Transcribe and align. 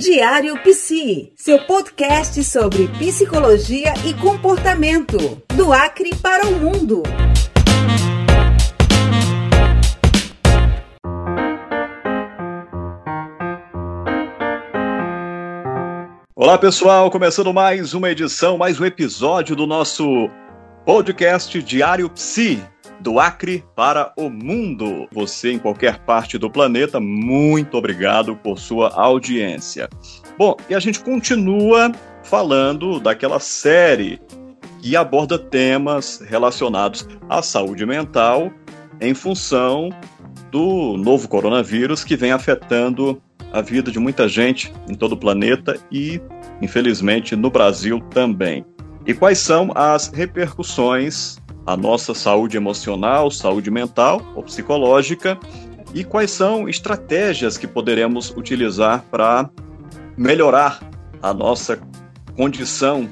Diário 0.00 0.56
Psi, 0.62 1.30
seu 1.36 1.58
podcast 1.66 2.42
sobre 2.42 2.88
psicologia 2.88 3.92
e 4.06 4.14
comportamento, 4.14 5.18
do 5.54 5.74
Acre 5.74 6.16
para 6.16 6.46
o 6.46 6.52
mundo. 6.52 7.02
Olá 16.34 16.56
pessoal, 16.56 17.10
começando 17.10 17.52
mais 17.52 17.92
uma 17.92 18.08
edição, 18.08 18.56
mais 18.56 18.80
um 18.80 18.86
episódio 18.86 19.54
do 19.54 19.66
nosso 19.66 20.30
podcast 20.86 21.62
Diário 21.62 22.08
Psi 22.08 22.66
do 23.00 23.18
Acre 23.18 23.64
para 23.74 24.12
o 24.16 24.28
mundo. 24.28 25.08
Você 25.12 25.52
em 25.52 25.58
qualquer 25.58 25.98
parte 26.00 26.38
do 26.38 26.50
planeta, 26.50 27.00
muito 27.00 27.76
obrigado 27.76 28.36
por 28.36 28.58
sua 28.58 28.88
audiência. 28.90 29.88
Bom, 30.38 30.56
e 30.68 30.74
a 30.74 30.80
gente 30.80 31.00
continua 31.00 31.90
falando 32.22 33.00
daquela 33.00 33.40
série 33.40 34.20
que 34.80 34.96
aborda 34.96 35.38
temas 35.38 36.22
relacionados 36.26 37.06
à 37.28 37.42
saúde 37.42 37.84
mental 37.84 38.50
em 39.00 39.14
função 39.14 39.90
do 40.50 40.96
novo 40.96 41.28
coronavírus 41.28 42.04
que 42.04 42.16
vem 42.16 42.32
afetando 42.32 43.20
a 43.52 43.60
vida 43.60 43.90
de 43.90 43.98
muita 43.98 44.28
gente 44.28 44.72
em 44.88 44.94
todo 44.94 45.12
o 45.12 45.16
planeta 45.16 45.76
e, 45.90 46.20
infelizmente, 46.62 47.34
no 47.34 47.50
Brasil 47.50 48.00
também. 48.10 48.64
E 49.06 49.14
quais 49.14 49.38
são 49.38 49.72
as 49.74 50.08
repercussões 50.08 51.39
a 51.70 51.76
nossa 51.76 52.12
saúde 52.14 52.56
emocional, 52.56 53.30
saúde 53.30 53.70
mental 53.70 54.20
ou 54.34 54.42
psicológica 54.42 55.38
e 55.94 56.02
quais 56.02 56.32
são 56.32 56.68
estratégias 56.68 57.56
que 57.56 57.66
poderemos 57.66 58.30
utilizar 58.36 59.04
para 59.08 59.48
melhorar 60.16 60.80
a 61.22 61.32
nossa 61.32 61.80
condição 62.36 63.08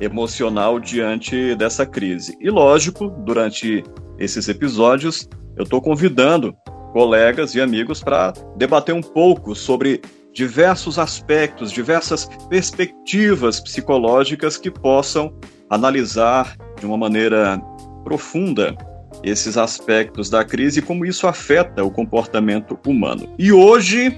emocional 0.00 0.80
diante 0.80 1.54
dessa 1.56 1.84
crise. 1.84 2.34
E 2.40 2.48
lógico, 2.48 3.10
durante 3.10 3.84
esses 4.18 4.48
episódios, 4.48 5.28
eu 5.54 5.64
estou 5.64 5.82
convidando 5.82 6.54
colegas 6.94 7.54
e 7.54 7.60
amigos 7.60 8.02
para 8.02 8.32
debater 8.56 8.94
um 8.94 9.02
pouco 9.02 9.54
sobre 9.54 10.00
diversos 10.32 10.98
aspectos, 10.98 11.70
diversas 11.70 12.24
perspectivas 12.48 13.60
psicológicas 13.60 14.56
que 14.56 14.70
possam 14.70 15.34
analisar 15.68 16.56
de 16.78 16.86
uma 16.86 16.96
maneira 16.96 17.60
profunda 18.04 18.76
esses 19.22 19.56
aspectos 19.56 20.30
da 20.30 20.44
crise 20.44 20.80
e 20.80 20.82
como 20.82 21.04
isso 21.04 21.26
afeta 21.26 21.84
o 21.84 21.90
comportamento 21.90 22.78
humano. 22.86 23.28
E 23.38 23.52
hoje 23.52 24.16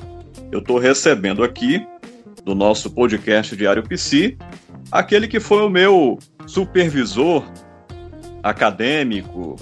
eu 0.50 0.61
estou 0.61 0.78
recebendo 0.78 1.42
aqui, 1.42 1.84
do 2.44 2.55
nosso 2.55 2.91
podcast 2.91 3.56
Diário 3.56 3.83
Psi, 3.84 4.36
aquele 4.91 5.28
que 5.28 5.38
foi 5.38 5.62
o 5.62 5.70
meu 5.70 6.19
supervisor 6.47 7.44
acadêmico 8.42 9.56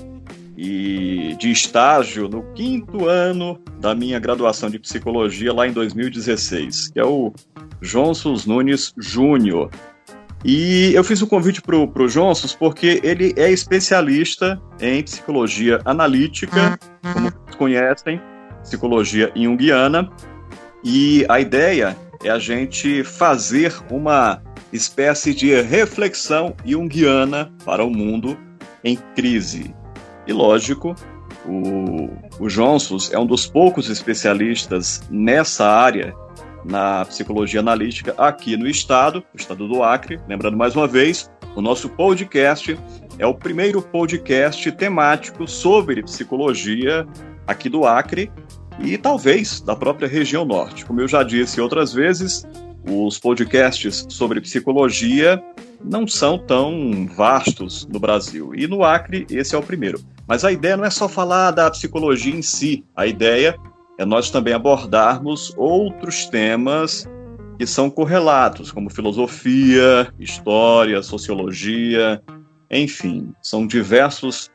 e 0.56 1.36
de 1.38 1.50
estágio 1.50 2.28
no 2.28 2.42
quinto 2.54 3.06
ano 3.06 3.58
da 3.78 3.94
minha 3.94 4.18
graduação 4.18 4.68
de 4.68 4.78
psicologia 4.78 5.52
lá 5.52 5.66
em 5.66 5.72
2016, 5.72 6.88
que 6.88 7.00
é 7.00 7.04
o 7.04 7.32
João 7.80 8.14
Sus 8.14 8.46
Nunes 8.46 8.92
Júnior. 8.98 9.70
E 10.44 10.92
eu 10.94 11.04
fiz 11.04 11.20
o 11.20 11.26
um 11.26 11.28
convite 11.28 11.60
para 11.60 11.76
o 11.76 12.06
Johnsons 12.08 12.54
porque 12.54 13.00
ele 13.02 13.34
é 13.36 13.50
especialista 13.50 14.60
em 14.80 15.02
psicologia 15.02 15.80
analítica, 15.84 16.78
como 17.12 17.30
conhecem, 17.58 18.20
psicologia 18.62 19.30
junguiana, 19.36 20.10
e 20.82 21.26
a 21.28 21.38
ideia 21.40 21.96
é 22.24 22.30
a 22.30 22.38
gente 22.38 23.04
fazer 23.04 23.74
uma 23.90 24.42
espécie 24.72 25.34
de 25.34 25.60
reflexão 25.60 26.54
junguiana 26.64 27.52
para 27.64 27.84
o 27.84 27.90
mundo 27.90 28.38
em 28.82 28.96
crise. 29.14 29.74
E 30.26 30.32
lógico, 30.32 30.94
o, 31.44 32.08
o 32.38 32.48
Johnsons 32.48 33.12
é 33.12 33.18
um 33.18 33.26
dos 33.26 33.46
poucos 33.46 33.90
especialistas 33.90 35.02
nessa 35.10 35.66
área 35.66 36.14
na 36.64 37.04
psicologia 37.04 37.60
analítica 37.60 38.14
aqui 38.18 38.56
no 38.56 38.66
estado, 38.66 39.24
o 39.34 39.36
estado 39.36 39.66
do 39.68 39.82
Acre. 39.82 40.20
Lembrando 40.28 40.56
mais 40.56 40.76
uma 40.76 40.86
vez, 40.86 41.30
o 41.54 41.60
nosso 41.60 41.88
podcast 41.88 42.78
é 43.18 43.26
o 43.26 43.34
primeiro 43.34 43.82
podcast 43.82 44.70
temático 44.72 45.46
sobre 45.48 46.02
psicologia 46.02 47.06
aqui 47.46 47.68
do 47.68 47.84
Acre 47.84 48.30
e 48.78 48.96
talvez 48.96 49.60
da 49.60 49.76
própria 49.76 50.08
região 50.08 50.44
norte. 50.44 50.84
Como 50.84 51.00
eu 51.00 51.08
já 51.08 51.22
disse 51.22 51.60
outras 51.60 51.92
vezes, 51.92 52.46
os 52.88 53.18
podcasts 53.18 54.06
sobre 54.08 54.40
psicologia 54.40 55.42
não 55.82 56.06
são 56.06 56.38
tão 56.38 57.06
vastos 57.06 57.86
no 57.86 57.98
Brasil. 57.98 58.54
E 58.54 58.66
no 58.66 58.84
Acre, 58.84 59.26
esse 59.30 59.54
é 59.54 59.58
o 59.58 59.62
primeiro. 59.62 60.00
Mas 60.26 60.44
a 60.44 60.52
ideia 60.52 60.76
não 60.76 60.84
é 60.84 60.90
só 60.90 61.08
falar 61.08 61.50
da 61.50 61.70
psicologia 61.70 62.34
em 62.34 62.42
si, 62.42 62.84
a 62.94 63.06
ideia 63.06 63.56
é 64.00 64.04
nós 64.06 64.30
também 64.30 64.54
abordarmos 64.54 65.52
outros 65.58 66.24
temas 66.24 67.06
que 67.58 67.66
são 67.66 67.90
correlatos, 67.90 68.72
como 68.72 68.88
filosofia, 68.88 70.10
história, 70.18 71.02
sociologia, 71.02 72.22
enfim, 72.70 73.30
são 73.42 73.66
diversos 73.66 74.50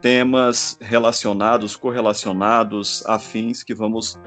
temas 0.00 0.78
relacionados, 0.80 1.76
correlacionados, 1.76 3.04
afins 3.04 3.62
que 3.62 3.74
vamos 3.74 4.18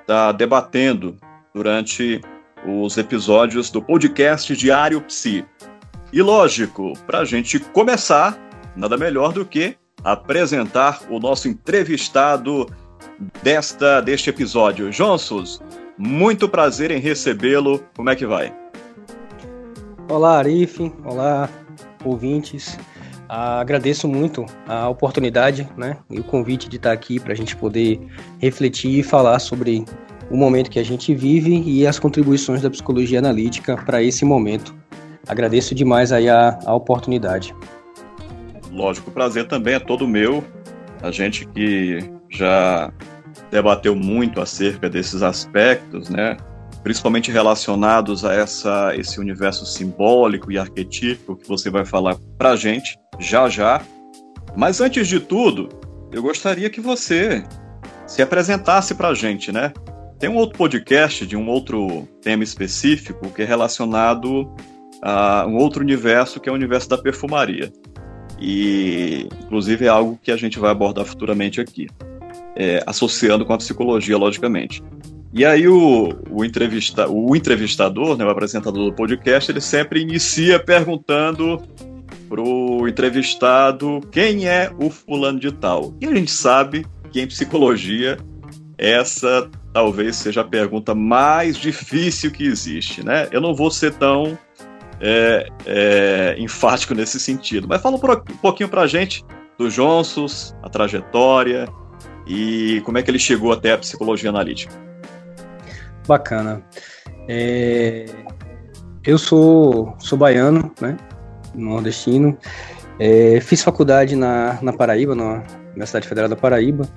estar 0.00 0.32
debatendo 0.32 1.18
durante 1.54 2.22
os 2.66 2.96
episódios 2.96 3.70
do 3.70 3.82
podcast 3.82 4.56
Diário 4.56 5.02
Psi. 5.02 5.44
E 6.10 6.22
lógico, 6.22 6.94
para 7.06 7.18
a 7.18 7.24
gente 7.26 7.58
começar, 7.58 8.38
nada 8.74 8.96
melhor 8.96 9.34
do 9.34 9.44
que 9.44 9.76
apresentar 10.02 11.02
o 11.10 11.20
nosso 11.20 11.46
entrevistado 11.46 12.66
desta 13.42 14.00
deste 14.00 14.30
episódio. 14.30 14.90
Jonsos, 14.90 15.60
muito 15.96 16.48
prazer 16.48 16.90
em 16.90 16.98
recebê-lo. 16.98 17.84
Como 17.96 18.10
é 18.10 18.16
que 18.16 18.26
vai? 18.26 18.54
Olá, 20.08 20.38
Arif. 20.38 20.80
Olá, 21.04 21.48
ouvintes. 22.04 22.78
Ah, 23.28 23.60
agradeço 23.60 24.06
muito 24.06 24.44
a 24.66 24.88
oportunidade 24.88 25.68
né, 25.76 25.96
e 26.10 26.20
o 26.20 26.24
convite 26.24 26.68
de 26.68 26.76
estar 26.76 26.92
aqui 26.92 27.18
para 27.18 27.32
a 27.32 27.36
gente 27.36 27.56
poder 27.56 28.00
refletir 28.38 28.98
e 28.98 29.02
falar 29.02 29.38
sobre 29.38 29.84
o 30.30 30.36
momento 30.36 30.70
que 30.70 30.78
a 30.78 30.84
gente 30.84 31.14
vive 31.14 31.62
e 31.64 31.86
as 31.86 31.98
contribuições 31.98 32.62
da 32.62 32.70
psicologia 32.70 33.18
analítica 33.18 33.76
para 33.76 34.02
esse 34.02 34.24
momento. 34.24 34.74
Agradeço 35.26 35.74
demais 35.74 36.12
aí 36.12 36.28
a, 36.28 36.58
a 36.66 36.74
oportunidade. 36.74 37.54
Lógico, 38.70 39.10
o 39.10 39.12
prazer 39.12 39.48
também 39.48 39.74
é 39.74 39.78
todo 39.78 40.06
meu. 40.06 40.44
A 41.02 41.10
gente 41.10 41.46
que 41.46 41.98
já 42.34 42.92
debateu 43.50 43.94
muito 43.94 44.40
acerca 44.40 44.88
desses 44.88 45.22
aspectos, 45.22 46.08
né? 46.08 46.36
principalmente 46.84 47.32
relacionados 47.32 48.26
a 48.26 48.34
essa, 48.34 48.94
esse 48.94 49.18
universo 49.18 49.64
simbólico 49.64 50.52
e 50.52 50.58
arquetípico 50.58 51.34
que 51.34 51.48
você 51.48 51.70
vai 51.70 51.84
falar 51.84 52.16
para 52.36 52.50
a 52.50 52.56
gente 52.56 52.98
já 53.18 53.48
já. 53.48 53.80
Mas 54.54 54.82
antes 54.82 55.08
de 55.08 55.18
tudo, 55.18 55.70
eu 56.12 56.22
gostaria 56.22 56.68
que 56.68 56.82
você 56.82 57.42
se 58.06 58.20
apresentasse 58.20 58.94
para 58.94 59.08
a 59.08 59.14
gente, 59.14 59.50
né? 59.50 59.72
Tem 60.18 60.28
um 60.28 60.36
outro 60.36 60.58
podcast 60.58 61.26
de 61.26 61.36
um 61.36 61.48
outro 61.48 62.06
tema 62.20 62.44
específico 62.44 63.30
que 63.30 63.42
é 63.42 63.46
relacionado 63.46 64.54
a 65.02 65.46
um 65.46 65.56
outro 65.56 65.82
universo 65.82 66.38
que 66.38 66.50
é 66.50 66.52
o 66.52 66.54
universo 66.54 66.90
da 66.90 66.98
perfumaria. 66.98 67.72
E, 68.38 69.26
inclusive, 69.42 69.86
é 69.86 69.88
algo 69.88 70.18
que 70.22 70.30
a 70.30 70.36
gente 70.36 70.58
vai 70.58 70.70
abordar 70.70 71.06
futuramente 71.06 71.62
aqui 71.62 71.88
é, 72.56 72.82
associando 72.86 73.44
com 73.44 73.52
a 73.52 73.58
psicologia, 73.58 74.16
logicamente. 74.16 74.82
E 75.32 75.44
aí 75.44 75.66
o, 75.66 76.10
o, 76.30 76.44
entrevista, 76.44 77.08
o 77.08 77.34
entrevistador, 77.34 78.16
né, 78.16 78.24
o 78.24 78.30
apresentador 78.30 78.90
do 78.90 78.94
podcast, 78.94 79.50
ele 79.50 79.60
sempre 79.60 80.00
inicia 80.00 80.60
perguntando 80.60 81.60
pro 82.28 82.88
entrevistado 82.88 84.00
quem 84.12 84.46
é 84.46 84.70
o 84.78 84.90
fulano 84.90 85.40
de 85.40 85.50
tal. 85.50 85.92
E 86.00 86.06
a 86.06 86.14
gente 86.14 86.30
sabe 86.30 86.86
que 87.10 87.20
em 87.20 87.26
psicologia 87.26 88.16
essa 88.78 89.50
talvez 89.72 90.14
seja 90.16 90.42
a 90.42 90.44
pergunta 90.44 90.94
mais 90.94 91.56
difícil 91.56 92.30
que 92.30 92.44
existe, 92.44 93.04
né? 93.04 93.28
Eu 93.32 93.40
não 93.40 93.52
vou 93.52 93.72
ser 93.72 93.92
tão 93.94 94.38
é, 95.00 95.48
é, 95.66 96.36
enfático 96.38 96.94
nesse 96.94 97.18
sentido, 97.18 97.66
mas 97.68 97.82
fala 97.82 97.96
um 97.96 98.36
pouquinho 98.40 98.68
pra 98.68 98.86
gente 98.86 99.24
do 99.58 99.68
Jonsos, 99.68 100.54
a 100.62 100.68
trajetória, 100.68 101.68
e 102.26 102.80
como 102.84 102.98
é 102.98 103.02
que 103.02 103.10
ele 103.10 103.18
chegou 103.18 103.52
até 103.52 103.72
a 103.72 103.78
psicologia 103.78 104.30
analítica. 104.30 104.74
Bacana. 106.06 106.62
É... 107.28 108.06
Eu 109.04 109.18
sou, 109.18 109.94
sou 109.98 110.18
baiano, 110.18 110.72
né? 110.80 110.96
Nordestino. 111.54 112.36
É, 112.98 113.40
fiz 113.40 113.62
faculdade 113.62 114.16
na, 114.16 114.58
na 114.62 114.72
Paraíba, 114.72 115.14
na 115.14 115.42
Universidade 115.70 116.08
Federal 116.08 116.28
da 116.28 116.36
Paraíba. 116.36 116.88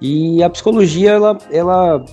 E 0.00 0.42
a 0.42 0.50
psicologia, 0.50 1.12
ela, 1.12 1.38
ela 1.50 2.04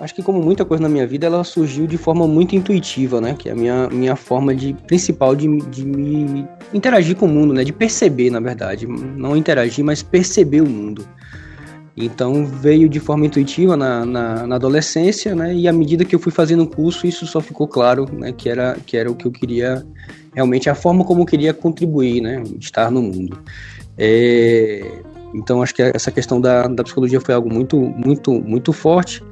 acho 0.00 0.14
que 0.14 0.22
como 0.22 0.42
muita 0.42 0.64
coisa 0.64 0.82
na 0.82 0.88
minha 0.88 1.06
vida, 1.06 1.26
ela 1.26 1.44
surgiu 1.44 1.86
de 1.86 1.98
forma 1.98 2.26
muito 2.26 2.56
intuitiva, 2.56 3.20
né? 3.20 3.34
Que 3.38 3.48
é 3.48 3.52
a 3.52 3.54
minha, 3.54 3.88
minha 3.88 4.16
forma 4.16 4.54
de 4.54 4.72
principal 4.86 5.36
de, 5.36 5.58
de 5.68 5.84
me 5.84 6.48
interagir 6.72 7.16
com 7.16 7.26
o 7.26 7.28
mundo, 7.28 7.52
né? 7.52 7.64
De 7.64 7.72
perceber, 7.72 8.30
na 8.30 8.40
verdade. 8.40 8.86
Não 8.86 9.36
interagir, 9.36 9.84
mas 9.84 10.02
perceber 10.02 10.62
o 10.62 10.68
mundo. 10.68 11.06
Então 11.96 12.44
veio 12.44 12.88
de 12.88 12.98
forma 12.98 13.26
intuitiva 13.26 13.76
na, 13.76 14.04
na, 14.04 14.46
na, 14.46 14.56
adolescência, 14.56 15.34
né? 15.34 15.54
E 15.54 15.68
à 15.68 15.72
medida 15.72 16.04
que 16.04 16.14
eu 16.14 16.18
fui 16.18 16.32
fazendo 16.32 16.64
o 16.64 16.66
curso, 16.66 17.06
isso 17.06 17.24
só 17.26 17.40
ficou 17.40 17.68
claro, 17.68 18.08
né? 18.12 18.32
Que 18.32 18.48
era, 18.48 18.76
que 18.84 18.96
era 18.96 19.10
o 19.10 19.14
que 19.14 19.26
eu 19.26 19.30
queria, 19.30 19.86
realmente 20.34 20.68
a 20.68 20.74
forma 20.74 21.04
como 21.04 21.22
eu 21.22 21.26
queria 21.26 21.54
contribuir, 21.54 22.20
né? 22.20 22.42
Estar 22.58 22.90
no 22.90 23.00
mundo. 23.00 23.38
É, 23.96 24.82
então 25.34 25.62
acho 25.62 25.72
que 25.72 25.82
essa 25.82 26.10
questão 26.10 26.40
da, 26.40 26.66
da 26.66 26.82
psicologia 26.82 27.20
foi 27.20 27.32
algo 27.32 27.52
muito, 27.52 27.78
muito, 27.78 28.32
muito 28.40 28.72
forte. 28.72 29.22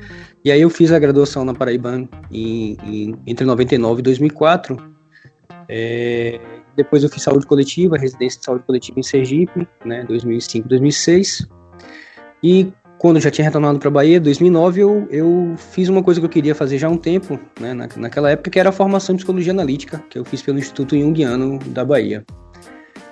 E 0.45 0.51
aí 0.51 0.61
eu 0.61 0.71
fiz 0.71 0.93
a 0.93 0.99
graduação 1.01 1.45
na 1.45 1.55
Paraíba 1.55 2.09
em, 2.31 2.77
em, 2.85 3.15
entre 3.27 3.45
99 3.45 4.01
e 4.01 4.03
2004. 4.03 4.77
É, 5.69 6.41
depois 6.77 7.03
eu 7.03 7.09
fiz 7.09 7.23
saúde 7.25 7.45
coletiva, 7.45 7.97
residência 7.97 8.39
de 8.39 8.45
saúde 8.45 8.65
coletiva 8.65 9.01
em 9.01 9.03
Sergipe, 9.03 9.67
né? 9.85 10.05
2005, 10.05 10.69
2006. 10.69 11.49
E 12.43 12.73
quando 13.03 13.17
eu 13.17 13.23
já 13.23 13.31
tinha 13.33 13.45
retornado 13.45 13.81
para 13.81 13.89
a 13.89 13.91
Bahia, 13.91 14.21
2009, 14.21 14.81
eu, 14.81 15.09
eu 15.11 15.55
fiz 15.57 15.89
uma 15.89 16.03
coisa 16.03 16.21
que 16.21 16.27
eu 16.27 16.31
queria 16.31 16.55
fazer 16.55 16.79
já 16.79 16.87
há 16.87 16.91
um 16.91 16.97
tempo, 16.97 17.39
né, 17.61 17.75
na, 17.75 17.89
naquela 17.97 18.31
época, 18.31 18.49
que 18.49 18.61
era 18.61 18.69
a 18.69 18.73
formação 18.73 19.15
em 19.15 19.17
psicologia 19.17 19.53
analítica, 19.53 20.01
que 20.09 20.19
eu 20.19 20.25
fiz 20.25 20.41
pelo 20.41 20.59
Instituto 20.59 20.97
Jungiano 20.97 21.59
da 21.67 21.85
Bahia. 21.85 22.25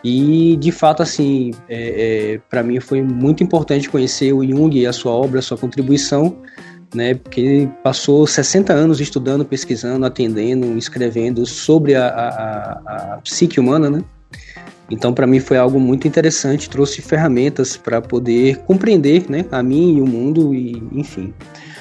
E, 0.04 0.56
de 0.60 0.70
fato, 0.70 1.02
assim, 1.02 1.50
é, 1.68 2.34
é, 2.34 2.40
para 2.48 2.62
mim 2.62 2.80
foi 2.80 3.02
muito 3.02 3.42
importante 3.42 3.90
conhecer 3.90 4.32
o 4.32 4.46
Jung 4.46 4.78
e 4.78 4.86
a 4.86 4.92
sua 4.92 5.12
obra, 5.12 5.40
a 5.40 5.42
sua 5.42 5.58
contribuição, 5.58 6.36
né, 6.94 7.14
porque 7.14 7.40
ele 7.40 7.66
passou 7.82 8.26
60 8.28 8.72
anos 8.72 9.00
estudando, 9.00 9.44
pesquisando, 9.44 10.06
atendendo, 10.06 10.78
escrevendo 10.78 11.44
sobre 11.44 11.96
a, 11.96 12.06
a, 12.06 12.28
a, 12.28 13.14
a 13.14 13.16
psique 13.18 13.58
humana, 13.58 13.90
né, 13.90 14.04
então, 14.90 15.14
para 15.14 15.26
mim 15.26 15.38
foi 15.38 15.56
algo 15.56 15.78
muito 15.78 16.08
interessante, 16.08 16.68
trouxe 16.68 17.00
ferramentas 17.00 17.76
para 17.76 18.02
poder 18.02 18.56
compreender 18.58 19.30
né, 19.30 19.44
a 19.52 19.62
mim 19.62 19.98
e 19.98 20.00
o 20.00 20.06
mundo, 20.06 20.52
e 20.52 20.82
enfim. 20.92 21.32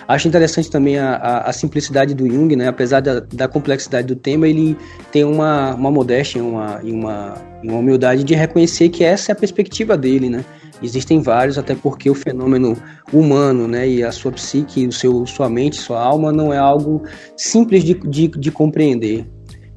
Acho 0.07 0.27
interessante 0.27 0.69
também 0.69 0.97
a, 0.97 1.15
a, 1.15 1.49
a 1.49 1.53
simplicidade 1.53 2.13
do 2.13 2.27
Jung, 2.27 2.55
né? 2.55 2.67
apesar 2.67 2.99
da, 2.99 3.19
da, 3.19 3.47
complexidade 3.47 4.07
do 4.07 4.15
tema, 4.15 4.47
ele 4.47 4.75
tem 5.11 5.23
uma, 5.23 5.75
uma 5.75 5.91
modéstia 5.91 6.43
uma, 6.43 6.79
e 6.83 6.91
uma, 6.91 7.35
uma 7.63 7.77
humildade 7.77 8.23
de 8.23 8.33
reconhecer 8.33 8.89
que 8.89 9.03
essa 9.03 9.31
é 9.31 9.33
a 9.33 9.35
perspectiva 9.35 9.95
dele. 9.95 10.27
Né? 10.27 10.43
Existem 10.81 11.21
vários, 11.21 11.59
até 11.59 11.75
porque 11.75 12.09
o 12.09 12.15
fenômeno 12.15 12.75
humano 13.13 13.67
né, 13.67 13.87
e 13.87 14.03
a 14.03 14.11
sua 14.11 14.31
psique, 14.31 14.87
o 14.87 14.91
seu, 14.91 15.27
sua 15.27 15.47
mente, 15.47 15.75
sua 15.75 16.01
alma, 16.01 16.31
não 16.31 16.51
é 16.51 16.57
algo 16.57 17.03
simples 17.37 17.83
de, 17.83 17.93
de, 17.93 18.29
de 18.29 18.51
compreender. 18.51 19.27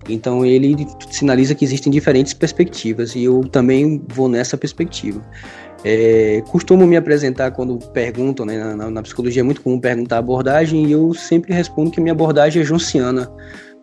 Então 0.08 0.44
ele 0.44 0.87
sinaliza 1.10 1.54
que 1.54 1.64
existem 1.64 1.93
diferentes 1.93 2.32
perspectivas 2.32 3.14
e 3.14 3.25
eu 3.25 3.43
também 3.44 4.02
vou 4.08 4.28
nessa 4.28 4.56
perspectiva. 4.56 5.22
É, 5.84 6.43
costumo 6.49 6.87
me 6.87 6.96
apresentar 6.96 7.50
quando 7.50 7.76
perguntam, 7.88 8.46
né, 8.46 8.75
na, 8.75 8.88
na, 8.88 9.02
psicologia 9.02 9.40
é 9.40 9.43
muito 9.43 9.60
comum 9.62 9.81
perguntar 9.81 10.19
abordagem 10.19 10.87
e 10.87 10.93
eu 10.93 11.12
sempre 11.12 11.52
respondo 11.52 11.90
que 11.90 12.00
minha 12.00 12.12
abordagem 12.12 12.62
é 12.62 12.64
junциana, 12.64 13.28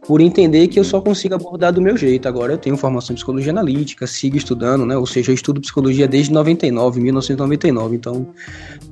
por 0.08 0.22
entender 0.22 0.70
que 0.70 0.80
eu 0.80 0.84
só 0.86 1.02
consigo 1.02 1.36
abordar 1.36 1.74
do 1.74 1.82
meu 1.82 1.98
jeito. 1.98 2.26
Agora 2.26 2.54
eu 2.54 2.58
tenho 2.58 2.78
formação 2.78 3.14
em 3.14 3.16
psicologia 3.16 3.52
analítica, 3.52 4.08
sigo 4.08 4.38
estudando, 4.38 4.86
né, 4.86 4.96
ou 4.96 5.06
seja, 5.06 5.32
eu 5.32 5.36
estudo 5.36 5.60
psicologia 5.60 6.08
desde 6.08 6.32
99, 6.32 7.02
1999, 7.02 7.96
então 7.98 8.28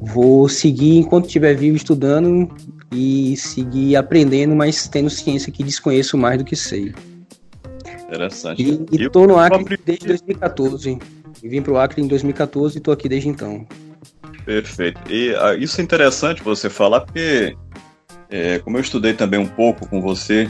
vou 0.02 0.50
seguir 0.50 0.98
enquanto 0.98 1.28
estiver 1.28 1.56
vivo 1.56 1.78
estudando 1.78 2.50
e 2.92 3.38
seguir 3.38 3.96
aprendendo, 3.96 4.54
mas 4.54 4.86
tendo 4.90 5.10
ciência 5.10 5.52
que 5.52 5.64
desconheço 5.64 6.18
mais 6.18 6.38
do 6.38 6.44
que 6.44 6.58
sei. 6.58 6.94
Interessante. 8.08 8.64
E, 8.64 9.04
e 9.04 9.10
tô 9.10 9.28
no 9.28 9.38
Acre 9.38 9.78
desde 9.86 10.08
2014. 10.08 10.98
E 11.44 11.50
vim 11.50 11.62
pro 11.62 11.78
Acre 11.78 12.02
em 12.02 12.08
2014 12.08 12.78
e 12.78 12.82
tô 12.82 12.92
aqui 12.92 13.10
desde 13.10 13.30
então. 13.30 13.66
Perfeito. 14.46 15.00
E 15.12 15.36
ah, 15.36 15.56
isso 15.56 15.80
é 15.82 15.84
interessante 15.84 16.42
você 16.42 16.70
falar, 16.70 17.02
porque 17.02 17.56
é, 18.30 18.60
como 18.60 18.78
eu 18.78 18.82
estudei 18.82 19.14
também 19.14 19.40
um 19.40 19.48
pouco 19.48 19.88
com 19.88 20.02
você 20.02 20.50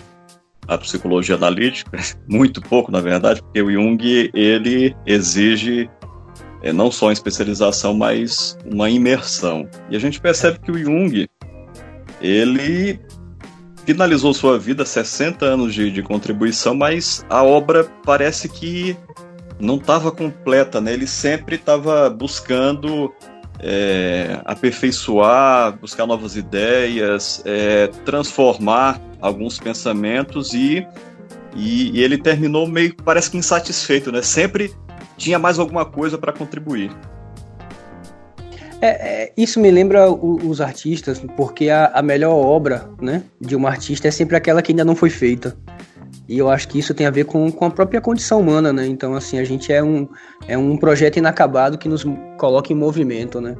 a 0.67 0.77
psicologia 0.77 1.35
analítica, 1.35 1.97
muito 2.27 2.61
pouco 2.61 2.91
na 2.91 3.01
verdade, 3.01 3.41
porque 3.41 3.61
o 3.61 3.71
Jung 3.71 4.29
ele 4.33 4.95
exige 5.05 5.89
é, 6.61 6.71
não 6.71 6.91
só 6.91 7.07
uma 7.07 7.13
especialização, 7.13 7.93
mas 7.93 8.57
uma 8.65 8.89
imersão. 8.89 9.67
E 9.89 9.95
a 9.95 9.99
gente 9.99 10.19
percebe 10.21 10.59
que 10.59 10.71
o 10.71 10.77
Jung 10.77 11.27
ele 12.21 12.99
finalizou 13.87 14.33
sua 14.33 14.59
vida, 14.59 14.85
60 14.85 15.45
anos 15.45 15.73
de, 15.73 15.89
de 15.89 16.03
contribuição, 16.03 16.75
mas 16.75 17.25
a 17.29 17.41
obra 17.41 17.85
parece 18.03 18.49
que 18.49 18.97
não 19.57 19.77
estava 19.77 20.11
completa, 20.11 20.81
né? 20.81 20.91
Ele 20.91 21.07
sempre 21.07 21.55
estava 21.55 22.09
buscando 22.09 23.13
é, 23.61 24.41
aperfeiçoar, 24.43 25.79
buscar 25.79 26.05
novas 26.05 26.35
ideias, 26.35 27.41
é, 27.45 27.87
transformar 28.03 29.01
alguns 29.21 29.57
pensamentos 29.57 30.53
e, 30.53 30.85
e, 31.55 31.97
e, 31.97 32.03
ele 32.03 32.17
terminou 32.17 32.67
meio 32.67 32.93
parece 33.05 33.31
que 33.31 33.37
insatisfeito, 33.37 34.11
né? 34.11 34.21
Sempre 34.21 34.75
tinha 35.15 35.39
mais 35.39 35.57
alguma 35.57 35.85
coisa 35.85 36.17
para 36.17 36.33
contribuir. 36.33 36.91
É, 38.79 38.87
é, 39.23 39.33
isso 39.35 39.59
me 39.59 39.71
lembra 39.71 40.11
o, 40.11 40.35
os 40.47 40.61
artistas, 40.61 41.19
porque 41.35 41.69
a, 41.69 41.87
a, 41.87 42.01
melhor 42.01 42.33
obra 42.33 42.89
né, 43.01 43.23
de 43.41 43.55
um 43.55 43.65
artista 43.65 44.07
é 44.07 44.11
sempre 44.11 44.35
aquela 44.35 44.61
que 44.61 44.71
ainda 44.71 44.85
não 44.85 44.95
foi 44.95 45.09
feita. 45.09 45.57
E 46.27 46.37
eu 46.37 46.49
acho 46.49 46.67
que 46.67 46.77
isso 46.77 46.93
tem 46.93 47.07
a 47.07 47.11
ver 47.11 47.25
com, 47.25 47.51
com 47.51 47.65
a 47.65 47.69
própria 47.69 48.01
condição 48.01 48.41
humana, 48.41 48.73
né? 48.73 48.85
Então, 48.85 49.15
assim, 49.15 49.39
a 49.39 49.45
gente 49.45 49.71
é 49.71 49.81
um, 49.81 50.07
é 50.47 50.57
um 50.57 50.75
projeto 50.75 51.17
inacabado 51.17 51.77
que 51.77 51.87
nos 51.87 52.05
coloca 52.37 52.71
em 52.71 52.75
movimento, 52.75 53.39
né? 53.39 53.55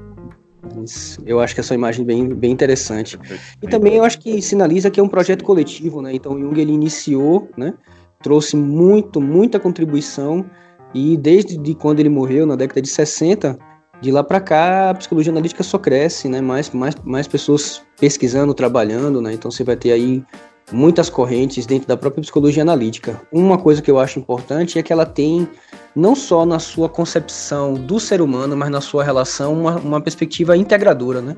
Eu 1.25 1.39
acho 1.39 1.53
que 1.53 1.61
essa 1.61 1.73
é 1.73 1.75
imagem 1.75 2.05
bem, 2.05 2.27
bem 2.27 2.51
interessante. 2.51 3.17
E 3.61 3.67
também 3.67 3.95
eu 3.95 4.03
acho 4.03 4.19
que 4.19 4.41
sinaliza 4.41 4.91
que 4.91 4.99
é 4.99 5.03
um 5.03 5.07
projeto 5.07 5.45
coletivo, 5.45 6.01
né? 6.01 6.13
Então, 6.13 6.37
Jung, 6.37 6.59
ele 6.59 6.73
iniciou, 6.73 7.49
né? 7.57 7.73
Trouxe 8.21 8.57
muito, 8.57 9.21
muita 9.21 9.59
contribuição 9.59 10.45
e 10.93 11.15
desde 11.15 11.57
de 11.57 11.73
quando 11.73 12.01
ele 12.01 12.09
morreu, 12.09 12.45
na 12.45 12.55
década 12.55 12.81
de 12.81 12.89
60, 12.89 13.57
de 14.01 14.11
lá 14.11 14.23
para 14.23 14.39
cá 14.39 14.89
a 14.91 14.93
psicologia 14.93 15.31
analítica 15.31 15.63
só 15.63 15.77
cresce, 15.77 16.27
né? 16.27 16.41
Mais, 16.41 16.69
mais, 16.71 16.95
mais 17.03 17.27
pessoas 17.27 17.81
pesquisando, 17.99 18.53
trabalhando, 18.53 19.21
né? 19.21 19.33
Então 19.33 19.49
você 19.49 19.63
vai 19.63 19.75
ter 19.75 19.91
aí 19.91 20.23
muitas 20.71 21.09
correntes 21.09 21.65
dentro 21.65 21.87
da 21.87 21.95
própria 21.95 22.21
psicologia 22.21 22.61
analítica. 22.61 23.21
Uma 23.31 23.57
coisa 23.57 23.81
que 23.81 23.89
eu 23.89 23.97
acho 23.97 24.19
importante 24.19 24.77
é 24.77 24.83
que 24.83 24.91
ela 24.91 25.05
tem 25.05 25.47
não 25.95 26.15
só 26.15 26.45
na 26.45 26.59
sua 26.59 26.87
concepção 26.87 27.73
do 27.73 27.99
ser 27.99 28.21
humano, 28.21 28.55
mas 28.55 28.69
na 28.69 28.81
sua 28.81 29.03
relação 29.03 29.53
uma, 29.53 29.77
uma 29.77 30.01
perspectiva 30.01 30.55
integradora, 30.55 31.21
né? 31.21 31.35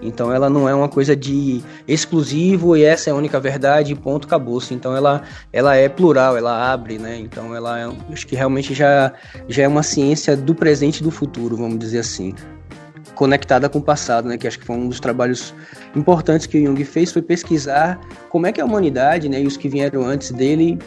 Então 0.00 0.32
ela 0.32 0.48
não 0.48 0.68
é 0.68 0.74
uma 0.74 0.88
coisa 0.88 1.16
de 1.16 1.62
exclusivo 1.86 2.76
e 2.76 2.84
essa 2.84 3.10
é 3.10 3.12
a 3.12 3.16
única 3.16 3.40
verdade, 3.40 3.94
ponto, 3.94 4.26
acabou-se. 4.26 4.72
Então 4.72 4.96
ela, 4.96 5.22
ela 5.52 5.76
é 5.76 5.88
plural, 5.88 6.36
ela 6.36 6.72
abre, 6.72 6.98
né? 6.98 7.16
Então 7.18 7.54
ela 7.54 7.78
é, 7.80 7.88
acho 8.12 8.26
que 8.26 8.36
realmente 8.36 8.74
já, 8.74 9.12
já 9.48 9.64
é 9.64 9.68
uma 9.68 9.82
ciência 9.82 10.36
do 10.36 10.54
presente 10.54 11.00
e 11.00 11.02
do 11.02 11.10
futuro, 11.10 11.56
vamos 11.56 11.78
dizer 11.78 12.00
assim. 12.00 12.34
Conectada 13.14 13.68
com 13.68 13.80
o 13.80 13.82
passado, 13.82 14.28
né? 14.28 14.38
Que 14.38 14.46
acho 14.46 14.58
que 14.58 14.64
foi 14.64 14.76
um 14.76 14.88
dos 14.88 15.00
trabalhos 15.00 15.52
importantes 15.96 16.46
que 16.46 16.58
o 16.58 16.66
Jung 16.66 16.84
fez, 16.84 17.10
foi 17.10 17.22
pesquisar 17.22 17.98
como 18.28 18.46
é 18.46 18.52
que 18.52 18.60
a 18.60 18.64
humanidade, 18.64 19.28
né? 19.28 19.40
E 19.40 19.46
os 19.46 19.56
que 19.56 19.68
vieram 19.68 20.04
antes 20.04 20.30
dele 20.30 20.78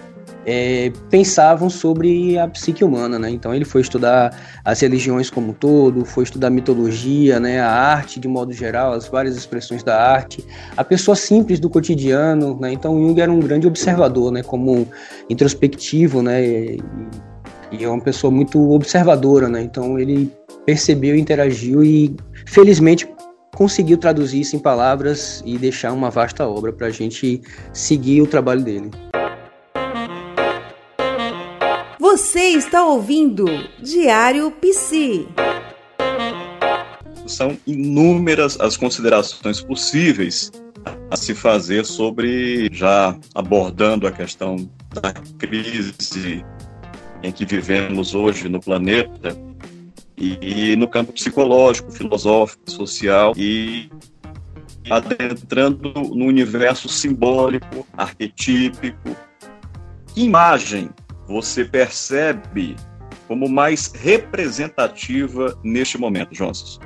é, 0.46 0.92
pensavam 1.10 1.70
sobre 1.70 2.38
a 2.38 2.48
psique 2.48 2.84
humana, 2.84 3.20
né? 3.20 3.30
Então 3.30 3.54
ele 3.54 3.66
foi 3.66 3.82
estudar 3.82 4.36
as 4.66 4.80
religiões 4.80 5.30
como 5.30 5.52
um 5.52 5.54
todo, 5.54 6.04
foi 6.06 6.24
estudar 6.24 6.50
mitologia, 6.50 7.40
né? 7.40 7.60
A 7.60 7.70
arte 7.70 8.20
de 8.20 8.28
modo 8.28 8.52
geral, 8.52 8.94
as 8.94 9.08
várias 9.08 9.36
expressões 9.36 9.84
da 9.84 10.02
arte, 10.02 10.44
a 10.76 10.84
pessoa 10.84 11.16
simples 11.16 11.60
do 11.60 11.70
cotidiano, 11.70 12.58
né? 12.60 12.72
Então 12.74 12.96
Jung 12.96 13.20
era 13.20 13.32
um 13.32 13.40
grande 13.40 13.68
observador, 13.68 14.32
né? 14.32 14.42
Como 14.42 14.88
introspectivo, 15.30 16.22
né? 16.22 16.44
E 16.44 17.84
é 17.84 17.88
uma 17.88 18.02
pessoa 18.02 18.32
muito 18.32 18.72
observadora, 18.72 19.48
né? 19.48 19.62
Então 19.62 20.00
ele 20.00 20.32
percebeu, 20.66 21.16
interagiu 21.16 21.84
e 21.84 22.16
felizmente 22.46 23.08
conseguiu 23.56 23.98
traduzir 23.98 24.42
isso 24.42 24.56
em 24.56 24.60
palavras 24.60 25.44
e 25.46 25.58
deixar 25.58 25.92
uma 25.94 26.10
vasta 26.10 26.48
obra 26.48 26.72
para 26.72 26.88
a 26.88 26.92
gente 26.92 27.42
seguir 27.74 28.22
o 28.22 28.28
trabalho 28.28 28.64
dele. 28.64 28.90
Você 32.32 32.52
está 32.52 32.86
ouvindo 32.86 33.46
Diário 33.82 34.50
Psi. 34.52 35.28
São 37.28 37.58
inúmeras 37.68 38.58
as 38.58 38.78
considerações 38.78 39.60
possíveis 39.60 40.50
a 41.10 41.18
se 41.18 41.36
fazer 41.36 41.86
sobre, 41.86 42.70
já 42.72 43.20
abordando 43.36 44.08
a 44.08 44.14
questão 44.14 44.56
da 44.94 45.12
crise 45.38 46.46
em 47.22 47.34
que 47.34 47.46
vivemos 47.46 48.16
hoje 48.16 48.48
no 48.48 48.62
planeta, 48.62 49.38
e 50.16 50.74
no 50.78 50.88
campo 50.88 51.12
psicológico, 51.12 51.92
filosófico, 51.92 52.72
social, 52.72 53.34
e 53.36 53.90
adentrando 54.90 55.92
no 55.92 56.28
universo 56.28 56.88
simbólico, 56.88 57.86
arquetípico. 57.98 59.18
Que 60.14 60.24
imagem 60.24 60.90
você 61.32 61.64
percebe 61.64 62.76
como 63.28 63.48
mais 63.48 63.92
representativa 63.94 65.58
neste 65.64 65.98
momento, 65.98 66.34
Johnson? 66.34 66.80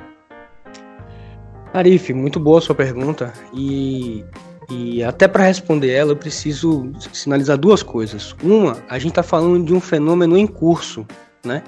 Arif, 1.74 2.12
muito 2.12 2.38
boa 2.38 2.58
a 2.58 2.62
sua 2.62 2.74
pergunta. 2.74 3.32
E, 3.52 4.24
e 4.70 5.02
até 5.02 5.26
para 5.26 5.44
responder 5.44 5.90
ela, 5.90 6.12
eu 6.12 6.16
preciso 6.16 6.92
sinalizar 7.12 7.58
duas 7.58 7.82
coisas. 7.82 8.34
Uma, 8.42 8.78
a 8.88 8.98
gente 8.98 9.10
está 9.10 9.22
falando 9.22 9.64
de 9.64 9.74
um 9.74 9.80
fenômeno 9.80 10.38
em 10.38 10.46
curso, 10.46 11.06
né? 11.44 11.62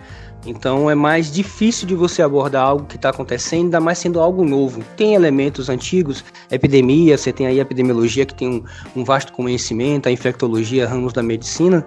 Então 0.49 0.91
é 0.91 0.95
mais 0.95 1.31
difícil 1.31 1.87
de 1.87 1.95
você 1.95 2.23
abordar 2.23 2.65
algo 2.65 2.87
que 2.87 2.97
está 2.97 3.11
acontecendo, 3.11 3.65
ainda 3.65 3.81
mais 3.81 3.99
sendo 3.99 4.21
algo 4.21 4.45
novo. 4.45 4.83
Tem 4.97 5.15
elementos 5.15 5.69
antigos, 5.69 6.25
epidemia, 6.51 7.19
você 7.19 7.33
tem 7.33 7.47
aí 7.47 7.59
a 7.59 7.63
epidemiologia 7.63 8.25
que 8.25 8.35
tem 8.35 8.49
um, 8.49 8.65
um 9.01 9.05
vasto 9.05 9.33
conhecimento, 9.33 10.09
a 10.09 10.13
infectologia, 10.13 10.89
ramos 10.89 11.13
da 11.13 11.23
medicina, 11.23 11.85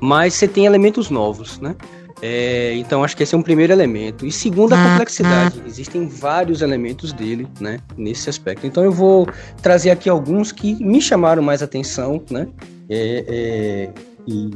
mas 0.00 0.34
você 0.34 0.46
tem 0.46 0.66
elementos 0.66 1.10
novos, 1.10 1.58
né? 1.58 1.74
É, 2.22 2.72
então 2.76 3.04
acho 3.04 3.16
que 3.16 3.22
esse 3.22 3.34
é 3.34 3.38
um 3.38 3.42
primeiro 3.42 3.72
elemento. 3.72 4.24
E 4.24 4.32
segundo, 4.32 4.72
a 4.72 4.90
complexidade. 4.90 5.60
Existem 5.66 6.08
vários 6.08 6.62
elementos 6.62 7.12
dele, 7.12 7.46
né, 7.60 7.78
nesse 7.96 8.30
aspecto. 8.30 8.66
Então 8.66 8.82
eu 8.82 8.92
vou 8.92 9.28
trazer 9.60 9.90
aqui 9.90 10.08
alguns 10.08 10.50
que 10.50 10.82
me 10.82 11.02
chamaram 11.02 11.42
mais 11.42 11.62
atenção, 11.62 12.22
né, 12.30 12.48
é, 12.88 13.24
é, 13.28 13.90
e 14.26 14.50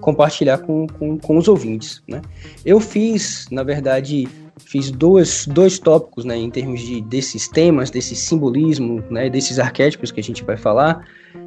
compartilhar 0.00 0.58
com, 0.58 0.86
com, 0.86 1.18
com, 1.18 1.38
os 1.38 1.48
ouvintes, 1.48 2.02
né. 2.06 2.20
Eu 2.64 2.80
fiz, 2.80 3.46
na 3.50 3.62
verdade, 3.62 4.28
fiz 4.58 4.90
dois, 4.90 5.46
dois 5.46 5.78
tópicos, 5.78 6.24
né, 6.24 6.36
em 6.36 6.50
termos 6.50 6.80
de 6.80 7.00
desses 7.00 7.48
temas, 7.48 7.90
desse 7.90 8.14
simbolismo, 8.14 9.02
né, 9.10 9.30
desses 9.30 9.58
arquétipos 9.58 10.10
que 10.10 10.20
a 10.20 10.22
gente 10.22 10.44
vai 10.44 10.56
falar. 10.56 11.06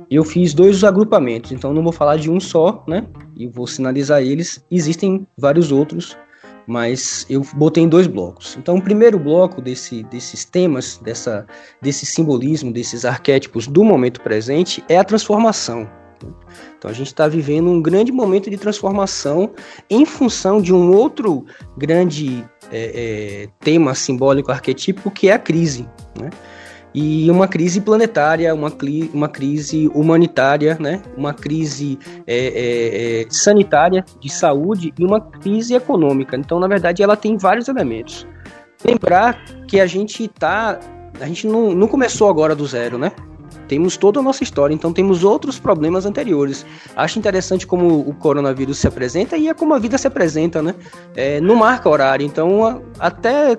Eu 0.09 0.23
fiz 0.23 0.53
dois 0.53 0.83
agrupamentos, 0.83 1.51
então 1.51 1.73
não 1.73 1.83
vou 1.83 1.91
falar 1.91 2.17
de 2.17 2.31
um 2.31 2.39
só, 2.39 2.83
né? 2.87 3.05
E 3.35 3.45
vou 3.45 3.67
sinalizar 3.67 4.23
eles. 4.23 4.63
Existem 4.71 5.27
vários 5.37 5.71
outros, 5.71 6.17
mas 6.65 7.27
eu 7.29 7.45
botei 7.55 7.83
em 7.83 7.87
dois 7.87 8.07
blocos. 8.07 8.57
Então, 8.57 8.77
o 8.77 8.81
primeiro 8.81 9.19
bloco 9.19 9.61
desse, 9.61 10.03
desses 10.03 10.45
temas, 10.45 10.99
dessa, 11.03 11.45
desse 11.79 12.07
simbolismo, 12.07 12.71
desses 12.71 13.05
arquétipos 13.05 13.67
do 13.67 13.83
momento 13.83 14.21
presente 14.21 14.83
é 14.89 14.97
a 14.97 15.03
transformação. 15.03 15.87
Então, 16.77 16.89
a 16.89 16.93
gente 16.93 17.07
está 17.07 17.27
vivendo 17.27 17.69
um 17.69 17.81
grande 17.81 18.11
momento 18.11 18.49
de 18.49 18.57
transformação 18.57 19.51
em 19.89 20.05
função 20.05 20.61
de 20.61 20.73
um 20.73 20.91
outro 20.91 21.45
grande 21.77 22.45
é, 22.71 23.43
é, 23.43 23.49
tema 23.59 23.93
simbólico 23.95 24.51
arquetípico 24.51 25.11
que 25.11 25.29
é 25.29 25.33
a 25.33 25.39
crise. 25.39 25.87
Né? 26.19 26.29
e 26.93 27.29
uma 27.29 27.47
crise 27.47 27.79
planetária, 27.81 28.53
uma, 28.53 28.71
uma 29.13 29.29
crise 29.29 29.87
humanitária, 29.93 30.77
né? 30.79 31.01
uma 31.15 31.33
crise 31.33 31.99
é, 32.25 32.35
é, 32.35 33.21
é, 33.21 33.27
sanitária 33.29 34.03
de 34.19 34.29
saúde 34.29 34.93
e 34.97 35.05
uma 35.05 35.21
crise 35.21 35.75
econômica. 35.75 36.35
Então, 36.35 36.59
na 36.59 36.67
verdade, 36.67 37.03
ela 37.03 37.15
tem 37.15 37.37
vários 37.37 37.67
elementos. 37.67 38.27
Lembrar 38.83 39.43
que 39.67 39.79
a 39.79 39.85
gente 39.85 40.23
está. 40.23 40.79
A 41.19 41.25
gente 41.25 41.47
não, 41.47 41.73
não 41.73 41.87
começou 41.87 42.29
agora 42.29 42.55
do 42.55 42.65
zero, 42.65 42.97
né? 42.97 43.11
Temos 43.69 43.95
toda 43.95 44.19
a 44.19 44.23
nossa 44.23 44.43
história, 44.43 44.73
então 44.73 44.91
temos 44.91 45.23
outros 45.23 45.59
problemas 45.59 46.05
anteriores. 46.05 46.65
Acho 46.95 47.19
interessante 47.19 47.67
como 47.67 47.99
o 47.99 48.13
coronavírus 48.15 48.79
se 48.79 48.87
apresenta 48.87 49.37
e 49.37 49.47
é 49.47 49.53
como 49.53 49.75
a 49.75 49.79
vida 49.79 49.95
se 49.95 50.07
apresenta, 50.07 50.61
né? 50.61 50.73
É, 51.15 51.39
não 51.39 51.55
marca 51.55 51.87
horário, 51.87 52.25
então 52.25 52.81
até 52.99 53.55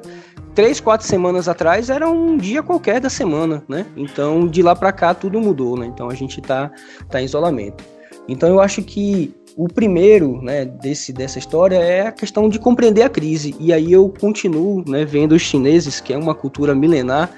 três, 0.52 0.80
quatro 0.80 1.06
semanas 1.06 1.48
atrás 1.48 1.88
era 1.88 2.10
um 2.10 2.36
dia 2.36 2.60
qualquer 2.60 3.00
da 3.00 3.08
semana, 3.08 3.62
né? 3.68 3.86
Então, 3.96 4.48
de 4.48 4.62
lá 4.62 4.74
para 4.74 4.90
cá 4.90 5.14
tudo 5.14 5.40
mudou, 5.40 5.78
né? 5.78 5.86
Então 5.86 6.10
a 6.10 6.14
gente 6.14 6.40
tá, 6.42 6.72
tá 7.08 7.22
em 7.22 7.24
isolamento. 7.24 7.84
Então 8.28 8.48
eu 8.48 8.60
acho 8.60 8.82
que 8.82 9.32
o 9.56 9.68
primeiro, 9.68 10.42
né, 10.42 10.64
desse, 10.64 11.12
dessa 11.12 11.38
história 11.38 11.76
é 11.76 12.08
a 12.08 12.12
questão 12.12 12.48
de 12.48 12.58
compreender 12.58 13.02
a 13.02 13.08
crise. 13.08 13.54
E 13.60 13.72
aí 13.72 13.92
eu 13.92 14.08
continuo, 14.08 14.84
né, 14.88 15.04
vendo 15.04 15.32
os 15.32 15.42
chineses, 15.42 16.00
que 16.00 16.12
é 16.12 16.18
uma 16.18 16.34
cultura 16.34 16.74
milenar, 16.74 17.30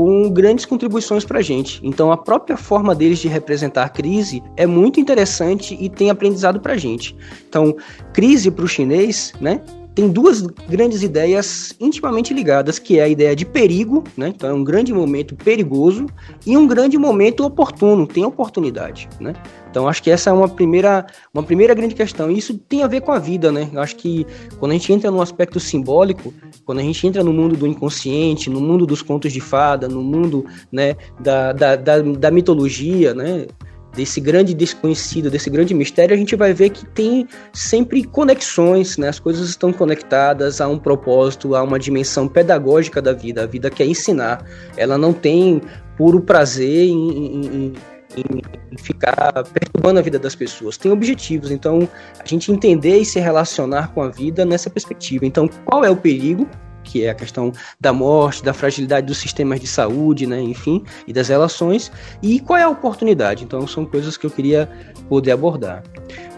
com 0.00 0.30
grandes 0.30 0.64
contribuições 0.64 1.26
para 1.26 1.40
a 1.40 1.42
gente. 1.42 1.78
Então, 1.84 2.10
a 2.10 2.16
própria 2.16 2.56
forma 2.56 2.94
deles 2.94 3.18
de 3.18 3.28
representar 3.28 3.84
a 3.84 3.88
crise 3.90 4.42
é 4.56 4.66
muito 4.66 4.98
interessante 4.98 5.76
e 5.78 5.90
tem 5.90 6.08
aprendizado 6.08 6.58
para 6.58 6.72
a 6.72 6.76
gente. 6.78 7.14
Então, 7.46 7.76
crise 8.10 8.50
para 8.50 8.64
o 8.64 8.68
chinês, 8.68 9.34
né, 9.38 9.60
tem 10.00 10.08
duas 10.08 10.40
grandes 10.40 11.02
ideias 11.02 11.74
intimamente 11.78 12.32
ligadas, 12.32 12.78
que 12.78 12.98
é 12.98 13.02
a 13.02 13.08
ideia 13.08 13.36
de 13.36 13.44
perigo, 13.44 14.02
né? 14.16 14.28
Então 14.28 14.48
é 14.48 14.52
um 14.54 14.64
grande 14.64 14.94
momento 14.94 15.36
perigoso 15.36 16.06
e 16.46 16.56
um 16.56 16.66
grande 16.66 16.96
momento 16.96 17.44
oportuno, 17.44 18.06
tem 18.06 18.24
oportunidade, 18.24 19.10
né? 19.20 19.34
Então 19.70 19.86
acho 19.86 20.02
que 20.02 20.10
essa 20.10 20.30
é 20.30 20.32
uma 20.32 20.48
primeira, 20.48 21.04
uma 21.34 21.42
primeira 21.42 21.74
grande 21.74 21.94
questão. 21.94 22.30
E 22.30 22.38
isso 22.38 22.56
tem 22.56 22.82
a 22.82 22.86
ver 22.86 23.02
com 23.02 23.12
a 23.12 23.18
vida, 23.18 23.52
né? 23.52 23.68
Eu 23.70 23.80
acho 23.82 23.94
que 23.96 24.26
quando 24.58 24.72
a 24.72 24.74
gente 24.74 24.90
entra 24.90 25.10
no 25.10 25.20
aspecto 25.20 25.60
simbólico, 25.60 26.32
quando 26.64 26.78
a 26.78 26.82
gente 26.82 27.06
entra 27.06 27.22
no 27.22 27.32
mundo 27.32 27.54
do 27.54 27.66
inconsciente, 27.66 28.48
no 28.48 28.60
mundo 28.60 28.86
dos 28.86 29.02
contos 29.02 29.30
de 29.30 29.40
fada, 29.40 29.86
no 29.86 30.02
mundo 30.02 30.46
né, 30.72 30.96
da, 31.20 31.52
da, 31.52 31.76
da, 31.76 32.00
da 32.00 32.30
mitologia, 32.30 33.12
né? 33.12 33.46
Desse 33.94 34.20
grande 34.20 34.54
desconhecido, 34.54 35.30
desse 35.30 35.50
grande 35.50 35.74
mistério, 35.74 36.14
a 36.14 36.18
gente 36.18 36.36
vai 36.36 36.52
ver 36.52 36.70
que 36.70 36.86
tem 36.86 37.26
sempre 37.52 38.04
conexões, 38.04 38.96
né? 38.96 39.08
As 39.08 39.18
coisas 39.18 39.48
estão 39.48 39.72
conectadas 39.72 40.60
a 40.60 40.68
um 40.68 40.78
propósito, 40.78 41.54
a 41.54 41.62
uma 41.62 41.78
dimensão 41.78 42.28
pedagógica 42.28 43.02
da 43.02 43.12
vida. 43.12 43.42
A 43.42 43.46
vida 43.46 43.70
quer 43.70 43.86
ensinar. 43.86 44.44
Ela 44.76 44.96
não 44.96 45.12
tem 45.12 45.60
puro 45.96 46.20
prazer 46.20 46.88
em, 46.88 47.10
em, 47.10 47.72
em, 48.16 48.42
em 48.72 48.78
ficar 48.78 49.44
perturbando 49.52 49.98
a 49.98 50.02
vida 50.02 50.18
das 50.18 50.34
pessoas. 50.34 50.76
Tem 50.76 50.90
objetivos. 50.90 51.50
Então, 51.50 51.88
a 52.18 52.26
gente 52.26 52.50
entender 52.52 52.98
e 52.98 53.04
se 53.04 53.18
relacionar 53.18 53.92
com 53.92 54.02
a 54.02 54.08
vida 54.08 54.44
nessa 54.44 54.70
perspectiva. 54.70 55.26
Então, 55.26 55.48
qual 55.64 55.84
é 55.84 55.90
o 55.90 55.96
perigo? 55.96 56.48
Que 56.90 57.04
é 57.04 57.10
a 57.10 57.14
questão 57.14 57.52
da 57.80 57.92
morte, 57.92 58.42
da 58.42 58.52
fragilidade 58.52 59.06
dos 59.06 59.18
sistemas 59.18 59.60
de 59.60 59.66
saúde, 59.66 60.26
né, 60.26 60.40
enfim, 60.40 60.82
e 61.06 61.12
das 61.12 61.28
relações, 61.28 61.92
e 62.20 62.40
qual 62.40 62.58
é 62.58 62.62
a 62.62 62.68
oportunidade. 62.68 63.44
Então, 63.44 63.66
são 63.66 63.86
coisas 63.86 64.16
que 64.16 64.26
eu 64.26 64.30
queria 64.30 64.68
poder 65.08 65.30
abordar. 65.30 65.82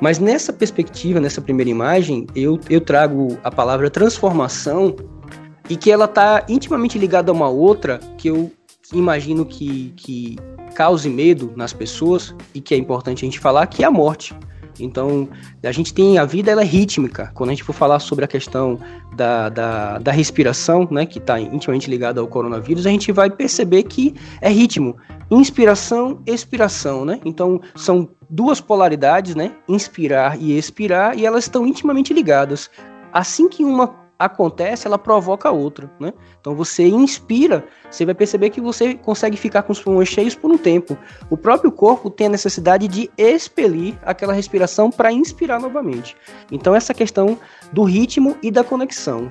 Mas 0.01 0.19
nessa 0.19 0.53
perspectiva, 0.53 1.21
nessa 1.21 1.41
primeira 1.41 1.71
imagem, 1.71 2.27
eu, 2.37 2.61
eu 2.69 2.81
trago 2.81 3.39
a 3.43 3.51
palavra 3.51 3.89
transformação 3.89 4.95
e 5.71 5.77
que 5.77 5.91
ela 5.91 6.05
está 6.05 6.45
intimamente 6.49 6.99
ligada 6.99 7.31
a 7.31 7.35
uma 7.35 7.49
outra 7.49 7.99
que 8.19 8.29
eu 8.29 8.53
imagino 8.93 9.47
que, 9.47 9.93
que 9.97 10.37
cause 10.75 11.09
medo 11.09 11.53
nas 11.57 11.73
pessoas 11.73 12.35
e 12.55 12.61
que 12.61 12.75
é 12.75 12.77
importante 12.77 13.25
a 13.25 13.27
gente 13.27 13.41
falar, 13.41 13.67
que 13.67 13.83
é 13.83 13.87
a 13.87 13.91
morte. 13.91 14.35
Então, 14.81 15.29
a 15.63 15.73
gente 15.73 15.93
tem 15.93 16.19
a 16.19 16.25
vida, 16.25 16.51
ela 16.51 16.63
é 16.63 16.65
rítmica. 16.65 17.31
Quando 17.35 17.51
a 17.51 17.53
gente 17.53 17.65
for 17.65 17.73
falar 17.73 17.99
sobre 17.99 18.25
a 18.25 18.29
questão 18.29 18.79
da, 19.17 19.49
da, 19.49 19.99
da 19.99 20.13
respiração, 20.13 20.89
né, 20.91 21.07
que 21.07 21.19
está 21.19 21.41
intimamente 21.41 21.91
ligada 21.91 22.21
ao 22.21 22.27
coronavírus, 22.27 22.87
a 22.87 22.91
gente 22.91 23.13
vai 23.13 23.31
perceber 23.31 23.85
que 23.85 24.15
é 24.41 24.49
ritmo. 24.49 24.97
Inspiração, 25.31 26.21
expiração, 26.27 27.05
né? 27.05 27.21
Então, 27.25 27.61
são 27.75 28.09
duas 28.29 28.61
polaridades, 28.61 29.35
né? 29.35 29.53
Inspirar 29.69 30.41
e 30.41 30.57
expirar, 30.57 31.19
e 31.19 31.25
elas 31.25 31.45
estão 31.45 31.67
intimamente 31.67 32.13
ligadas. 32.13 32.71
Assim 33.13 33.49
que 33.49 33.65
uma 33.65 34.02
acontece, 34.25 34.87
ela 34.87 34.99
provoca 34.99 35.51
outra, 35.51 35.91
né? 35.99 36.13
Então 36.41 36.55
você 36.55 36.87
inspira, 36.87 37.65
você 37.91 38.05
vai 38.05 38.15
perceber 38.15 38.51
que 38.51 38.61
você 38.61 38.95
consegue 38.95 39.37
ficar 39.37 39.63
com 39.63 39.73
os 39.73 39.81
pulmões 39.81 40.09
cheios 40.09 40.35
por 40.35 40.51
um 40.51 40.59
tempo. 40.59 40.97
O 41.31 41.37
próprio 41.37 41.73
corpo 41.73 42.11
tem 42.11 42.27
a 42.27 42.31
necessidade 42.31 42.89
de 42.89 43.11
expelir 43.17 43.99
aquela 44.03 44.33
respiração 44.33 44.91
para 44.91 45.13
inspirar 45.13 45.61
novamente. 45.61 46.17
Então 46.51 46.75
essa 46.75 46.95
questão 46.95 47.39
do 47.73 47.83
ritmo 47.83 48.37
e 48.43 48.51
da 48.51 48.63
conexão. 48.63 49.29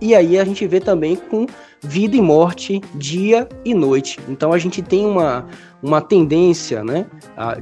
E 0.00 0.14
aí 0.14 0.38
a 0.38 0.44
gente 0.44 0.64
vê 0.66 0.78
também 0.78 1.16
com 1.16 1.46
vida 1.82 2.16
e 2.16 2.20
morte, 2.20 2.80
dia 2.94 3.48
e 3.64 3.74
noite. 3.74 4.18
Então 4.28 4.52
a 4.52 4.58
gente 4.58 4.80
tem 4.80 5.04
uma, 5.04 5.46
uma 5.82 6.00
tendência, 6.00 6.82
né, 6.82 7.06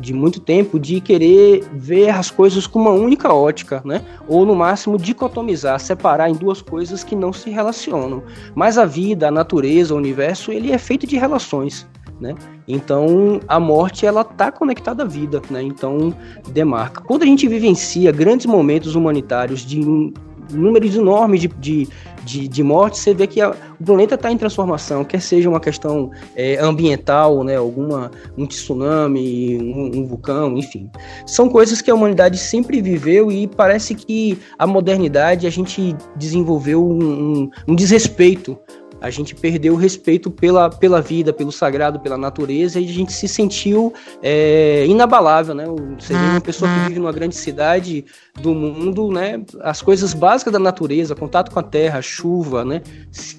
de 0.00 0.12
muito 0.12 0.40
tempo 0.40 0.78
de 0.78 1.00
querer 1.00 1.64
ver 1.73 2.11
as 2.11 2.30
coisas 2.30 2.66
com 2.66 2.78
uma 2.78 2.90
única 2.90 3.32
ótica, 3.32 3.82
né, 3.85 4.02
ou 4.26 4.46
no 4.46 4.54
máximo 4.54 4.99
dicotomizar, 4.99 5.78
separar 5.78 6.30
em 6.30 6.35
duas 6.35 6.62
coisas 6.62 7.04
que 7.04 7.14
não 7.14 7.32
se 7.32 7.50
relacionam. 7.50 8.23
Mas 8.54 8.78
a 8.78 8.85
vida, 8.87 9.28
a 9.28 9.30
natureza, 9.30 9.94
o 9.94 9.99
universo, 9.99 10.50
ele 10.50 10.73
é 10.73 10.78
feito 10.78 11.06
de 11.06 11.16
relações. 11.16 11.87
Né? 12.18 12.35
Então 12.66 13.40
a 13.46 13.61
morte 13.61 14.06
ela 14.06 14.25
tá 14.25 14.50
conectada 14.50 15.02
à 15.02 15.06
vida, 15.06 15.42
né? 15.50 15.62
Então 15.62 16.14
demarca. 16.49 17.02
Quando 17.02 17.25
a 17.25 17.26
gente 17.26 17.46
vivencia 17.46 18.11
grandes 18.11 18.46
momentos 18.46 18.94
humanitários 18.94 19.61
de 19.61 20.14
números 20.50 20.95
enormes 20.95 21.41
de, 21.41 21.49
de, 21.49 21.88
de, 22.25 22.49
de 22.49 22.62
mortes, 22.62 23.00
você 23.00 23.15
vê 23.15 23.26
que 23.26 23.41
a, 23.41 23.55
o 23.81 23.85
planeta 23.85 24.15
está 24.15 24.31
em 24.31 24.37
transformação, 24.37 25.05
quer 25.05 25.21
seja 25.21 25.49
uma 25.49 25.61
questão 25.61 26.11
é, 26.35 26.57
ambiental, 26.59 27.45
né, 27.45 27.57
alguma, 27.57 28.11
um 28.37 28.47
tsunami, 28.47 29.59
um, 29.59 30.00
um, 30.00 30.07
vulcão, 30.07 30.57
enfim. 30.57 30.91
São 31.26 31.49
coisas 31.49 31.81
que 31.81 31.91
a 31.91 31.95
humanidade 31.95 32.38
sempre 32.38 32.81
viveu 32.81 33.31
e 33.31 33.47
parece 33.47 33.95
que 33.95 34.38
a 34.59 34.67
modernidade 34.67 35.47
a 35.47 35.50
gente 35.50 35.95
desenvolveu 36.17 36.87
um, 36.87 37.43
um, 37.43 37.50
um 37.69 37.75
desrespeito 37.75 38.59
a 39.00 39.11
gente 39.11 39.35
perdeu 39.35 39.75
o 39.75 39.76
respeito 39.76 40.31
pela, 40.31 40.71
pela 40.71 41.00
vida, 41.00 41.33
pelo 41.33 41.53
sagrado, 41.53 42.00
pela 42.00 42.17
natureza, 42.17 42.81
e 42.81 42.85
a 42.85 42.93
gente 42.93 43.12
se 43.12 43.29
sentiu 43.29 43.93
é, 44.23 44.85
inabalável, 44.87 45.55
né? 45.55 45.65
Você 45.99 46.15
vê 46.15 46.19
uma 46.19 46.41
pessoa 46.41 46.71
que 46.71 46.88
vive 46.88 46.99
numa 46.99 47.12
grande 47.12 47.37
cidade 47.37 48.05
do 48.40 48.55
mundo, 48.55 49.11
né? 49.11 49.43
As 49.61 49.81
coisas 49.83 50.12
básicas 50.12 50.52
da 50.52 50.59
natureza, 50.59 51.14
contato 51.14 51.50
com 51.50 51.59
a 51.59 51.62
terra, 51.62 52.00
chuva, 52.02 52.64
né? 52.64 52.83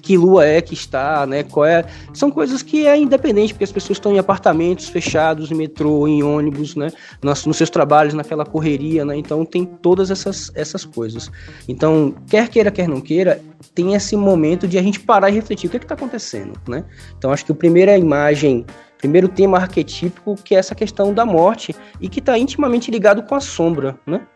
Que 0.02 0.16
lua 0.16 0.44
é 0.44 0.60
que 0.60 0.74
está, 0.74 1.26
né? 1.26 1.42
Qual 1.42 1.64
é... 1.64 1.84
São 2.12 2.30
coisas 2.30 2.62
que 2.62 2.86
é 2.86 2.96
independente, 2.96 3.52
porque 3.54 3.64
as 3.64 3.72
pessoas 3.72 3.96
estão 3.98 4.12
em 4.12 4.18
apartamentos 4.18 4.88
fechados, 4.88 5.50
em 5.50 5.54
metrô, 5.54 6.06
em 6.08 6.22
ônibus, 6.22 6.74
né? 6.74 6.90
Nos, 7.22 7.46
nos 7.46 7.56
seus 7.56 7.70
trabalhos, 7.70 8.14
naquela 8.14 8.44
correria, 8.44 9.04
né? 9.04 9.16
Então 9.16 9.44
tem 9.44 9.64
todas 9.64 10.10
essas, 10.10 10.50
essas 10.54 10.84
coisas. 10.84 11.30
Então, 11.68 12.14
quer 12.28 12.48
queira, 12.48 12.70
quer 12.70 12.88
não 12.88 13.00
queira, 13.00 13.40
tem 13.74 13.94
esse 13.94 14.16
momento 14.16 14.66
de 14.66 14.78
a 14.78 14.82
gente 14.82 15.00
parar 15.00 15.30
e 15.30 15.34
refletir 15.34 15.68
o 15.68 15.70
que 15.70 15.76
é 15.76 15.80
está 15.80 15.94
acontecendo, 15.94 16.60
né? 16.68 16.84
Então 17.16 17.32
acho 17.32 17.44
que 17.44 17.52
a 17.52 17.54
primeira 17.54 17.96
imagem 17.96 18.64
primeiro 18.98 19.28
tema 19.28 19.58
arquetípico 19.58 20.34
que 20.34 20.54
é 20.54 20.58
essa 20.58 20.74
questão 20.74 21.14
da 21.14 21.24
morte 21.24 21.74
e 22.00 22.08
que 22.08 22.18
está 22.18 22.36
intimamente 22.36 22.90
ligado 22.90 23.22
com 23.22 23.34
a 23.34 23.40
sombra, 23.40 23.98
né? 24.06 24.26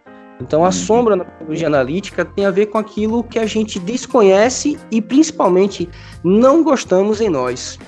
Então 0.42 0.64
a 0.64 0.72
sombra 0.72 1.14
na 1.14 1.25
psicologia 1.25 1.68
analítica 1.68 2.25
tem 2.25 2.44
a 2.44 2.50
ver 2.50 2.66
com 2.66 2.78
aquilo 2.78 3.22
que 3.22 3.38
a 3.38 3.46
gente 3.46 3.78
desconhece 3.78 4.78
e 4.90 5.00
principalmente 5.00 5.88
não 6.25 6.64
gostamos 6.64 7.20
em 7.20 7.28
nós. 7.28 7.78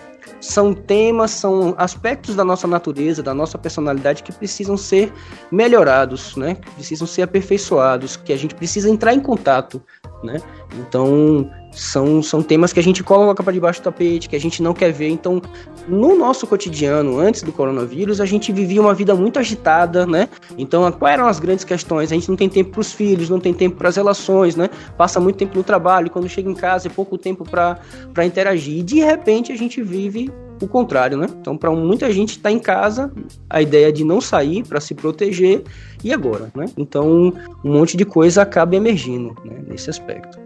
São 0.41 0.75
temas, 0.75 1.31
são 1.31 1.75
aspectos 1.79 2.37
da 2.37 2.45
nossa 2.45 2.69
natureza, 2.69 3.23
da 3.23 3.33
nossa 3.33 3.57
personalidade 3.57 4.23
que 4.23 4.31
precisam 4.31 4.77
ser 4.77 5.11
melhorados, 5.51 6.37
né? 6.37 6.55
Que 6.57 6.71
precisam 6.73 7.07
ser 7.07 7.23
aperfeiçoados, 7.23 8.17
que 8.17 8.33
a 8.33 8.37
gente 8.37 8.55
precisa 8.55 8.91
entrar 8.91 9.15
em 9.15 9.21
contato, 9.21 9.83
né? 10.23 10.41
Então, 10.79 11.51
são, 11.75 12.23
são 12.23 12.43
temas 12.43 12.73
que 12.73 12.81
a 12.81 12.83
gente 12.83 13.03
coloca 13.03 13.43
para 13.43 13.53
debaixo 13.53 13.81
do 13.81 13.85
tapete, 13.85 14.29
que 14.29 14.37
a 14.37 14.41
gente 14.41 14.63
não 14.63 14.73
quer 14.73 14.93
ver. 14.93 15.09
Então, 15.09 15.41
no 15.89 16.17
nosso 16.17 16.47
cotidiano, 16.47 17.19
antes 17.19 17.43
do 17.43 17.53
coronavírus, 17.53 18.21
a 18.21 18.27
gente 18.27 18.53
vivia 18.53 18.81
uma 18.81 18.95
vida 18.95 19.15
muito 19.15 19.39
agitada, 19.39 20.07
né? 20.07 20.29
Então, 20.57 20.91
quais 20.93 21.15
eram 21.15 21.27
as 21.27 21.39
grandes 21.39 21.65
questões? 21.65 22.11
A 22.11 22.15
gente 22.15 22.29
não 22.29 22.37
tem 22.37 22.49
tempo 22.49 22.71
para 22.71 22.81
os 22.81 22.93
filhos, 22.93 23.29
não 23.29 23.41
tem 23.41 23.53
tempo 23.53 23.77
para 23.77 23.89
as 23.89 23.97
relações, 23.97 24.57
né? 24.57 24.69
Passa 24.97 25.21
muito 25.21 25.37
tempo 25.37 25.57
no 25.57 25.65
trabalho, 25.65 26.11
quando 26.11 26.29
chega 26.29 26.49
em 26.49 26.55
casa 26.55 26.89
é 26.89 26.91
pouco 26.91 27.19
tempo 27.19 27.45
para 27.45 28.25
interagir. 28.25 28.79
E 28.79 28.83
de 28.83 29.01
repente 29.01 29.53
a 29.53 29.57
gente 29.57 29.83
vive 29.83 30.31
o 30.61 30.69
contrário, 30.69 31.17
né? 31.17 31.27
Então, 31.41 31.57
para 31.57 31.71
muita 31.71 32.11
gente 32.13 32.31
está 32.37 32.51
em 32.51 32.59
casa, 32.59 33.13
a 33.49 33.61
ideia 33.61 33.93
de 33.93 34.05
não 34.05 34.21
sair 34.21 34.65
para 34.65 34.81
se 34.81 34.95
proteger 34.95 35.63
e 36.03 36.13
agora, 36.13 36.51
né? 36.55 36.67
Então, 36.77 37.33
um 37.65 37.73
monte 37.73 37.97
de 37.97 38.05
coisa 38.05 38.43
acaba 38.43 38.77
emergindo 38.77 39.35
né, 39.45 39.57
nesse 39.67 39.91
aspecto. 39.91 40.44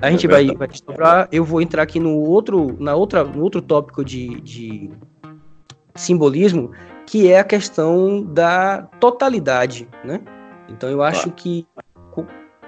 A 0.00 0.10
gente 0.10 0.26
é 0.26 0.28
vai, 0.28 0.46
vai 0.46 0.68
desdobrar. 0.68 1.28
Eu 1.32 1.44
vou 1.44 1.60
entrar 1.60 1.82
aqui 1.82 1.98
no 1.98 2.16
outro, 2.16 2.76
na 2.78 2.94
outra, 2.94 3.24
no 3.24 3.42
outro 3.42 3.60
tópico 3.60 4.04
de, 4.04 4.40
de 4.40 4.90
simbolismo, 5.94 6.70
que 7.06 7.30
é 7.30 7.40
a 7.40 7.44
questão 7.44 8.22
da 8.22 8.82
totalidade, 9.00 9.88
né? 10.04 10.20
Então 10.68 10.88
eu 10.88 11.02
acho 11.02 11.30
que 11.32 11.66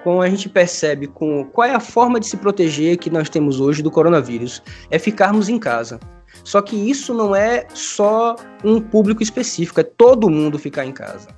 como 0.03 0.23
a 0.23 0.29
gente 0.29 0.49
percebe 0.49 1.07
com 1.07 1.45
qual 1.45 1.69
é 1.69 1.75
a 1.75 1.81
forma 1.81 2.19
de 2.19 2.27
se 2.27 2.37
proteger 2.37 2.97
que 2.97 3.11
nós 3.11 3.29
temos 3.29 3.61
hoje 3.61 3.83
do 3.83 3.91
coronavírus, 3.91 4.63
é 4.91 4.99
ficarmos 4.99 5.49
em 5.49 5.59
casa. 5.59 6.01
Só 6.45 6.63
que 6.63 6.75
isso 6.75 7.13
não 7.13 7.35
é 7.37 7.67
só 7.75 8.37
um 8.65 8.81
público 8.81 9.23
específico, 9.23 9.81
é 9.81 9.85
todo 9.85 10.31
mundo 10.31 10.59
ficar 10.59 10.87
em 10.87 10.93
casa. 10.93 11.29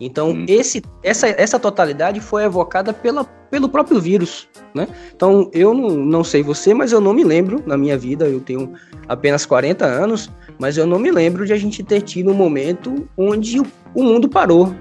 Então, 0.00 0.30
hum. 0.30 0.46
esse, 0.48 0.82
essa, 1.02 1.28
essa 1.28 1.58
totalidade 1.58 2.20
foi 2.20 2.44
evocada 2.44 2.92
pela, 2.92 3.24
pelo 3.24 3.68
próprio 3.68 4.00
vírus, 4.00 4.48
né? 4.74 4.86
Então, 5.14 5.50
eu 5.52 5.74
não, 5.74 5.90
não 5.90 6.24
sei 6.24 6.42
você, 6.42 6.72
mas 6.72 6.92
eu 6.92 7.00
não 7.00 7.12
me 7.12 7.24
lembro 7.24 7.62
na 7.66 7.76
minha 7.76 7.98
vida, 7.98 8.26
eu 8.26 8.40
tenho 8.40 8.72
apenas 9.08 9.44
40 9.44 9.84
anos, 9.84 10.30
mas 10.58 10.76
eu 10.76 10.86
não 10.86 10.98
me 10.98 11.10
lembro 11.10 11.44
de 11.44 11.52
a 11.52 11.56
gente 11.56 11.82
ter 11.82 12.02
tido 12.02 12.30
um 12.30 12.34
momento 12.34 13.08
onde 13.16 13.60
o, 13.60 13.66
o 13.94 14.02
mundo 14.04 14.28
parou, 14.28 14.72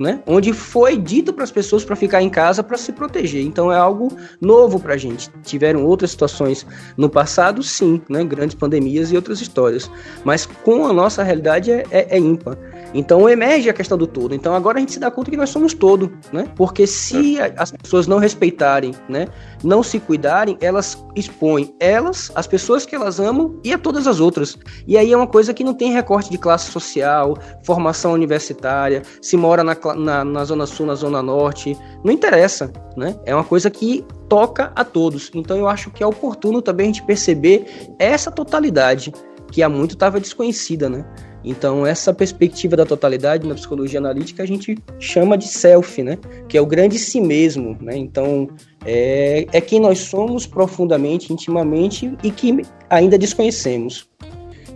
né? 0.00 0.22
Onde 0.26 0.54
foi 0.54 0.96
dito 0.96 1.30
para 1.30 1.44
as 1.44 1.50
pessoas 1.50 1.84
para 1.84 1.94
ficar 1.94 2.22
em 2.22 2.30
casa 2.30 2.62
para 2.62 2.78
se 2.78 2.90
proteger. 2.90 3.44
Então 3.44 3.70
é 3.70 3.76
algo 3.76 4.16
novo 4.40 4.80
para 4.80 4.94
a 4.94 4.96
gente. 4.96 5.30
Tiveram 5.42 5.84
outras 5.84 6.12
situações 6.12 6.66
no 6.96 7.10
passado, 7.10 7.62
sim, 7.62 8.00
né? 8.08 8.24
Grandes 8.24 8.54
pandemias 8.54 9.12
e 9.12 9.16
outras 9.16 9.42
histórias. 9.42 9.90
Mas 10.24 10.46
com 10.46 10.86
a 10.86 10.92
nossa 10.92 11.22
realidade 11.22 11.70
é, 11.70 11.84
é, 11.90 12.16
é 12.16 12.18
ímpar. 12.18 12.56
Então 12.92 13.28
emerge 13.28 13.68
a 13.68 13.72
questão 13.72 13.96
do 13.96 14.06
todo. 14.06 14.34
Então 14.34 14.54
agora 14.54 14.78
a 14.78 14.80
gente 14.80 14.92
se 14.92 15.00
dá 15.00 15.10
conta 15.10 15.30
que 15.30 15.36
nós 15.36 15.50
somos 15.50 15.74
todo, 15.74 16.12
né? 16.32 16.46
Porque 16.56 16.86
se 16.86 17.38
é. 17.38 17.54
as 17.56 17.70
pessoas 17.70 18.06
não 18.06 18.18
respeitarem, 18.18 18.94
né, 19.08 19.28
não 19.62 19.82
se 19.82 19.98
cuidarem, 20.00 20.56
elas 20.60 21.02
expõem 21.14 21.74
elas, 21.78 22.30
as 22.34 22.46
pessoas 22.46 22.84
que 22.84 22.94
elas 22.94 23.20
amam 23.20 23.58
e 23.64 23.72
a 23.72 23.78
todas 23.78 24.06
as 24.06 24.20
outras. 24.20 24.58
E 24.86 24.96
aí 24.96 25.12
é 25.12 25.16
uma 25.16 25.26
coisa 25.26 25.54
que 25.54 25.64
não 25.64 25.74
tem 25.74 25.92
recorte 25.92 26.30
de 26.30 26.38
classe 26.38 26.70
social, 26.70 27.36
formação 27.64 28.12
universitária, 28.12 29.02
se 29.20 29.36
mora 29.36 29.62
na, 29.62 29.76
na, 29.96 30.24
na 30.24 30.44
zona 30.44 30.66
sul, 30.66 30.86
na 30.86 30.94
zona 30.94 31.22
norte, 31.22 31.76
não 32.04 32.12
interessa, 32.12 32.72
né? 32.96 33.16
É 33.24 33.34
uma 33.34 33.44
coisa 33.44 33.70
que 33.70 34.04
toca 34.28 34.72
a 34.74 34.84
todos. 34.84 35.30
Então 35.34 35.56
eu 35.56 35.68
acho 35.68 35.90
que 35.90 36.02
é 36.02 36.06
oportuno 36.06 36.62
também 36.62 36.84
a 36.84 36.88
gente 36.88 37.02
perceber 37.02 37.66
essa 37.98 38.30
totalidade 38.30 39.12
que 39.50 39.62
há 39.62 39.68
muito 39.68 39.94
estava 39.94 40.20
desconhecida, 40.20 40.88
né? 40.88 41.04
Então, 41.44 41.86
essa 41.86 42.12
perspectiva 42.12 42.76
da 42.76 42.84
totalidade 42.84 43.48
na 43.48 43.54
psicologia 43.54 43.98
analítica 43.98 44.42
a 44.42 44.46
gente 44.46 44.76
chama 44.98 45.38
de 45.38 45.48
self, 45.48 46.02
né? 46.02 46.18
Que 46.48 46.58
é 46.58 46.60
o 46.60 46.66
grande 46.66 46.98
si 46.98 47.20
mesmo, 47.20 47.76
né? 47.80 47.96
Então, 47.96 48.48
é, 48.84 49.46
é 49.52 49.60
quem 49.60 49.80
nós 49.80 50.00
somos 50.00 50.46
profundamente, 50.46 51.32
intimamente 51.32 52.14
e 52.22 52.30
que 52.30 52.62
ainda 52.88 53.16
desconhecemos. 53.16 54.08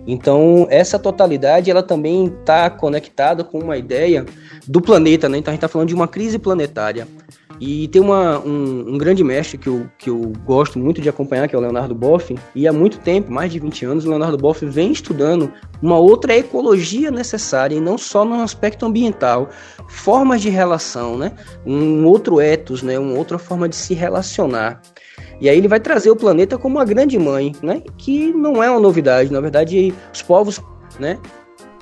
Então, 0.07 0.67
essa 0.71 0.99
totalidade, 0.99 1.71
ela 1.71 1.83
também 1.83 2.27
está 2.27 2.69
conectada 2.69 3.43
com 3.43 3.59
uma 3.59 3.77
ideia 3.77 4.25
do 4.67 4.81
planeta, 4.81 5.29
né? 5.29 5.39
Então, 5.39 5.53
a 5.53 5.55
gente 5.55 5.59
está 5.59 5.69
falando 5.69 5.89
de 5.89 5.95
uma 5.95 6.09
crise 6.09 6.39
planetária. 6.39 7.07
E 7.61 7.87
tem 7.89 8.03
uma, 8.03 8.41
um, 8.41 8.95
um, 8.95 8.99
grande 8.99 9.23
mestre 9.23 9.57
que 9.57 9.69
eu, 9.69 9.89
que 9.97 10.11
eu 10.11 10.33
gosto 10.45 10.79
muito 10.79 11.01
de 11.01 11.09
acompanhar, 11.09 11.49
que 11.49 11.55
é 11.55 11.59
o 11.59 11.61
Leonardo 11.61 11.95
Boff, 11.95 12.37
e 12.55 12.67
há 12.67 12.73
muito 12.73 12.99
tempo, 12.99 13.31
mais 13.31 13.53
de 13.53 13.61
20 13.61 13.85
anos, 13.87 14.05
o 14.05 14.09
Leonardo 14.09 14.37
Boff 14.37 14.65
vem 14.67 14.91
estudando 14.91 15.53
uma 15.81 15.97
outra 15.97 16.37
ecologia 16.37 17.11
necessária, 17.11 17.77
e 17.77 17.81
não 17.81 17.97
só 17.97 18.25
no 18.25 18.43
aspecto 18.43 18.85
ambiental, 18.85 19.49
formas 19.89 20.43
de 20.43 20.51
relação, 20.51 21.17
né? 21.17 21.33
um 21.65 22.05
outro 22.07 22.41
ethos, 22.41 22.83
né? 22.83 22.99
uma 22.99 23.17
outra 23.17 23.39
forma 23.39 23.69
de 23.69 23.77
se 23.77 23.95
relacionar. 23.95 24.83
E 25.41 25.49
aí 25.49 25.57
ele 25.57 25.69
vai 25.69 25.79
trazer 25.79 26.11
o 26.11 26.17
planeta 26.17 26.59
como 26.59 26.77
uma 26.77 26.85
grande 26.85 27.19
mãe, 27.19 27.53
né? 27.63 27.83
que 27.97 28.33
não 28.33 28.63
é 28.63 28.71
uma 28.71 28.81
novidade, 28.81 29.33
na 29.33 29.41
verdade 29.41 29.95
os 30.13 30.23
povos 30.23 30.61
né, 30.99 31.19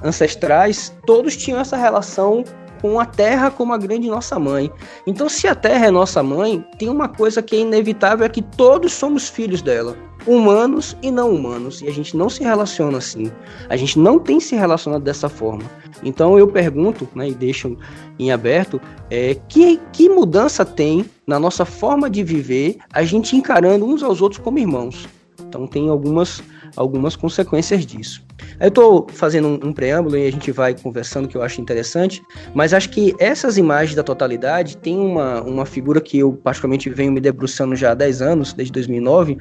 ancestrais, 0.03 0.95
todos 1.07 1.37
tinham 1.37 1.61
essa 1.61 1.77
relação 1.77 2.45
com 2.83 2.99
a 2.99 3.07
Terra 3.07 3.49
como 3.49 3.73
a 3.73 3.79
grande 3.79 4.11
nossa 4.11 4.41
mãe. 4.41 4.71
Então, 5.07 5.29
se 5.29 5.47
a 5.47 5.55
Terra 5.55 5.87
é 5.87 5.91
nossa 5.91 6.21
mãe, 6.21 6.67
tem 6.81 6.89
uma 6.89 7.09
coisa 7.09 7.41
que 7.41 7.55
é 7.55 7.61
inevitável 7.61 8.27
é 8.27 8.29
que 8.29 8.43
todos 8.43 8.93
somos 8.93 9.29
filhos 9.29 9.63
dela, 9.63 9.97
humanos 10.27 10.97
e 11.01 11.11
não 11.11 11.33
humanos, 11.33 11.81
e 11.81 11.87
a 11.87 11.93
gente 11.93 12.17
não 12.17 12.29
se 12.29 12.43
relaciona 12.43 12.99
assim. 12.99 13.31
A 13.69 13.77
gente 13.77 13.97
não 14.01 14.19
tem 14.19 14.41
se 14.41 14.57
relacionado 14.57 15.03
dessa 15.03 15.29
forma. 15.29 15.63
Então, 16.03 16.37
eu 16.37 16.49
pergunto, 16.49 17.09
né, 17.15 17.29
e 17.29 17.35
deixo 17.35 17.77
em 18.19 18.33
aberto, 18.33 18.81
é, 19.09 19.37
que, 19.49 19.81
que 19.93 20.09
mudança 20.09 20.65
tem 20.65 21.05
na 21.25 21.39
nossa 21.39 21.65
forma 21.65 22.11
de 22.11 22.25
viver 22.25 22.79
a 22.93 23.05
gente 23.05 23.37
encarando 23.37 23.87
uns 23.87 24.03
aos 24.03 24.21
outros 24.21 24.43
como 24.43 24.59
irmãos? 24.59 25.09
Então, 25.41 25.69
tem 25.69 25.89
algumas, 25.89 26.43
algumas 26.77 27.15
consequências 27.15 27.87
disso. 27.87 28.25
Eu 28.61 28.69
estou 28.69 29.07
fazendo 29.13 29.49
um, 29.49 29.69
um, 29.69 29.73
preâmbulo 29.73 30.17
e 30.17 30.27
a 30.27 30.31
gente 30.31 30.51
vai 30.53 30.75
conversando 30.75 31.29
que 31.29 31.37
eu 31.37 31.43
acho 31.43 31.61
interessante, 31.61 32.23
mas 32.55 32.73
acho 32.73 32.91
que 32.91 33.15
essas 33.19 33.59
imagens 33.59 33.95
da 33.95 34.03
totalidade 34.03 34.77
tem 34.77 34.99
uma, 34.99 35.43
uma 35.43 35.67
figura 35.67 36.01
que 36.01 36.19
eu 36.19 36.33
particularmente 36.33 36.89
venho 36.91 37.13
me 37.13 37.21
debruçando 37.21 37.75
já 37.75 37.93
há 37.93 37.95
10 37.95 38.23
anos, 38.23 38.53
desde 38.53 38.73
2009, 38.73 39.39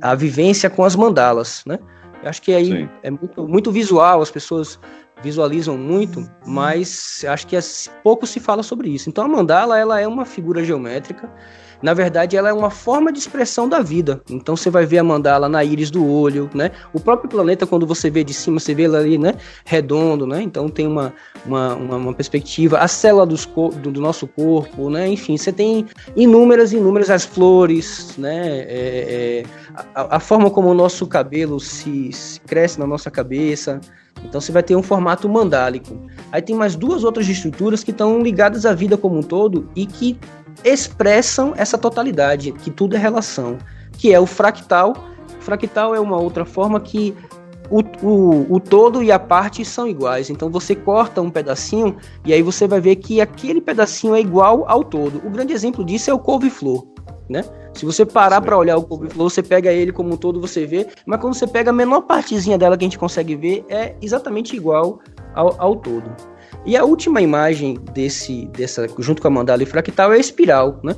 a 0.00 0.14
vivência 0.14 0.70
com 0.70 0.84
as 0.84 0.94
mandalas, 0.96 1.62
né? 1.66 1.78
Eu 2.22 2.28
acho 2.28 2.42
que 2.42 2.52
aí 2.52 2.66
Sim. 2.66 2.88
é 3.02 3.10
muito, 3.10 3.48
muito 3.48 3.72
visual, 3.72 4.20
as 4.20 4.30
pessoas 4.30 4.78
visualizam 5.22 5.76
muito, 5.76 6.28
mas 6.46 7.24
acho 7.28 7.46
que 7.46 7.56
é, 7.56 7.60
pouco 8.02 8.26
se 8.26 8.40
fala 8.40 8.62
sobre 8.62 8.88
isso. 8.88 9.08
Então 9.08 9.24
a 9.24 9.28
mandala 9.28 9.78
ela 9.78 10.00
é 10.00 10.06
uma 10.06 10.24
figura 10.24 10.64
geométrica 10.64 11.30
na 11.82 11.94
verdade 11.94 12.36
ela 12.36 12.48
é 12.48 12.52
uma 12.52 12.70
forma 12.70 13.12
de 13.12 13.18
expressão 13.18 13.68
da 13.68 13.80
vida. 13.80 14.20
Então 14.30 14.56
você 14.56 14.70
vai 14.70 14.86
ver 14.86 14.98
a 14.98 15.04
mandala 15.04 15.48
na 15.48 15.64
íris 15.64 15.90
do 15.90 16.06
olho, 16.06 16.50
né? 16.54 16.70
O 16.92 17.00
próprio 17.00 17.28
planeta, 17.28 17.66
quando 17.66 17.86
você 17.86 18.10
vê 18.10 18.22
de 18.22 18.34
cima, 18.34 18.60
você 18.60 18.74
vê 18.74 18.84
ele 18.84 18.96
ali, 18.96 19.18
né? 19.18 19.34
Redondo, 19.64 20.26
né? 20.26 20.42
Então 20.42 20.68
tem 20.68 20.86
uma, 20.86 21.12
uma, 21.44 21.74
uma, 21.74 21.96
uma 21.96 22.14
perspectiva. 22.14 22.78
A 22.78 22.88
célula 22.88 23.26
dos 23.26 23.46
do, 23.46 23.90
do, 23.90 24.00
nosso 24.00 24.26
corpo, 24.26 24.90
né? 24.90 25.08
Enfim, 25.08 25.36
você 25.36 25.52
tem 25.52 25.86
inúmeras, 26.16 26.72
inúmeras 26.72 27.10
as 27.10 27.24
flores, 27.24 28.14
né? 28.16 28.60
É, 28.60 28.64
é, 28.68 29.42
a, 29.94 30.16
a, 30.16 30.20
forma 30.20 30.50
como 30.50 30.68
o 30.68 30.74
nosso 30.74 31.06
cabelo 31.06 31.58
se, 31.60 32.12
se 32.12 32.40
cresce 32.40 32.78
na 32.78 32.86
nossa 32.86 33.10
cabeça. 33.10 33.80
Então 34.24 34.40
você 34.40 34.52
vai 34.52 34.62
ter 34.62 34.76
um 34.76 34.82
formato 34.82 35.28
mandálico. 35.28 35.98
Aí 36.30 36.42
tem 36.42 36.54
mais 36.54 36.76
duas 36.76 37.04
outras 37.04 37.28
estruturas 37.28 37.82
que 37.82 37.90
estão 37.90 38.20
ligadas 38.20 38.66
à 38.66 38.74
vida 38.74 38.96
como 38.96 39.18
um 39.18 39.22
todo 39.22 39.68
e 39.74 39.86
que 39.86 40.18
expressam 40.64 41.54
essa 41.56 41.78
totalidade, 41.78 42.52
que 42.52 42.70
tudo 42.70 42.96
é 42.96 42.98
relação, 42.98 43.58
que 43.92 44.12
é 44.12 44.20
o 44.20 44.26
fractal 44.26 44.94
Fractal 45.40 45.94
é 45.94 46.00
uma 46.00 46.18
outra 46.18 46.44
forma 46.44 46.78
que 46.80 47.14
o, 47.70 47.80
o, 48.06 48.54
o 48.54 48.60
todo 48.60 49.02
e 49.02 49.10
a 49.10 49.18
parte 49.18 49.64
são 49.64 49.86
iguais. 49.86 50.28
Então 50.28 50.50
você 50.50 50.74
corta 50.74 51.22
um 51.22 51.30
pedacinho 51.30 51.96
e 52.24 52.32
aí 52.32 52.42
você 52.42 52.66
vai 52.66 52.80
ver 52.80 52.96
que 52.96 53.20
aquele 53.20 53.60
pedacinho 53.60 54.14
é 54.14 54.20
igual 54.20 54.64
ao 54.68 54.84
todo. 54.84 55.22
O 55.24 55.30
grande 55.30 55.52
exemplo 55.52 55.84
disso 55.84 56.10
é 56.10 56.14
o 56.14 56.18
couve-flor, 56.18 56.86
né? 57.28 57.44
Se 57.72 57.86
você 57.86 58.04
parar 58.04 58.40
para 58.40 58.58
olhar 58.58 58.76
o 58.76 58.82
couve-flor, 58.82 59.30
você 59.30 59.42
pega 59.42 59.72
ele 59.72 59.92
como 59.92 60.12
um 60.12 60.16
todo, 60.16 60.40
você 60.40 60.66
vê, 60.66 60.88
mas 61.06 61.20
quando 61.20 61.34
você 61.34 61.46
pega 61.46 61.70
a 61.70 61.72
menor 61.72 62.02
partezinha 62.02 62.58
dela 62.58 62.76
que 62.76 62.84
a 62.84 62.86
gente 62.86 62.98
consegue 62.98 63.36
ver, 63.36 63.64
é 63.68 63.94
exatamente 64.02 64.56
igual 64.56 64.98
ao, 65.34 65.54
ao 65.60 65.76
todo. 65.76 66.10
E 66.64 66.76
a 66.76 66.84
última 66.84 67.22
imagem 67.22 67.78
desse, 67.92 68.46
dessa, 68.46 68.86
junto 68.98 69.22
com 69.22 69.28
a 69.28 69.30
mandala 69.30 69.62
e 69.62 69.66
fractal 69.66 70.12
é 70.12 70.16
a 70.16 70.20
espiral, 70.20 70.78
né? 70.82 70.94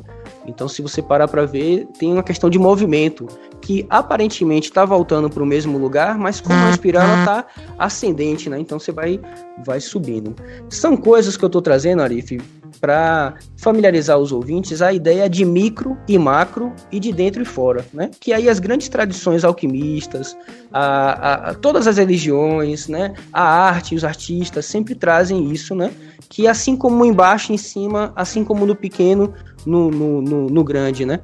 Então, 0.47 0.69
se 0.69 0.83
você 0.83 1.01
parar 1.01 1.29
para 1.29 1.47
ver, 1.47 1.87
tem 1.99 2.13
uma 2.13 2.23
questão 2.23 2.51
de 2.51 2.59
movimento 2.59 3.29
que 3.61 3.87
aparentemente 3.89 4.69
está 4.69 4.85
voltando 4.85 5.31
para 5.31 5.43
o 5.43 5.47
mesmo 5.47 5.79
lugar, 5.79 6.19
mas 6.19 6.41
como 6.41 6.59
a 6.59 6.71
espiral 6.71 7.07
está 7.21 7.47
ascendente, 7.79 8.51
né? 8.51 8.59
Então 8.59 8.79
você 8.79 8.91
vai, 8.91 9.21
vai 9.65 9.81
subindo. 9.81 10.35
São 10.69 10.97
coisas 10.97 11.37
que 11.37 11.45
eu 11.45 11.47
estou 11.47 11.63
trazendo, 11.63 12.03
Arif, 12.03 12.41
para 12.83 13.35
familiarizar 13.57 14.19
os 14.19 14.33
ouvintes 14.33 14.83
a 14.83 14.93
ideia 14.93 15.31
de 15.31 15.45
micro 15.45 15.97
e 16.09 16.19
macro 16.19 16.73
e 16.91 16.99
de 16.99 17.13
dentro 17.13 17.41
e 17.41 17.45
fora, 17.45 17.87
né? 17.95 18.11
Que 18.19 18.33
aí 18.33 18.49
as 18.49 18.59
grandes 18.59 18.89
tradições 18.89 19.45
alquimistas, 19.45 20.37
a, 20.73 21.51
a, 21.51 21.55
todas 21.55 21.87
as 21.87 21.97
religiões, 21.97 22.89
né? 22.89 23.15
A 23.33 23.41
arte, 23.41 23.95
os 23.95 24.03
artistas 24.03 24.67
sempre 24.67 24.97
trazem 24.97 25.53
isso, 25.53 25.77
né? 25.77 25.93
Que 26.29 26.49
assim 26.49 26.77
como 26.77 27.05
embaixo, 27.05 27.53
em 27.53 27.57
cima, 27.57 28.13
assim 28.17 28.43
como 28.43 28.67
no 28.67 28.75
pequeno, 28.75 29.33
no, 29.65 29.89
no, 29.89 30.21
no, 30.21 30.47
no 30.49 30.65
grande, 30.65 31.07
né? 31.07 31.21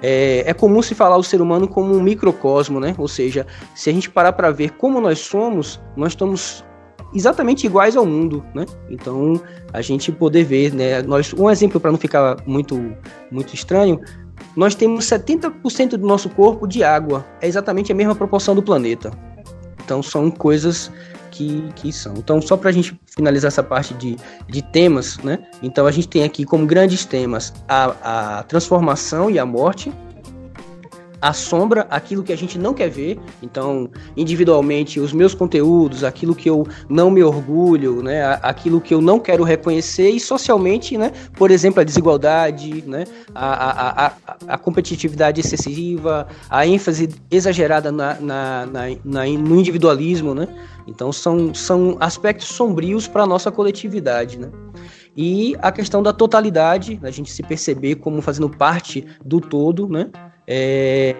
É, 0.00 0.44
é, 0.46 0.54
comum 0.54 0.80
se 0.80 0.94
falar 0.94 1.18
o 1.18 1.22
ser 1.22 1.42
humano 1.42 1.68
como 1.68 1.94
um 1.94 2.02
microcosmo, 2.02 2.80
né? 2.80 2.94
Ou 2.96 3.06
seja, 3.06 3.46
se 3.74 3.90
a 3.90 3.92
gente 3.92 4.08
parar 4.08 4.32
para 4.32 4.50
ver 4.50 4.70
como 4.72 4.98
nós 4.98 5.18
somos, 5.18 5.78
nós 5.94 6.12
estamos 6.12 6.64
exatamente 7.14 7.66
iguais 7.66 7.96
ao 7.96 8.06
mundo, 8.06 8.44
né? 8.54 8.64
Então, 8.90 9.40
a 9.72 9.80
gente 9.80 10.10
poder 10.10 10.44
ver, 10.44 10.72
né? 10.72 11.02
Nós, 11.02 11.32
um 11.32 11.50
exemplo 11.50 11.80
para 11.80 11.90
não 11.90 11.98
ficar 11.98 12.36
muito, 12.46 12.94
muito 13.30 13.54
estranho, 13.54 14.00
nós 14.56 14.74
temos 14.74 15.04
70% 15.06 15.90
do 15.90 16.06
nosso 16.06 16.28
corpo 16.28 16.66
de 16.66 16.82
água, 16.82 17.24
é 17.40 17.46
exatamente 17.46 17.92
a 17.92 17.94
mesma 17.94 18.14
proporção 18.14 18.54
do 18.54 18.62
planeta. 18.62 19.10
Então, 19.84 20.02
são 20.02 20.30
coisas 20.30 20.90
que, 21.30 21.68
que 21.74 21.92
são. 21.92 22.14
Então, 22.14 22.40
só 22.40 22.56
para 22.56 22.70
a 22.70 22.72
gente 22.72 22.98
finalizar 23.06 23.48
essa 23.48 23.62
parte 23.62 23.94
de, 23.94 24.16
de 24.48 24.62
temas, 24.62 25.18
né? 25.18 25.38
Então, 25.62 25.86
a 25.86 25.90
gente 25.90 26.08
tem 26.08 26.22
aqui 26.22 26.44
como 26.44 26.66
grandes 26.66 27.04
temas 27.04 27.52
a, 27.66 28.38
a 28.38 28.42
transformação 28.44 29.30
e 29.30 29.38
a 29.38 29.46
morte, 29.46 29.92
a 31.22 31.32
sombra, 31.32 31.86
aquilo 31.88 32.24
que 32.24 32.32
a 32.32 32.36
gente 32.36 32.58
não 32.58 32.74
quer 32.74 32.90
ver. 32.90 33.16
Então, 33.40 33.88
individualmente, 34.16 34.98
os 34.98 35.12
meus 35.12 35.34
conteúdos, 35.34 36.02
aquilo 36.02 36.34
que 36.34 36.50
eu 36.50 36.66
não 36.88 37.10
me 37.10 37.22
orgulho, 37.22 38.02
né, 38.02 38.40
aquilo 38.42 38.80
que 38.80 38.92
eu 38.92 39.00
não 39.00 39.20
quero 39.20 39.44
reconhecer 39.44 40.10
e 40.10 40.18
socialmente, 40.18 40.98
né, 40.98 41.12
por 41.34 41.52
exemplo, 41.52 41.80
a 41.80 41.84
desigualdade, 41.84 42.82
né, 42.84 43.04
a, 43.32 43.46
a, 43.46 44.06
a, 44.06 44.12
a 44.48 44.58
competitividade 44.58 45.40
excessiva, 45.40 46.26
a 46.50 46.66
ênfase 46.66 47.08
exagerada 47.30 47.92
na, 47.92 48.14
na, 48.14 48.66
na, 48.66 48.80
na 49.04 49.24
no 49.24 49.56
individualismo, 49.56 50.34
né. 50.34 50.48
Então, 50.88 51.12
são, 51.12 51.54
são 51.54 51.96
aspectos 52.00 52.48
sombrios 52.48 53.06
para 53.06 53.22
a 53.22 53.26
nossa 53.26 53.52
coletividade, 53.52 54.40
né. 54.40 54.50
E 55.16 55.54
a 55.60 55.70
questão 55.70 56.02
da 56.02 56.12
totalidade, 56.12 56.98
a 57.02 57.10
gente 57.10 57.30
se 57.30 57.42
perceber 57.42 57.96
como 57.96 58.20
fazendo 58.22 58.48
parte 58.48 59.06
do 59.24 59.40
todo, 59.40 59.86
né? 59.88 60.10
É, 60.46 61.14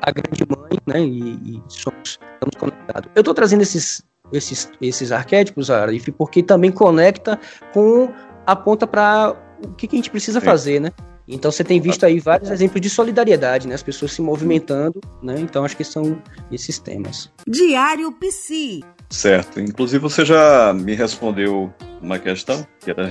a 0.00 0.10
grande 0.10 0.44
mãe, 0.48 0.78
né? 0.86 1.00
E, 1.00 1.56
e 1.56 1.62
somos, 1.68 2.18
estamos 2.34 2.56
conectados. 2.58 3.10
Eu 3.14 3.20
estou 3.20 3.34
trazendo 3.34 3.62
esses, 3.62 4.02
esses, 4.32 4.70
esses 4.80 5.12
arquétipos, 5.12 5.70
Arif, 5.70 6.10
porque 6.12 6.42
também 6.42 6.70
conecta 6.70 7.38
com 7.72 8.12
a 8.46 8.56
ponta 8.56 8.86
para 8.86 9.36
o 9.64 9.72
que, 9.74 9.86
que, 9.86 9.96
a 9.96 9.98
gente 9.98 10.10
precisa 10.10 10.40
fazer, 10.40 10.80
né? 10.80 10.90
Então 11.28 11.52
você 11.52 11.62
tem 11.62 11.80
visto 11.80 12.04
aí 12.04 12.18
vários 12.18 12.50
exemplos 12.50 12.80
de 12.80 12.90
solidariedade, 12.90 13.68
né? 13.68 13.74
As 13.74 13.82
pessoas 13.82 14.12
se 14.12 14.20
movimentando, 14.20 15.00
né? 15.22 15.36
Então 15.38 15.64
acho 15.64 15.76
que 15.76 15.84
são 15.84 16.20
esses 16.50 16.78
temas. 16.80 17.30
Diário 17.46 18.12
Psi. 18.12 18.82
Certo. 19.08 19.60
Inclusive 19.60 20.02
você 20.02 20.24
já 20.24 20.72
me 20.72 20.94
respondeu 20.94 21.72
uma 22.00 22.18
questão 22.18 22.66
que 22.80 22.90
era 22.90 23.08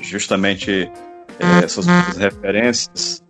justamente 0.00 0.90
é, 1.40 1.64
essas 1.64 1.86
referências 2.16 3.23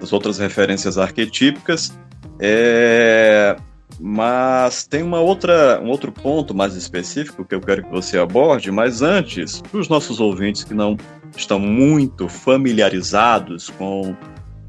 as 0.00 0.12
outras 0.12 0.38
referências 0.38 0.98
arquetípicas. 0.98 1.96
É, 2.38 3.56
mas 3.98 4.86
tem 4.86 5.02
uma 5.02 5.20
outra, 5.20 5.80
um 5.82 5.88
outro 5.88 6.12
ponto 6.12 6.54
mais 6.54 6.74
específico 6.74 7.44
que 7.44 7.54
eu 7.54 7.60
quero 7.60 7.84
que 7.84 7.90
você 7.90 8.18
aborde, 8.18 8.70
mas 8.70 9.02
antes, 9.02 9.60
para 9.62 9.80
os 9.80 9.88
nossos 9.88 10.20
ouvintes 10.20 10.64
que 10.64 10.74
não 10.74 10.96
estão 11.36 11.58
muito 11.58 12.28
familiarizados 12.28 13.70
com 13.70 14.14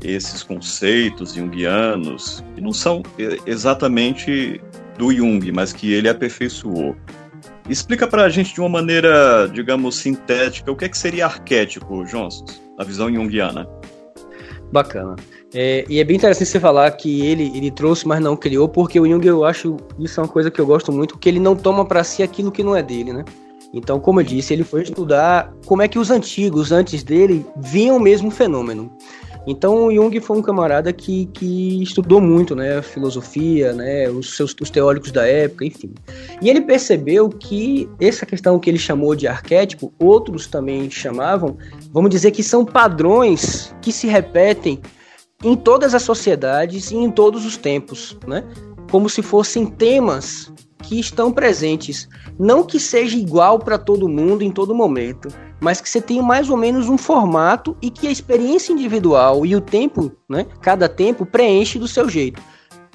esses 0.04 0.44
conceitos 0.44 1.34
junguianos, 1.34 2.44
que 2.56 2.62
não 2.62 2.72
são 2.72 3.04
exatamente 3.46 4.62
do 4.98 5.13
Jung, 5.13 5.52
mas 5.52 5.74
que 5.74 5.92
ele 5.92 6.08
aperfeiçoou. 6.08 6.96
Explica 7.70 8.08
para 8.08 8.24
a 8.24 8.30
gente 8.30 8.54
de 8.54 8.62
uma 8.62 8.70
maneira, 8.70 9.48
digamos, 9.48 9.96
sintética, 9.96 10.72
o 10.72 10.76
que, 10.76 10.86
é 10.86 10.90
que 10.90 10.98
seria 10.98 11.26
arquétipo, 11.26 12.06
Johnson, 12.06 12.46
na 12.78 12.84
visão 12.86 13.13
junguiana. 13.13 13.68
Bacana. 14.72 15.16
É, 15.54 15.86
e 15.88 16.00
é 16.00 16.04
bem 16.04 16.18
interessante 16.18 16.50
você 16.50 16.60
falar 16.60 16.92
que 16.92 17.26
ele, 17.26 17.52
ele 17.56 17.72
trouxe, 17.72 18.08
mas 18.08 18.20
não 18.20 18.36
criou, 18.36 18.68
porque 18.68 19.00
o 19.00 19.08
Jung, 19.08 19.26
eu 19.26 19.46
acho, 19.46 19.78
isso 19.98 20.20
é 20.20 20.24
uma 20.24 20.30
coisa 20.30 20.52
que 20.52 20.60
eu 20.60 20.66
gosto 20.66 20.92
muito, 20.92 21.18
que 21.18 21.30
ele 21.30 21.40
não 21.40 21.56
toma 21.56 21.86
para 21.86 22.04
si 22.04 22.22
aquilo 22.22 22.52
que 22.52 22.64
não 22.64 22.76
é 22.76 22.84
dele, 22.84 23.14
né? 23.14 23.24
Então, 23.74 24.00
como 24.00 24.22
eu 24.22 24.26
disse, 24.26 24.54
ele 24.54 24.64
foi 24.64 24.84
estudar 24.84 25.54
como 25.66 25.82
é 25.82 25.88
que 25.88 26.00
os 26.00 26.10
antigos, 26.10 26.72
antes 26.72 27.04
dele, 27.04 27.46
viam 27.58 27.98
o 27.98 28.00
mesmo 28.00 28.32
fenômeno. 28.32 28.92
Então, 29.48 29.86
o 29.86 29.96
Jung 29.96 30.20
foi 30.20 30.38
um 30.38 30.42
camarada 30.42 30.92
que, 30.92 31.26
que 31.28 31.82
estudou 31.82 32.20
muito, 32.20 32.54
né, 32.54 32.80
a 32.80 32.82
filosofia, 32.82 33.72
né, 33.72 34.10
os 34.10 34.36
seus 34.36 34.54
os 34.62 34.70
teóricos 34.70 35.10
da 35.10 35.26
época, 35.26 35.66
enfim. 35.66 35.94
E 36.42 36.50
ele 36.50 36.60
percebeu 36.60 37.30
que 37.30 37.90
essa 37.98 38.26
questão 38.26 38.60
que 38.60 38.70
ele 38.70 38.78
chamou 38.78 39.16
de 39.16 39.26
arquétipo, 39.26 39.94
outros 39.98 40.48
também 40.48 40.92
chamavam, 40.92 41.58
vamos 41.94 42.10
dizer 42.10 42.32
que 42.32 42.44
são 42.44 42.66
padrões 42.66 43.74
que 43.82 43.94
se 43.94 44.06
repetem 44.06 44.82
em 45.42 45.56
todas 45.56 45.96
as 45.96 46.04
sociedades 46.04 46.92
e 46.92 46.98
em 46.98 47.10
todos 47.10 47.46
os 47.46 47.56
tempos, 47.56 48.18
né? 48.28 48.44
Como 48.92 49.10
se 49.10 49.22
fossem 49.22 49.66
temas 49.66 50.52
que 50.84 51.00
estão 51.00 51.32
presentes, 51.32 52.08
não 52.40 52.63
que 52.63 52.80
seja 52.80 53.18
igual 53.18 53.60
para 53.60 53.78
todo 53.78 54.08
mundo 54.08 54.44
em 54.44 54.52
todo 54.52 54.76
momento, 54.76 55.30
mas 55.60 55.82
que 55.82 55.90
você 55.90 56.00
tenha 56.00 56.22
mais 56.22 56.50
ou 56.50 56.58
menos 56.58 56.88
um 56.88 56.98
formato 56.98 57.76
e 57.82 57.90
que 57.90 58.08
a 58.08 58.12
experiência 58.12 58.72
individual 58.72 59.46
e 59.46 59.56
o 59.56 59.62
tempo, 59.62 60.12
né, 60.30 60.46
cada 60.62 60.88
tempo 60.88 61.26
preenche 61.26 61.80
do 61.80 61.88
seu 61.88 62.08
jeito. 62.10 62.42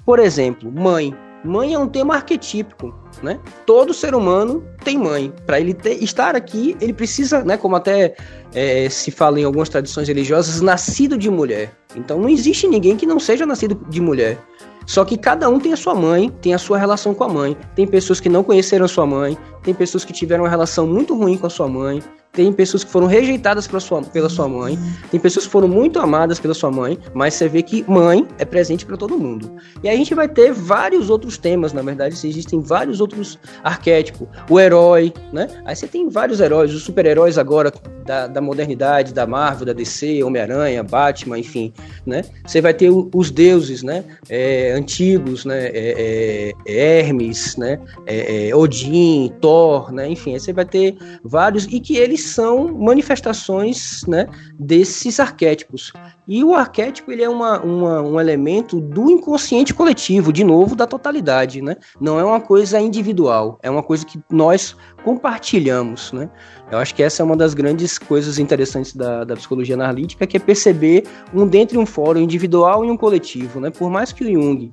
Por 0.04 0.18
exemplo, 0.18 0.70
mãe. 0.70 1.14
Mãe 1.44 1.74
é 1.74 1.78
um 1.78 1.88
tema 1.88 2.14
arquetípico, 2.14 2.94
né? 3.20 3.40
Todo 3.66 3.92
ser 3.92 4.14
humano 4.14 4.64
tem 4.84 4.96
mãe. 4.96 5.32
Para 5.44 5.58
ele 5.58 5.74
ter, 5.74 6.00
estar 6.00 6.36
aqui, 6.36 6.76
ele 6.80 6.92
precisa, 6.92 7.42
né, 7.42 7.56
como 7.56 7.74
até 7.74 8.14
é, 8.54 8.88
se 8.88 9.10
fala 9.10 9.40
em 9.40 9.44
algumas 9.44 9.68
tradições 9.68 10.06
religiosas, 10.06 10.60
nascido 10.60 11.18
de 11.18 11.28
mulher. 11.28 11.76
Então 11.96 12.20
não 12.20 12.28
existe 12.28 12.68
ninguém 12.68 12.96
que 12.96 13.06
não 13.06 13.18
seja 13.18 13.44
nascido 13.44 13.74
de 13.88 14.00
mulher. 14.00 14.38
Só 14.86 15.04
que 15.04 15.16
cada 15.16 15.48
um 15.48 15.58
tem 15.58 15.72
a 15.72 15.76
sua 15.76 15.94
mãe, 15.94 16.30
tem 16.40 16.54
a 16.54 16.58
sua 16.58 16.78
relação 16.78 17.14
com 17.14 17.24
a 17.24 17.28
mãe. 17.28 17.56
Tem 17.74 17.86
pessoas 17.86 18.20
que 18.20 18.28
não 18.28 18.42
conheceram 18.42 18.84
a 18.84 18.88
sua 18.88 19.06
mãe, 19.06 19.36
tem 19.62 19.74
pessoas 19.74 20.04
que 20.04 20.12
tiveram 20.12 20.44
uma 20.44 20.50
relação 20.50 20.86
muito 20.86 21.16
ruim 21.16 21.36
com 21.36 21.46
a 21.46 21.50
sua 21.50 21.68
mãe, 21.68 22.02
tem 22.32 22.50
pessoas 22.50 22.82
que 22.82 22.90
foram 22.90 23.06
rejeitadas 23.06 23.66
pela 23.66 23.78
sua, 23.80 24.02
pela 24.02 24.28
sua 24.28 24.48
mãe, 24.48 24.78
tem 25.10 25.20
pessoas 25.20 25.44
que 25.44 25.52
foram 25.52 25.68
muito 25.68 25.98
amadas 25.98 26.40
pela 26.40 26.54
sua 26.54 26.70
mãe, 26.70 26.98
mas 27.12 27.34
você 27.34 27.46
vê 27.46 27.62
que 27.62 27.84
mãe 27.88 28.26
é 28.38 28.44
presente 28.44 28.86
para 28.86 28.96
todo 28.96 29.18
mundo. 29.18 29.54
E 29.82 29.88
a 29.88 29.94
gente 29.94 30.14
vai 30.14 30.26
ter 30.26 30.50
vários 30.50 31.10
outros 31.10 31.36
temas, 31.36 31.74
na 31.74 31.82
verdade, 31.82 32.14
existem 32.14 32.60
vários 32.60 33.00
outros 33.00 33.38
arquétipos. 33.62 34.26
O 34.48 34.58
herói, 34.58 35.12
né? 35.30 35.46
Aí 35.66 35.76
você 35.76 35.86
tem 35.86 36.08
vários 36.08 36.40
heróis, 36.40 36.74
os 36.74 36.82
super-heróis 36.82 37.36
agora 37.36 37.70
da, 38.06 38.26
da 38.26 38.40
modernidade, 38.40 39.12
da 39.12 39.26
Marvel, 39.26 39.66
da 39.66 39.72
DC, 39.74 40.22
Homem-Aranha, 40.22 40.82
Batman, 40.82 41.38
enfim, 41.38 41.72
né? 42.06 42.22
Você 42.46 42.62
vai 42.62 42.72
ter 42.72 42.90
os 42.90 43.30
deuses, 43.30 43.82
né? 43.82 44.04
É, 44.28 44.72
antigos, 44.72 45.44
né? 45.44 45.66
É, 45.66 46.54
é, 46.66 46.98
Hermes, 46.98 47.56
né? 47.56 47.78
É, 48.06 48.48
é, 48.48 48.56
Odin, 48.56 49.30
Thor, 49.40 49.92
né? 49.92 50.08
Enfim, 50.08 50.32
aí 50.32 50.40
você 50.40 50.52
vai 50.52 50.64
ter 50.64 50.96
vários 51.22 51.66
e 51.66 51.78
que 51.78 51.96
eles 51.96 52.21
são 52.22 52.68
manifestações 52.68 54.02
né, 54.06 54.26
desses 54.58 55.20
arquétipos. 55.20 55.92
E 56.26 56.44
o 56.44 56.54
arquétipo 56.54 57.10
ele 57.10 57.22
é 57.22 57.28
uma, 57.28 57.60
uma, 57.60 58.00
um 58.00 58.20
elemento 58.20 58.80
do 58.80 59.10
inconsciente 59.10 59.74
coletivo, 59.74 60.32
de 60.32 60.44
novo, 60.44 60.76
da 60.76 60.86
totalidade. 60.86 61.60
Né? 61.60 61.76
Não 62.00 62.18
é 62.18 62.24
uma 62.24 62.40
coisa 62.40 62.80
individual, 62.80 63.58
é 63.62 63.70
uma 63.70 63.82
coisa 63.82 64.06
que 64.06 64.20
nós 64.30 64.76
compartilhamos. 65.04 66.12
Né? 66.12 66.30
Eu 66.70 66.78
acho 66.78 66.94
que 66.94 67.02
essa 67.02 67.22
é 67.22 67.24
uma 67.24 67.36
das 67.36 67.54
grandes 67.54 67.98
coisas 67.98 68.38
interessantes 68.38 68.94
da, 68.94 69.24
da 69.24 69.34
psicologia 69.36 69.74
analítica, 69.74 70.26
que 70.26 70.36
é 70.36 70.40
perceber 70.40 71.04
um 71.34 71.46
dentro 71.46 71.76
e 71.76 71.78
um 71.78 71.86
fora, 71.86 72.18
um 72.18 72.22
individual 72.22 72.84
e 72.84 72.90
um 72.90 72.96
coletivo. 72.96 73.60
Né? 73.60 73.70
Por 73.70 73.90
mais 73.90 74.12
que 74.12 74.24
o 74.24 74.32
Jung 74.32 74.70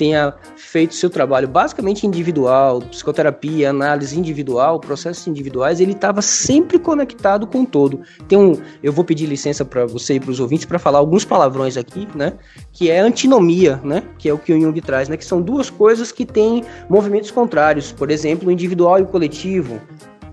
tenha 0.00 0.32
feito 0.56 0.94
seu 0.94 1.10
trabalho 1.10 1.46
basicamente 1.46 2.06
individual, 2.06 2.80
psicoterapia, 2.80 3.68
análise 3.68 4.18
individual, 4.18 4.80
processos 4.80 5.26
individuais, 5.26 5.78
ele 5.78 5.92
estava 5.92 6.22
sempre 6.22 6.78
conectado 6.78 7.46
com 7.46 7.64
o 7.64 7.66
todo. 7.66 8.00
Tem 8.26 8.38
um, 8.38 8.58
eu 8.82 8.94
vou 8.94 9.04
pedir 9.04 9.26
licença 9.26 9.62
para 9.62 9.84
você 9.84 10.14
e 10.14 10.20
para 10.20 10.30
os 10.30 10.40
ouvintes 10.40 10.64
para 10.64 10.78
falar 10.78 11.00
alguns 11.00 11.26
palavrões 11.26 11.76
aqui, 11.76 12.08
né? 12.14 12.32
Que 12.72 12.90
é 12.90 12.98
antinomia, 12.98 13.78
né? 13.84 14.02
Que 14.18 14.30
é 14.30 14.32
o 14.32 14.38
que 14.38 14.54
o 14.54 14.58
Jung 14.58 14.80
traz, 14.80 15.06
né? 15.10 15.18
Que 15.18 15.24
são 15.24 15.42
duas 15.42 15.68
coisas 15.68 16.10
que 16.10 16.24
têm 16.24 16.64
movimentos 16.88 17.30
contrários. 17.30 17.92
Por 17.92 18.10
exemplo, 18.10 18.48
o 18.48 18.50
individual 18.50 19.00
e 19.00 19.02
o 19.02 19.06
coletivo, 19.06 19.78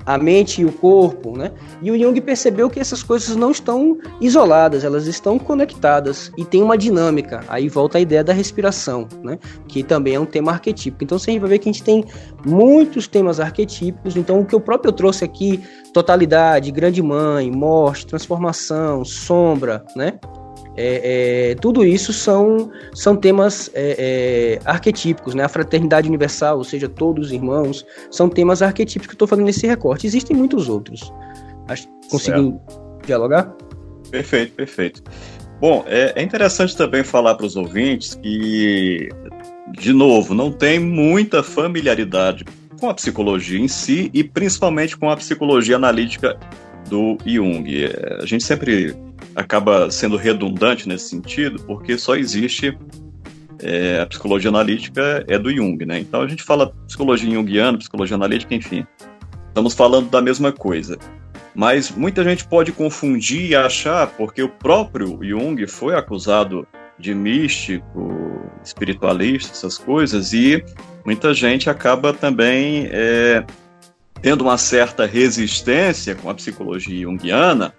a 0.08 0.18
mente 0.18 0.62
e 0.62 0.66
o 0.66 0.72
corpo, 0.72 1.38
né? 1.38 1.52
E 1.82 1.92
o 1.92 2.00
Jung 2.00 2.20
percebeu 2.22 2.70
que 2.70 2.80
essas 2.80 3.04
coisas 3.04 3.36
não 3.36 3.52
estão 3.52 3.98
isoladas, 4.22 4.86
elas 4.86 5.06
estão 5.06 5.38
conectadas 5.38 6.32
e 6.38 6.46
tem 6.46 6.64
uma 6.64 6.78
dinâmica. 6.78 7.44
Aí 7.50 7.68
volta 7.68 7.98
a 7.98 8.02
ideia 8.02 8.24
da 8.24 8.32
respiração, 8.32 9.06
né? 9.22 9.38
Que 9.68 9.84
também 9.84 10.16
é 10.16 10.20
um 10.20 10.26
tema 10.26 10.54
arquetípico. 10.54 11.04
Então 11.04 11.20
você 11.20 11.38
vai 11.38 11.50
ver 11.50 11.60
que 11.60 11.68
a 11.68 11.74
gente 11.74 11.84
tem 11.84 12.06
muitos 12.46 13.06
temas 13.06 13.42
arquetípicos. 13.42 14.16
Então 14.16 14.40
o 14.40 14.46
que 14.46 14.56
eu 14.56 14.62
próprio 14.62 14.94
trouxe 14.94 15.26
aqui, 15.26 15.62
totalidade, 15.94 16.72
grande 16.72 17.04
mãe, 17.04 17.52
morte, 17.52 18.08
transformação, 18.08 19.04
sombra, 19.04 19.84
né? 19.94 20.18
É, 20.78 21.52
é, 21.52 21.56
tudo 21.56 21.84
isso 21.84 22.14
são, 22.14 22.72
são 22.94 23.16
temas 23.16 23.72
é, 23.74 23.96
é, 23.98 24.60
arquetípicos, 24.64 25.34
né? 25.34 25.44
A 25.44 25.50
fraternidade 25.50 26.08
universal, 26.08 26.60
ou 26.60 26.64
seja, 26.64 26.88
todos 26.88 27.28
os 27.28 27.32
irmãos, 27.34 27.84
são 28.12 28.30
temas 28.30 28.62
arquetípicos 28.62 29.08
que 29.08 29.14
eu 29.14 29.16
estou 29.16 29.28
fazendo 29.28 29.46
nesse 29.46 29.66
recorte. 29.66 30.06
Existem 30.06 30.38
muitos 30.38 30.70
outros. 30.70 31.12
Acho 31.68 31.88
conseguiu 32.10 32.62
dialogar? 33.06 33.56
Perfeito, 34.12 34.54
perfeito. 34.54 35.04
Bom, 35.60 35.84
é, 35.88 36.14
é 36.16 36.22
interessante 36.22 36.78
também 36.78 37.04
falar 37.04 37.34
para 37.34 37.46
os 37.46 37.56
ouvintes 37.56 38.14
que, 38.14 39.10
de 39.80 39.92
novo, 39.92 40.36
não 40.36 40.52
tem 40.52 40.80
muita 40.80 41.42
familiaridade 41.42 42.46
com 42.80 42.88
a 42.88 42.94
psicologia 42.94 43.60
em 43.60 43.68
si 43.68 44.12
e 44.14 44.24
principalmente 44.24 44.96
com 44.96 45.10
a 45.10 45.18
psicologia 45.18 45.76
analítica 45.76 46.38
do 46.88 47.18
Jung. 47.26 47.86
É, 47.86 48.20
a 48.22 48.26
gente 48.26 48.44
sempre 48.44 48.96
acaba 49.38 49.92
sendo 49.92 50.18
redundante 50.18 50.90
nesse 50.90 51.10
sentido, 51.10 51.62
porque 51.62 51.96
só 51.96 52.16
existe 52.16 52.76
é, 53.62 54.02
a 54.02 54.06
psicologia 54.08 54.50
analítica 54.50 55.24
é 55.28 55.38
do 55.38 55.52
Jung, 55.54 55.86
né? 55.86 56.00
Então 56.00 56.22
a 56.22 56.28
gente 56.28 56.42
fala 56.42 56.74
psicologia 56.88 57.32
junguiana, 57.32 57.78
psicologia 57.78 58.16
analítica, 58.16 58.56
enfim. 58.56 58.86
Estamos 59.48 59.76
falando 59.76 60.10
da 60.10 60.22
mesma 60.22 60.52
coisa. 60.52 60.98
Mas 61.54 61.92
muita 61.92 62.24
gente 62.24 62.48
pode 62.48 62.72
confundir 62.72 63.52
e 63.52 63.56
achar, 63.56 64.08
porque 64.08 64.42
o 64.42 64.50
próprio 64.50 65.20
Jung 65.24 65.66
foi 65.68 65.96
acusado 65.96 66.68
de 66.98 67.14
místico, 67.14 68.42
espiritualista, 68.64 69.52
essas 69.52 69.78
coisas, 69.78 70.34
e 70.34 70.64
muita 71.06 71.32
gente 71.32 71.70
acaba 71.70 72.12
também 72.12 72.88
é, 72.92 73.44
tendo 74.20 74.44
uma 74.44 74.58
certa 74.58 75.06
resistência 75.06 76.16
com 76.16 76.30
a 76.30 76.34
psicologia 76.34 77.04
junguiana, 77.04 77.74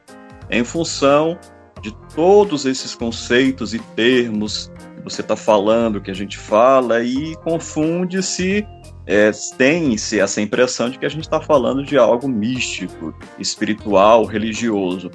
em 0.51 0.65
função 0.65 1.39
de 1.81 1.95
todos 2.15 2.67
esses 2.67 2.95
conceitos 2.95 3.75
e 3.75 3.79
termos 3.95 4.71
que 4.97 5.03
você 5.03 5.21
está 5.21 5.37
falando, 5.37 6.01
que 6.01 6.11
a 6.11 6.15
gente 6.15 6.37
fala, 6.37 7.03
e 7.03 7.37
confunde-se, 7.37 8.67
é, 9.07 9.31
tem-se 9.57 10.21
essa 10.21 10.41
impressão 10.41 10.91
de 10.91 10.99
que 10.99 11.07
a 11.07 11.09
gente 11.09 11.25
está 11.25 11.41
falando 11.41 11.83
de 11.85 11.97
algo 11.97 12.29
místico, 12.29 13.15
espiritual, 13.39 14.25
religioso. 14.25 15.11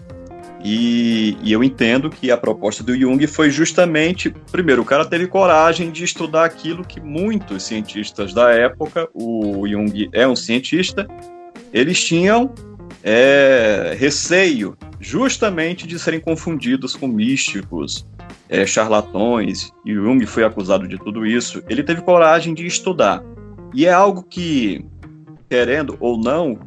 E, 0.63 1.37
e, 1.43 1.51
eu 1.51 1.61
entendo 1.61 2.09
que 2.09 2.31
a 2.31 2.37
proposta 2.37 2.81
do 2.81 2.97
Jung 2.97 3.27
foi 3.27 3.49
justamente, 3.49 4.33
primeiro, 4.49 4.81
o 4.81 4.85
cara 4.85 5.05
teve 5.05 5.27
coragem 5.27 5.91
de 5.91 6.05
estudar 6.05 6.45
aquilo 6.45 6.85
que 6.85 7.01
muitos 7.01 7.63
cientistas 7.63 8.33
da 8.33 8.49
época, 8.51 9.09
o 9.13 9.67
Jung 9.67 10.09
é 10.13 10.25
um 10.25 10.37
cientista, 10.37 11.05
eles 11.73 12.01
tinham 12.01 12.53
é, 13.03 13.95
receio 13.99 14.77
justamente 14.99 15.85
de 15.85 15.99
serem 15.99 16.21
confundidos 16.21 16.95
com 16.95 17.07
místicos, 17.07 18.07
é, 18.49 18.65
charlatões, 18.65 19.71
e 19.85 19.93
Jung 19.93 20.25
foi 20.25 20.43
acusado 20.43 20.87
de 20.87 20.97
tudo 20.97 21.25
isso. 21.25 21.61
Ele 21.67 21.83
teve 21.83 22.01
coragem 22.01 22.53
de 22.53 22.65
estudar. 22.65 23.21
E 23.73 23.85
é 23.85 23.91
algo 23.91 24.23
que, 24.23 24.85
querendo 25.49 25.97
ou 25.99 26.17
não, 26.17 26.59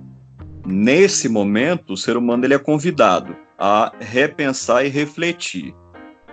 nesse 0.66 1.28
momento, 1.28 1.94
o 1.94 1.96
ser 1.96 2.16
humano 2.16 2.44
ele 2.44 2.54
é 2.54 2.58
convidado 2.58 3.34
a 3.58 3.92
repensar 3.98 4.84
e 4.84 4.88
refletir. 4.88 5.74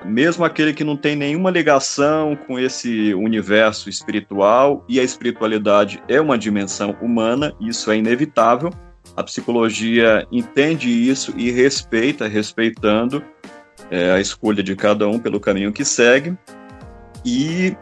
Mesmo 0.04 0.44
aquele 0.44 0.74
que 0.74 0.84
não 0.84 0.98
tem 0.98 1.16
nenhuma 1.16 1.50
ligação 1.50 2.36
com 2.36 2.60
esse 2.60 3.14
universo 3.14 3.90
espiritual, 3.90 4.84
e 4.90 5.00
a 5.00 5.04
espiritualidade 5.04 6.04
é 6.10 6.20
uma 6.20 6.38
dimensão 6.38 6.98
humana, 7.02 7.56
isso 7.62 7.90
é 7.90 7.98
inevitável, 7.98 8.70
a 9.16 9.24
psicologia 9.24 10.28
entende 10.32 10.90
isso 10.90 11.34
e 11.38 11.52
respeita, 11.52 12.28
respeitando 12.28 13.24
é, 13.92 14.12
a 14.12 14.20
escolha 14.20 14.64
de 14.64 14.76
cada 14.76 15.08
um 15.08 15.20
pelo 15.20 15.40
caminho 15.40 15.72
que 15.72 15.86
segue. 15.86 16.36
E 17.26 17.76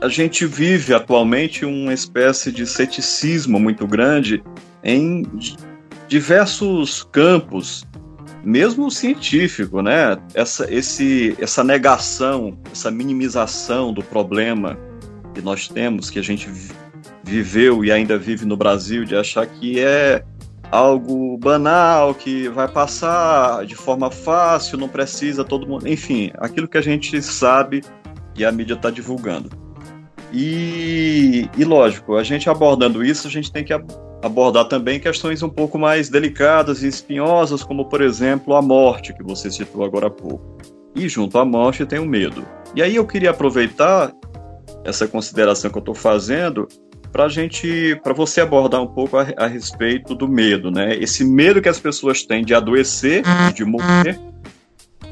a 0.00 0.08
gente 0.08 0.44
vive 0.44 0.92
atualmente 0.92 1.64
uma 1.64 1.94
espécie 1.94 2.50
de 2.50 2.66
ceticismo 2.66 3.60
muito 3.60 3.86
grande 3.86 4.42
em 4.82 5.24
diversos 6.08 7.04
campos, 7.04 7.84
mesmo 8.44 8.90
científico, 8.90 9.80
né? 9.80 10.18
Essa, 10.34 10.66
esse, 10.68 11.36
essa 11.38 11.62
negação, 11.62 12.58
essa 12.72 12.90
minimização 12.90 13.92
do 13.92 14.02
problema 14.02 14.76
que 15.32 15.40
nós 15.40 15.68
temos, 15.68 16.10
que 16.10 16.18
a 16.18 16.22
gente 16.22 16.50
viveu 17.22 17.84
e 17.84 17.92
ainda 17.92 18.18
vive 18.18 18.44
no 18.44 18.56
Brasil, 18.56 19.04
de 19.04 19.16
achar 19.16 19.46
que 19.46 19.78
é 19.78 20.24
algo 20.72 21.36
banal 21.36 22.14
que 22.14 22.48
vai 22.48 22.66
passar 22.66 23.66
de 23.66 23.76
forma 23.76 24.10
fácil, 24.10 24.78
não 24.78 24.88
precisa 24.88 25.44
todo 25.44 25.66
mundo. 25.66 25.86
Enfim, 25.86 26.32
aquilo 26.38 26.66
que 26.66 26.78
a 26.78 26.82
gente 26.82 27.20
sabe 27.20 27.82
e 28.34 28.42
a 28.42 28.50
mídia 28.50 28.72
está 28.72 28.88
divulgando. 28.88 29.50
E, 30.32 31.46
e 31.58 31.64
lógico, 31.64 32.16
a 32.16 32.24
gente 32.24 32.48
abordando 32.48 33.04
isso, 33.04 33.28
a 33.28 33.30
gente 33.30 33.52
tem 33.52 33.62
que 33.62 33.74
abordar 34.22 34.64
também 34.64 34.98
questões 34.98 35.42
um 35.42 35.48
pouco 35.50 35.78
mais 35.78 36.08
delicadas 36.08 36.82
e 36.82 36.88
espinhosas, 36.88 37.62
como 37.62 37.84
por 37.84 38.00
exemplo 38.00 38.56
a 38.56 38.62
morte, 38.62 39.12
que 39.12 39.22
você 39.22 39.50
citou 39.50 39.84
agora 39.84 40.06
há 40.06 40.10
pouco. 40.10 40.56
E 40.96 41.06
junto 41.06 41.38
à 41.38 41.44
morte 41.44 41.84
tem 41.84 41.98
o 41.98 42.06
medo. 42.06 42.46
E 42.74 42.82
aí 42.82 42.96
eu 42.96 43.06
queria 43.06 43.30
aproveitar 43.30 44.10
essa 44.86 45.06
consideração 45.06 45.70
que 45.70 45.76
eu 45.76 45.80
estou 45.80 45.94
fazendo 45.94 46.66
para 47.12 47.28
gente, 47.28 47.94
para 48.02 48.14
você 48.14 48.40
abordar 48.40 48.82
um 48.82 48.86
pouco 48.86 49.18
a, 49.18 49.26
a, 49.36 49.46
respeito 49.46 50.14
do 50.14 50.26
medo, 50.26 50.70
né? 50.70 50.96
Esse 50.96 51.24
medo 51.24 51.60
que 51.60 51.68
as 51.68 51.78
pessoas 51.78 52.24
têm 52.24 52.44
de 52.44 52.54
adoecer, 52.54 53.22
de 53.54 53.64
morrer, 53.64 54.18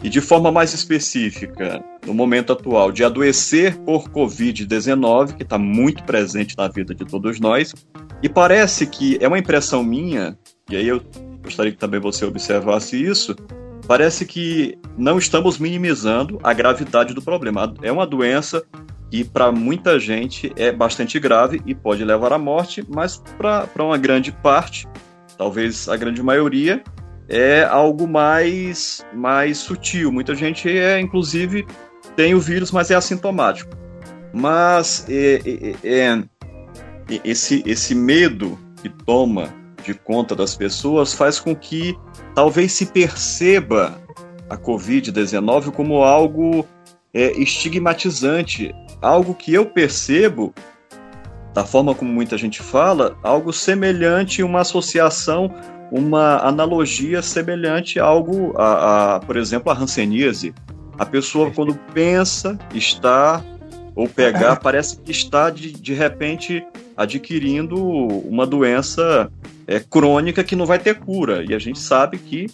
e 0.03 0.09
de 0.09 0.21
forma 0.21 0.51
mais 0.51 0.73
específica, 0.73 1.85
no 2.07 2.15
momento 2.15 2.53
atual, 2.53 2.91
de 2.91 3.05
adoecer 3.05 3.77
por 3.81 4.09
Covid-19, 4.09 5.35
que 5.35 5.43
está 5.43 5.59
muito 5.59 6.03
presente 6.05 6.57
na 6.57 6.69
vida 6.69 6.95
de 6.95 7.05
todos 7.05 7.39
nós, 7.39 7.75
e 8.23 8.29
parece 8.29 8.87
que 8.87 9.19
é 9.21 9.29
uma 9.29 9.39
impressão 9.39 9.85
minha, 9.85 10.39
e 10.71 10.77
aí 10.77 10.89
eu 10.89 11.03
gostaria 11.43 11.71
que 11.71 11.79
também 11.79 12.01
você 12.01 12.25
observasse 12.25 12.97
isso, 12.97 13.37
parece 13.87 14.25
que 14.25 14.79
não 14.97 15.19
estamos 15.19 15.59
minimizando 15.59 16.39
a 16.43 16.53
gravidade 16.53 17.13
do 17.13 17.21
problema. 17.21 17.75
É 17.83 17.91
uma 17.91 18.07
doença 18.07 18.65
e 19.13 19.25
para 19.25 19.51
muita 19.51 19.99
gente 19.99 20.53
é 20.57 20.71
bastante 20.71 21.19
grave 21.19 21.61
e 21.67 21.75
pode 21.75 22.05
levar 22.05 22.33
à 22.33 22.39
morte, 22.39 22.85
mas 22.89 23.23
para 23.37 23.85
uma 23.85 23.99
grande 23.99 24.31
parte, 24.31 24.87
talvez 25.37 25.89
a 25.89 25.97
grande 25.97 26.23
maioria, 26.23 26.83
é 27.29 27.65
algo 27.65 28.07
mais, 28.07 29.05
mais 29.15 29.59
sutil. 29.59 30.13
Muita 30.13 30.35
gente, 30.35 30.69
é, 30.69 31.01
inclusive, 31.01 31.67
tem 32.17 32.35
o 32.35 32.41
vírus, 32.41 32.71
mas 32.71 32.91
é 32.91 32.95
assintomático. 32.95 33.71
Mas 34.33 35.07
é, 35.09 35.41
é, 35.45 35.89
é, 35.89 36.23
esse, 37.25 37.63
esse 37.67 37.95
medo 37.95 38.59
que 38.83 38.89
toma 38.89 39.53
de 39.85 39.95
conta 39.95 40.37
das 40.37 40.55
pessoas 40.55 41.13
faz 41.13 41.41
com 41.41 41.55
que 41.55 41.97
talvez 42.35 42.73
se 42.73 42.87
perceba 42.87 44.01
a 44.49 44.57
Covid-19 44.57 45.71
como 45.73 46.03
algo 46.03 46.67
é, 47.13 47.33
estigmatizante 47.33 48.75
algo 49.01 49.35
que 49.35 49.53
eu 49.53 49.67
percebo, 49.67 50.55
da 51.53 51.65
forma 51.65 51.95
como 51.95 52.13
muita 52.13 52.39
gente 52.39 52.63
fala, 52.63 53.17
algo 53.23 53.53
semelhante, 53.53 54.43
uma 54.43 54.61
associação, 54.61 55.53
uma 55.91 56.39
analogia 56.39 57.23
semelhante 57.23 57.99
a 57.99 58.05
algo, 58.05 58.55
a, 58.57 59.17
a 59.17 59.21
por 59.21 59.37
exemplo, 59.37 59.73
a 59.73 59.77
hanseníase. 59.77 60.55
A 60.99 61.05
pessoa, 61.05 61.51
quando 61.51 61.75
pensa, 61.93 62.59
está 62.75 63.43
ou 63.95 64.09
pegar, 64.09 64.57
parece 64.61 65.01
que 65.01 65.11
está 65.11 65.51
de, 65.51 65.73
de 65.73 65.95
repente 65.95 66.65
adquirindo 66.97 67.77
uma 67.83 68.47
doença 68.47 69.33
é, 69.67 69.81
crônica 69.81 70.45
que 70.45 70.55
não 70.55 70.67
vai 70.67 70.79
ter 70.79 70.99
cura. 70.99 71.45
E 71.49 71.55
a 71.55 71.59
gente 71.59 71.79
sabe 71.79 72.19
que 72.19 72.47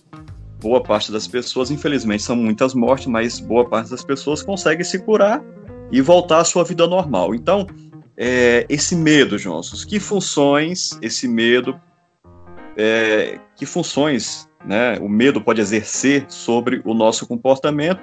boa 0.61 0.83
parte 0.83 1.13
das 1.13 1.27
pessoas, 1.27 1.71
infelizmente, 1.71 2.23
são 2.23 2.37
muitas 2.37 2.75
mortes, 2.75 3.07
mas 3.07 3.41
boa 3.41 3.69
parte 3.69 3.91
das 3.91 4.05
pessoas 4.05 4.43
consegue 4.43 4.85
se 4.85 4.99
curar 4.99 5.43
e 5.91 6.01
voltar 6.01 6.41
à 6.41 6.45
sua 6.45 6.65
vida 6.65 6.87
normal. 6.87 7.35
Então, 7.35 7.67
é, 8.17 8.67
esse 8.69 8.97
medo, 8.97 9.39
Johnson, 9.39 9.77
que 9.87 10.01
funções 10.01 10.99
esse 11.03 11.29
medo, 11.29 11.79
é, 12.77 13.39
que 13.55 13.67
funções 13.67 14.49
né, 14.65 14.99
o 15.01 15.09
medo 15.09 15.41
pode 15.41 15.61
exercer 15.61 16.25
sobre 16.29 16.81
o 16.85 16.95
nosso 16.95 17.27
comportamento? 17.27 18.01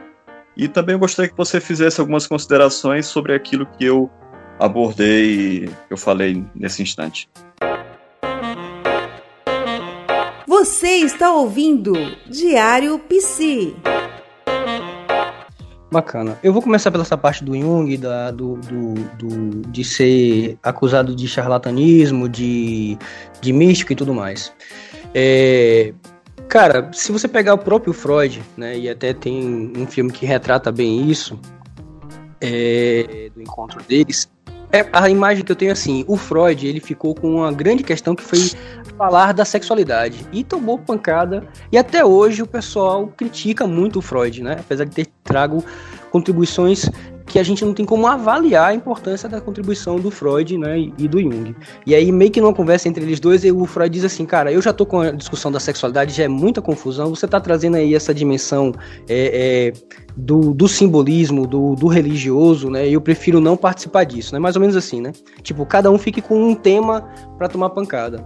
E 0.55 0.67
também 0.67 0.97
gostaria 0.97 1.29
que 1.29 1.37
você 1.37 1.59
fizesse 1.59 1.99
algumas 1.99 2.27
considerações 2.27 3.07
sobre 3.07 3.33
aquilo 3.33 3.65
que 3.65 3.83
eu 3.85 4.09
abordei, 4.59 5.67
que 5.87 5.93
eu 5.93 5.97
falei 5.97 6.45
nesse 6.53 6.83
instante. 6.83 7.27
Você 10.63 10.91
está 10.91 11.29
ouvindo 11.33 11.91
Diário 12.25 12.97
Psi. 12.97 13.75
Bacana. 15.91 16.39
Eu 16.41 16.53
vou 16.53 16.61
começar 16.61 16.89
pela 16.89 17.03
essa 17.03 17.17
parte 17.17 17.43
do 17.43 17.53
Jung, 17.53 17.97
da, 17.97 18.31
do, 18.31 18.55
do, 18.55 18.93
do, 19.17 19.61
de 19.69 19.83
ser 19.83 20.57
acusado 20.63 21.13
de 21.13 21.27
charlatanismo, 21.27 22.29
de, 22.29 22.97
de 23.41 23.51
místico 23.51 23.91
e 23.91 23.95
tudo 23.97 24.13
mais. 24.13 24.53
É, 25.13 25.93
cara, 26.47 26.89
se 26.93 27.11
você 27.11 27.27
pegar 27.27 27.55
o 27.55 27.57
próprio 27.57 27.91
Freud, 27.91 28.41
né, 28.55 28.77
e 28.79 28.89
até 28.89 29.13
tem 29.13 29.73
um 29.77 29.85
filme 29.85 30.13
que 30.13 30.25
retrata 30.25 30.71
bem 30.71 31.11
isso, 31.11 31.37
é, 32.39 33.29
do 33.35 33.41
encontro 33.41 33.83
deles, 33.83 34.29
é, 34.73 34.89
a 34.91 35.07
imagem 35.07 35.45
que 35.45 35.51
eu 35.51 35.55
tenho 35.55 35.71
assim, 35.71 36.03
o 36.07 36.17
Freud, 36.17 36.67
ele 36.67 36.79
ficou 36.79 37.13
com 37.13 37.35
uma 37.35 37.51
grande 37.51 37.83
questão 37.83 38.15
que 38.15 38.23
foi 38.23 38.39
falar 38.97 39.31
da 39.31 39.45
sexualidade 39.45 40.25
e 40.33 40.43
tomou 40.43 40.79
pancada 40.79 41.47
e 41.71 41.77
até 41.77 42.03
hoje 42.03 42.41
o 42.41 42.47
pessoal 42.47 43.07
critica 43.15 43.67
muito 43.67 43.99
o 43.99 44.01
Freud, 44.01 44.41
né? 44.41 44.57
Apesar 44.59 44.85
de 44.85 44.95
ter 44.95 45.07
trago 45.23 45.63
contribuições 46.09 46.89
que 47.25 47.39
a 47.39 47.43
gente 47.43 47.63
não 47.63 47.73
tem 47.73 47.85
como 47.85 48.05
avaliar 48.05 48.69
a 48.69 48.73
importância 48.73 49.27
da 49.29 49.39
contribuição 49.39 49.97
do 49.97 50.11
Freud 50.11 50.57
né, 50.57 50.77
e 50.97 51.07
do 51.07 51.21
Jung. 51.21 51.55
E 51.85 51.95
aí, 51.95 52.11
meio 52.11 52.31
que 52.31 52.41
numa 52.41 52.53
conversa 52.53 52.87
entre 52.87 53.03
eles 53.03 53.19
dois, 53.19 53.43
o 53.43 53.65
Freud 53.65 53.93
diz 53.93 54.03
assim, 54.03 54.25
cara, 54.25 54.51
eu 54.51 54.61
já 54.61 54.73
tô 54.73 54.85
com 54.85 54.99
a 54.99 55.11
discussão 55.11 55.51
da 55.51 55.59
sexualidade, 55.59 56.13
já 56.13 56.23
é 56.23 56.27
muita 56.27 56.61
confusão, 56.61 57.09
você 57.09 57.27
tá 57.27 57.39
trazendo 57.39 57.77
aí 57.77 57.95
essa 57.95 58.13
dimensão 58.13 58.73
é, 59.07 59.71
é, 59.71 59.73
do, 60.15 60.53
do, 60.53 60.67
simbolismo, 60.67 61.47
do, 61.47 61.75
do, 61.75 61.87
religioso, 61.87 62.69
né, 62.69 62.87
eu 62.87 63.01
prefiro 63.01 63.39
não 63.39 63.55
participar 63.55 64.03
disso, 64.03 64.33
né, 64.33 64.39
mais 64.39 64.55
ou 64.55 64.61
menos 64.61 64.75
assim, 64.75 65.01
né, 65.01 65.11
tipo, 65.41 65.65
cada 65.65 65.89
um 65.89 65.97
fique 65.97 66.21
com 66.21 66.35
um 66.35 66.55
tema 66.55 67.07
para 67.37 67.47
tomar 67.47 67.69
pancada. 67.69 68.25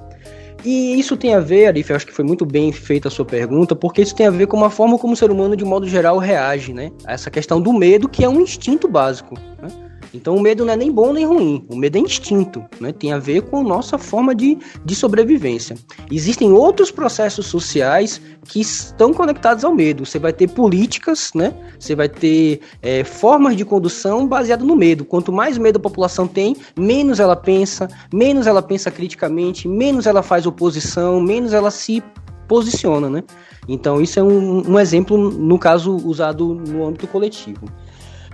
E 0.65 0.99
isso 0.99 1.15
tem 1.15 1.33
a 1.33 1.39
ver, 1.39 1.67
Arif, 1.67 1.91
acho 1.93 2.05
que 2.05 2.13
foi 2.13 2.25
muito 2.25 2.45
bem 2.45 2.71
feita 2.71 3.07
a 3.07 3.11
sua 3.11 3.25
pergunta, 3.25 3.75
porque 3.75 4.01
isso 4.01 4.15
tem 4.15 4.27
a 4.27 4.31
ver 4.31 4.47
com 4.47 4.63
a 4.63 4.69
forma 4.69 4.97
como 4.97 5.13
o 5.13 5.15
ser 5.15 5.31
humano, 5.31 5.55
de 5.55 5.63
modo 5.63 5.87
geral, 5.87 6.17
reage, 6.17 6.73
né? 6.73 6.91
A 7.05 7.13
essa 7.13 7.29
questão 7.29 7.61
do 7.61 7.71
medo, 7.71 8.09
que 8.09 8.23
é 8.23 8.29
um 8.29 8.41
instinto 8.41 8.87
básico. 8.87 9.35
Né? 9.61 9.86
Então 10.17 10.35
o 10.35 10.41
medo 10.41 10.65
não 10.65 10.73
é 10.73 10.75
nem 10.75 10.91
bom 10.91 11.13
nem 11.13 11.25
ruim, 11.25 11.63
o 11.69 11.75
medo 11.75 11.95
é 11.95 12.01
instinto, 12.01 12.65
né? 12.81 12.91
tem 12.91 13.13
a 13.13 13.19
ver 13.19 13.43
com 13.43 13.59
a 13.59 13.63
nossa 13.63 13.99
forma 13.99 14.33
de, 14.33 14.57
de 14.83 14.95
sobrevivência. 14.95 15.77
Existem 16.11 16.51
outros 16.51 16.89
processos 16.89 17.45
sociais 17.45 18.19
que 18.45 18.59
estão 18.59 19.13
conectados 19.13 19.63
ao 19.63 19.75
medo. 19.75 20.05
Você 20.05 20.17
vai 20.17 20.33
ter 20.33 20.49
políticas, 20.49 21.31
né? 21.35 21.53
você 21.79 21.95
vai 21.95 22.09
ter 22.09 22.61
é, 22.81 23.03
formas 23.03 23.55
de 23.55 23.63
condução 23.63 24.27
baseado 24.27 24.65
no 24.65 24.75
medo. 24.75 25.05
Quanto 25.05 25.31
mais 25.31 25.55
medo 25.59 25.77
a 25.77 25.81
população 25.81 26.27
tem, 26.27 26.55
menos 26.75 27.19
ela 27.19 27.35
pensa, 27.35 27.87
menos 28.11 28.47
ela 28.47 28.63
pensa 28.63 28.89
criticamente, 28.89 29.67
menos 29.67 30.07
ela 30.07 30.23
faz 30.23 30.47
oposição, 30.47 31.21
menos 31.21 31.53
ela 31.53 31.69
se 31.69 32.03
posiciona. 32.47 33.07
Né? 33.07 33.23
Então 33.67 34.01
isso 34.01 34.19
é 34.19 34.23
um, 34.23 34.71
um 34.71 34.79
exemplo, 34.79 35.15
no 35.15 35.59
caso, 35.59 35.95
usado 35.95 36.55
no 36.55 36.87
âmbito 36.87 37.05
coletivo. 37.05 37.67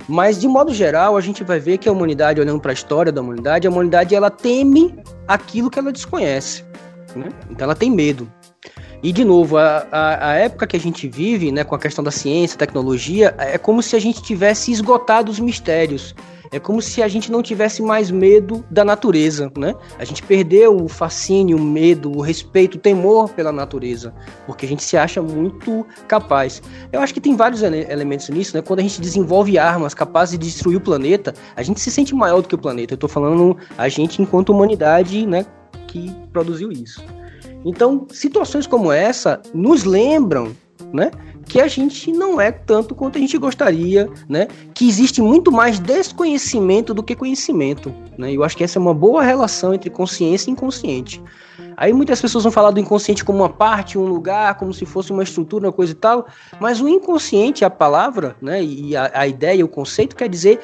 Mas 0.07 0.39
de 0.39 0.47
modo 0.47 0.73
geral, 0.73 1.15
a 1.15 1.21
gente 1.21 1.43
vai 1.43 1.59
ver 1.59 1.77
que 1.77 1.87
a 1.87 1.91
humanidade, 1.91 2.41
olhando 2.41 2.59
para 2.59 2.71
a 2.71 2.73
história 2.73 3.11
da 3.11 3.21
humanidade, 3.21 3.67
a 3.67 3.69
humanidade 3.69 4.13
ela 4.13 4.29
teme 4.29 4.95
aquilo 5.27 5.69
que 5.69 5.79
ela 5.79 5.91
desconhece. 5.91 6.63
Né? 7.15 7.29
Então 7.49 7.65
ela 7.65 7.75
tem 7.75 7.89
medo. 7.89 8.29
E 9.01 9.11
de 9.11 9.25
novo, 9.25 9.57
a, 9.57 9.85
a, 9.91 10.29
a, 10.29 10.33
época 10.35 10.65
que 10.65 10.77
a 10.77 10.79
gente 10.79 11.09
vive, 11.09 11.51
né, 11.51 11.65
com 11.65 11.75
a 11.75 11.79
questão 11.79 12.01
da 12.01 12.11
ciência, 12.11 12.57
tecnologia, 12.57 13.35
é 13.37 13.57
como 13.57 13.83
se 13.83 13.97
a 13.97 13.99
gente 13.99 14.23
tivesse 14.23 14.71
esgotado 14.71 15.29
os 15.29 15.39
mistérios. 15.39 16.15
É 16.53 16.59
como 16.59 16.83
se 16.83 17.01
a 17.01 17.07
gente 17.07 17.31
não 17.31 17.41
tivesse 17.41 17.81
mais 17.81 18.11
medo 18.11 18.63
da 18.69 18.85
natureza, 18.85 19.51
né? 19.57 19.73
A 19.97 20.05
gente 20.05 20.21
perdeu 20.21 20.77
o 20.77 20.87
fascínio, 20.87 21.57
o 21.57 21.59
medo, 21.59 22.15
o 22.15 22.21
respeito, 22.21 22.75
o 22.75 22.79
temor 22.79 23.29
pela 23.29 23.51
natureza, 23.51 24.13
porque 24.45 24.63
a 24.63 24.69
gente 24.69 24.83
se 24.83 24.95
acha 24.95 25.19
muito 25.19 25.83
capaz. 26.07 26.61
Eu 26.91 27.01
acho 27.01 27.11
que 27.11 27.19
tem 27.19 27.35
vários 27.35 27.63
ele 27.63 27.91
elementos 27.91 28.29
nisso, 28.29 28.55
né? 28.55 28.61
Quando 28.61 28.81
a 28.81 28.83
gente 28.83 29.01
desenvolve 29.01 29.57
armas 29.57 29.95
capazes 29.95 30.37
de 30.37 30.45
destruir 30.45 30.77
o 30.77 30.81
planeta, 30.81 31.33
a 31.55 31.63
gente 31.63 31.79
se 31.79 31.89
sente 31.89 32.13
maior 32.13 32.43
do 32.43 32.47
que 32.47 32.53
o 32.53 32.59
planeta. 32.59 32.93
Eu 32.93 32.99
tô 32.99 33.07
falando 33.07 33.57
a 33.75 33.89
gente 33.89 34.21
enquanto 34.21 34.49
humanidade, 34.49 35.25
né, 35.25 35.47
que 35.87 36.13
produziu 36.31 36.71
isso. 36.71 37.03
Então, 37.65 38.05
situações 38.11 38.67
como 38.67 38.91
essa 38.91 39.41
nos 39.55 39.85
lembram, 39.85 40.55
né, 40.93 41.09
que 41.47 41.59
a 41.59 41.67
gente 41.67 42.11
não 42.11 42.39
é 42.39 42.51
tanto 42.51 42.95
quanto 42.95 43.17
a 43.17 43.21
gente 43.21 43.37
gostaria, 43.37 44.09
né? 44.27 44.47
Que 44.73 44.87
existe 44.87 45.21
muito 45.21 45.51
mais 45.51 45.79
desconhecimento 45.79 46.93
do 46.93 47.03
que 47.03 47.15
conhecimento, 47.15 47.93
né? 48.17 48.31
Eu 48.31 48.43
acho 48.43 48.57
que 48.57 48.63
essa 48.63 48.79
é 48.79 48.81
uma 48.81 48.93
boa 48.93 49.23
relação 49.23 49.73
entre 49.73 49.89
consciência 49.89 50.49
e 50.49 50.53
inconsciente. 50.53 51.21
Aí 51.77 51.91
muitas 51.93 52.21
pessoas 52.21 52.43
vão 52.43 52.51
falar 52.51 52.71
do 52.71 52.79
inconsciente 52.79 53.23
como 53.23 53.39
uma 53.39 53.49
parte, 53.49 53.97
um 53.97 54.05
lugar, 54.05 54.55
como 54.55 54.73
se 54.73 54.85
fosse 54.85 55.11
uma 55.11 55.23
estrutura, 55.23 55.67
uma 55.67 55.73
coisa 55.73 55.91
e 55.91 55.95
tal, 55.95 56.27
mas 56.59 56.79
o 56.81 56.87
inconsciente, 56.87 57.65
a 57.65 57.69
palavra, 57.69 58.35
né, 58.41 58.63
e 58.63 58.95
a, 58.95 59.11
a 59.13 59.27
ideia, 59.27 59.65
o 59.65 59.67
conceito 59.67 60.15
quer 60.15 60.29
dizer 60.29 60.59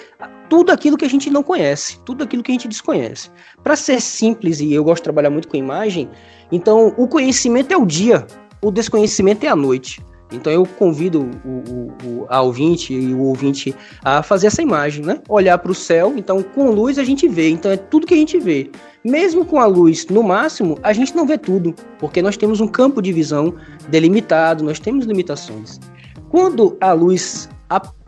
tudo 0.50 0.72
aquilo 0.72 0.98
que 0.98 1.06
a 1.06 1.10
gente 1.10 1.30
não 1.30 1.44
conhece, 1.44 2.00
tudo 2.06 2.24
aquilo 2.24 2.44
que 2.44 2.52
a 2.52 2.54
gente 2.54 2.68
desconhece. 2.68 3.30
Para 3.64 3.76
ser 3.76 4.02
simples, 4.02 4.60
e 4.60 4.74
eu 4.74 4.84
gosto 4.84 4.98
de 4.98 5.04
trabalhar 5.04 5.30
muito 5.30 5.48
com 5.48 5.58
imagem, 5.58 6.10
então 6.52 6.94
o 6.98 7.08
conhecimento 7.08 7.72
é 7.72 7.78
o 7.78 7.86
dia, 7.86 8.26
o 8.62 8.72
desconhecimento 8.72 9.46
é 9.46 9.50
a 9.50 9.56
noite. 9.56 10.04
Então 10.32 10.52
eu 10.52 10.66
convido 10.66 11.30
o, 11.44 11.50
o, 11.50 11.92
o, 12.04 12.26
a 12.30 12.42
ouvinte 12.42 12.94
e 12.94 13.14
o 13.14 13.22
ouvinte 13.22 13.76
a 14.04 14.22
fazer 14.22 14.48
essa 14.48 14.62
imagem, 14.62 15.04
né? 15.04 15.22
Olhar 15.28 15.58
para 15.58 15.72
o 15.72 15.76
céu, 15.76 16.14
então 16.16 16.44
com 16.44 16.70
luz 16.70 17.00
a 17.00 17.04
gente 17.04 17.28
vê, 17.28 17.50
então 17.50 17.72
é 17.72 17.78
tudo 17.78 18.06
que 18.06 18.14
a 18.14 18.18
gente 18.18 18.38
vê. 18.38 18.70
Mesmo 19.04 19.46
com 19.46 19.60
a 19.60 19.66
luz 19.66 20.08
no 20.08 20.22
máximo, 20.22 20.78
a 20.84 20.94
gente 20.94 21.16
não 21.16 21.26
vê 21.26 21.38
tudo, 21.38 21.74
porque 21.98 22.22
nós 22.22 22.38
temos 22.38 22.60
um 22.60 22.68
campo 22.68 23.02
de 23.02 23.12
visão 23.12 23.56
delimitado, 23.90 24.64
nós 24.64 24.80
temos 24.80 25.06
limitações. 25.06 25.80
Quando 26.30 26.78
a 26.80 26.94
luz 26.94 27.50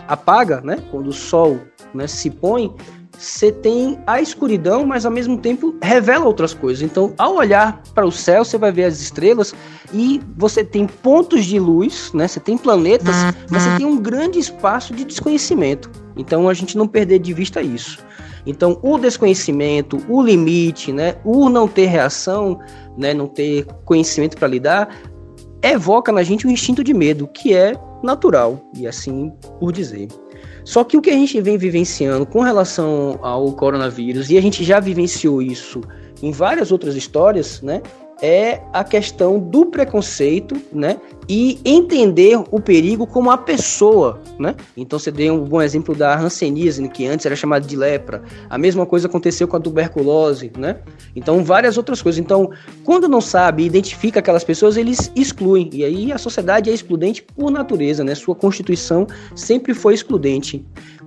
apaga, 0.07 0.61
né? 0.61 0.77
Quando 0.91 1.07
o 1.07 1.13
sol 1.13 1.59
né, 1.93 2.07
se 2.07 2.29
põe, 2.29 2.73
você 3.17 3.51
tem 3.51 3.99
a 4.07 4.21
escuridão, 4.21 4.85
mas 4.85 5.05
ao 5.05 5.11
mesmo 5.11 5.37
tempo 5.37 5.75
revela 5.81 6.25
outras 6.25 6.53
coisas. 6.53 6.81
Então, 6.81 7.13
ao 7.17 7.35
olhar 7.35 7.81
para 7.93 8.05
o 8.05 8.11
céu, 8.11 8.43
você 8.43 8.57
vai 8.57 8.71
ver 8.71 8.85
as 8.85 8.99
estrelas 8.99 9.53
e 9.93 10.21
você 10.37 10.63
tem 10.63 10.87
pontos 10.87 11.45
de 11.45 11.59
luz, 11.59 12.11
né? 12.13 12.27
Você 12.27 12.39
tem 12.39 12.57
planetas, 12.57 13.15
mas 13.49 13.63
você 13.63 13.77
tem 13.77 13.85
um 13.85 13.97
grande 13.97 14.39
espaço 14.39 14.93
de 14.93 15.03
desconhecimento. 15.03 15.91
Então, 16.17 16.49
a 16.49 16.53
gente 16.53 16.77
não 16.77 16.87
perder 16.87 17.19
de 17.19 17.33
vista 17.33 17.61
isso. 17.61 17.99
Então, 18.45 18.79
o 18.81 18.97
desconhecimento, 18.97 19.99
o 20.09 20.21
limite, 20.21 20.91
né, 20.91 21.15
o 21.23 21.49
não 21.49 21.67
ter 21.67 21.85
reação, 21.85 22.59
né, 22.97 23.13
não 23.13 23.27
ter 23.27 23.65
conhecimento 23.85 24.35
para 24.35 24.47
lidar, 24.47 24.89
evoca 25.61 26.11
na 26.11 26.23
gente 26.23 26.47
um 26.47 26.49
instinto 26.49 26.83
de 26.83 26.93
medo, 26.93 27.27
que 27.27 27.53
é 27.53 27.73
natural, 28.03 28.59
e 28.75 28.87
assim 28.87 29.31
por 29.59 29.71
dizer. 29.71 30.07
Só 30.63 30.83
que 30.83 30.97
o 30.97 31.01
que 31.01 31.09
a 31.09 31.13
gente 31.13 31.39
vem 31.41 31.57
vivenciando 31.57 32.25
com 32.25 32.41
relação 32.41 33.19
ao 33.21 33.51
coronavírus, 33.53 34.29
e 34.29 34.37
a 34.37 34.41
gente 34.41 34.63
já 34.63 34.79
vivenciou 34.79 35.41
isso 35.41 35.81
em 36.21 36.31
várias 36.31 36.71
outras 36.71 36.95
histórias, 36.95 37.61
né? 37.61 37.81
É 38.21 38.61
a 38.71 38.83
questão 38.83 39.39
do 39.39 39.65
preconceito, 39.65 40.55
né? 40.71 40.97
E 41.27 41.59
entender 41.65 42.37
o 42.51 42.59
perigo 42.59 43.07
como 43.07 43.31
a 43.31 43.37
pessoa, 43.37 44.21
né? 44.37 44.55
Então 44.77 44.99
você 44.99 45.11
deu 45.11 45.35
um 45.35 45.45
bom 45.45 45.61
exemplo 45.61 45.95
da 45.95 46.17
hanseníase, 46.19 46.87
que 46.89 47.07
antes 47.07 47.25
era 47.25 47.35
chamada 47.35 47.65
de 47.65 47.75
lepra. 47.75 48.21
A 48.49 48.57
mesma 48.57 48.85
coisa 48.85 49.07
aconteceu 49.07 49.47
com 49.47 49.57
a 49.57 49.59
tuberculose, 49.59 50.51
né? 50.57 50.77
Então 51.15 51.43
várias 51.43 51.77
outras 51.77 52.01
coisas. 52.01 52.19
Então, 52.19 52.51
quando 52.83 53.07
não 53.07 53.21
sabe, 53.21 53.65
identifica 53.65 54.19
aquelas 54.19 54.43
pessoas, 54.43 54.77
eles 54.77 55.11
excluem. 55.15 55.69
E 55.73 55.83
aí 55.83 56.11
a 56.11 56.17
sociedade 56.17 56.69
é 56.69 56.73
excludente 56.73 57.23
por 57.23 57.49
natureza, 57.49 58.03
né? 58.03 58.13
Sua 58.13 58.35
constituição 58.35 59.07
sempre 59.35 59.73
foi 59.73 59.93
excludente 59.93 60.63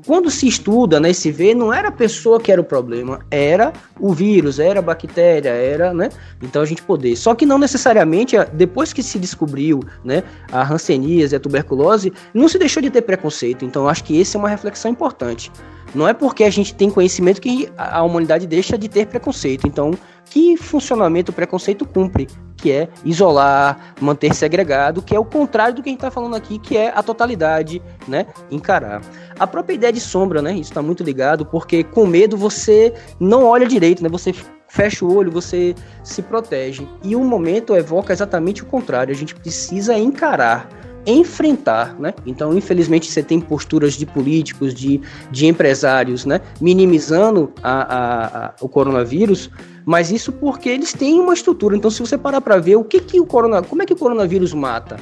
quando 0.06 0.30
se 0.30 0.46
estuda, 0.46 1.00
né, 1.00 1.12
se 1.12 1.30
vê, 1.30 1.54
não 1.54 1.72
era 1.72 1.88
a 1.88 1.92
pessoa 1.92 2.38
que 2.38 2.52
era 2.52 2.60
o 2.60 2.64
problema, 2.64 3.20
era 3.30 3.72
o 3.98 4.12
vírus, 4.12 4.58
era 4.58 4.78
a 4.78 4.82
bactéria, 4.82 5.48
era, 5.50 5.94
né? 5.94 6.10
Então 6.42 6.62
a 6.62 6.66
gente 6.66 6.82
poder. 6.82 7.16
Só 7.16 7.34
que 7.34 7.46
não 7.46 7.58
necessariamente, 7.58 8.36
depois 8.52 8.92
que 8.92 9.02
se 9.02 9.18
descobriu, 9.18 9.80
né, 10.04 10.22
a 10.52 10.62
hanseníase, 10.72 11.34
a 11.34 11.40
tuberculose, 11.40 12.12
não 12.32 12.48
se 12.48 12.58
deixou 12.58 12.82
de 12.82 12.90
ter 12.90 13.02
preconceito. 13.02 13.64
Então 13.64 13.88
acho 13.88 14.04
que 14.04 14.20
essa 14.20 14.36
é 14.36 14.38
uma 14.38 14.48
reflexão 14.48 14.90
importante. 14.90 15.50
Não 15.94 16.08
é 16.08 16.12
porque 16.12 16.44
a 16.44 16.50
gente 16.50 16.74
tem 16.74 16.90
conhecimento 16.90 17.40
que 17.40 17.68
a 17.76 18.02
humanidade 18.02 18.46
deixa 18.46 18.76
de 18.76 18.88
ter 18.88 19.06
preconceito. 19.06 19.66
Então, 19.66 19.92
que 20.26 20.56
funcionamento 20.56 21.30
o 21.30 21.34
preconceito 21.34 21.86
cumpre? 21.86 22.28
Que 22.56 22.72
é 22.72 22.88
isolar, 23.04 23.94
manter 24.00 24.34
segregado, 24.34 25.02
que 25.02 25.14
é 25.14 25.18
o 25.18 25.24
contrário 25.24 25.74
do 25.74 25.82
que 25.82 25.88
a 25.88 25.92
gente 25.92 25.98
está 25.98 26.10
falando 26.10 26.34
aqui, 26.34 26.58
que 26.58 26.76
é 26.76 26.92
a 26.94 27.02
totalidade, 27.02 27.82
né? 28.08 28.26
Encarar. 28.50 29.02
a 29.38 29.46
própria 29.46 29.74
ideia 29.74 29.92
de 29.92 30.00
sombra, 30.00 30.40
né? 30.40 30.52
Isso 30.52 30.70
está 30.70 30.80
muito 30.80 31.02
ligado, 31.02 31.44
porque 31.44 31.82
com 31.82 32.06
medo 32.06 32.36
você 32.36 32.94
não 33.18 33.44
olha 33.44 33.66
direito, 33.66 34.02
né? 34.02 34.08
Você 34.08 34.32
fecha 34.68 35.04
o 35.04 35.14
olho, 35.14 35.30
você 35.30 35.74
se 36.02 36.22
protege. 36.22 36.88
E 37.02 37.14
o 37.14 37.24
momento 37.24 37.76
evoca 37.76 38.12
exatamente 38.12 38.62
o 38.62 38.66
contrário. 38.66 39.12
A 39.12 39.16
gente 39.16 39.34
precisa 39.34 39.96
encarar 39.96 40.68
enfrentar, 41.06 41.98
né? 41.98 42.14
Então, 42.26 42.56
infelizmente, 42.56 43.10
você 43.10 43.22
tem 43.22 43.40
posturas 43.40 43.94
de 43.94 44.06
políticos, 44.06 44.74
de, 44.74 45.00
de 45.30 45.46
empresários, 45.46 46.24
né? 46.24 46.40
Minimizando 46.60 47.52
a, 47.62 47.72
a, 47.72 48.46
a, 48.46 48.54
o 48.60 48.68
coronavírus, 48.68 49.50
mas 49.84 50.10
isso 50.10 50.32
porque 50.32 50.68
eles 50.68 50.92
têm 50.92 51.20
uma 51.20 51.34
estrutura. 51.34 51.76
Então, 51.76 51.90
se 51.90 52.00
você 52.00 52.16
parar 52.16 52.40
para 52.40 52.58
ver 52.58 52.76
o 52.76 52.84
que, 52.84 53.00
que 53.00 53.20
o 53.20 53.26
corona, 53.26 53.62
como 53.62 53.82
é 53.82 53.86
que 53.86 53.92
o 53.92 53.96
coronavírus 53.96 54.52
mata? 54.52 54.98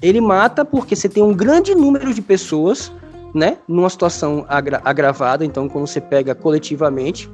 Ele 0.00 0.20
mata 0.20 0.64
porque 0.64 0.94
você 0.94 1.08
tem 1.08 1.22
um 1.22 1.34
grande 1.34 1.74
número 1.74 2.12
de 2.12 2.22
pessoas, 2.22 2.92
né? 3.34 3.58
Numa 3.66 3.90
situação 3.90 4.44
agra 4.48 4.80
agravada. 4.84 5.44
Então, 5.44 5.68
quando 5.68 5.86
você 5.86 6.00
pega 6.00 6.34
coletivamente, 6.34 7.28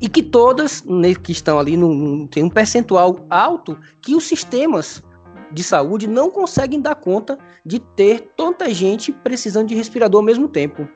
e 0.00 0.08
que 0.08 0.22
todas 0.22 0.82
né, 0.84 1.14
que 1.14 1.32
estão 1.32 1.58
ali 1.58 1.76
num, 1.76 2.26
tem 2.26 2.42
um 2.42 2.48
percentual 2.48 3.26
alto 3.28 3.78
que 4.00 4.14
os 4.14 4.24
sistemas 4.24 5.02
de 5.52 5.62
saúde 5.62 6.06
não 6.06 6.30
conseguem 6.30 6.80
dar 6.80 6.94
conta 6.94 7.38
de 7.64 7.78
ter 7.78 8.32
tanta 8.36 8.72
gente 8.72 9.12
precisando 9.12 9.68
de 9.68 9.74
respirador 9.74 10.20
ao 10.20 10.24
mesmo 10.24 10.48
tempo. 10.48 10.88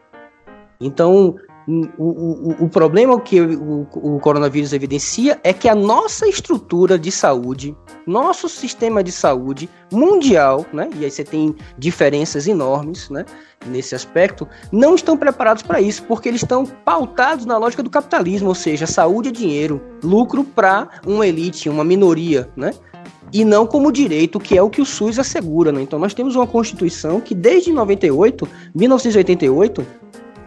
Então, 0.81 1.37
o, 1.67 1.87
o, 1.99 2.65
o 2.65 2.69
problema 2.69 3.19
que 3.21 3.41
o, 3.41 3.87
o, 3.95 4.21
coronavírus 4.21 4.73
evidencia 4.73 5.41
é 5.43 5.53
que 5.53 5.69
a 5.69 5.75
nossa 5.75 6.27
estrutura 6.27 6.99
de 6.99 7.11
saúde, 7.11 7.75
nosso 8.07 8.49
sistema 8.49 9.03
de 9.03 9.11
saúde 9.11 9.69
mundial, 9.91 10.67
né, 10.73 10.91
e 10.97 11.05
aí 11.05 11.11
você 11.11 11.25
tem 11.25 11.55
diferenças 11.79 12.47
enormes 12.47 13.09
né, 13.09 13.25
nesse 13.67 13.95
aspecto, 13.95 14.47
não 14.71 14.95
estão 14.95 15.17
preparados 15.17 15.63
para 15.63 15.81
isso, 15.81 16.03
porque 16.05 16.29
eles 16.29 16.43
estão 16.43 16.67
pautados 16.67 17.47
na 17.47 17.57
lógica 17.57 17.83
do 17.83 17.91
capitalismo, 17.91 18.49
ou 18.49 18.55
seja, 18.55 18.87
saúde 18.87 19.31
é 19.31 19.33
dinheiro, 19.33 19.81
lucro 20.03 20.45
para 20.45 20.89
uma 21.07 21.27
elite, 21.27 21.69
uma 21.71 21.85
minoria, 21.85 22.49
né? 22.55 22.73
E 23.35 23.45
não 23.45 23.67
como 23.67 23.91
direito, 23.91 24.39
que 24.39 24.57
é 24.57 24.63
o 24.63 24.71
que 24.71 24.81
o 24.81 24.85
SUS 24.87 25.19
assegura. 25.19 25.73
Né? 25.73 25.83
Então 25.83 25.99
nós 25.99 26.15
temos 26.15 26.37
uma 26.37 26.47
Constituição 26.47 27.21
que 27.21 27.35
desde 27.35 27.73
98, 27.73 28.49
1988, 28.73 29.85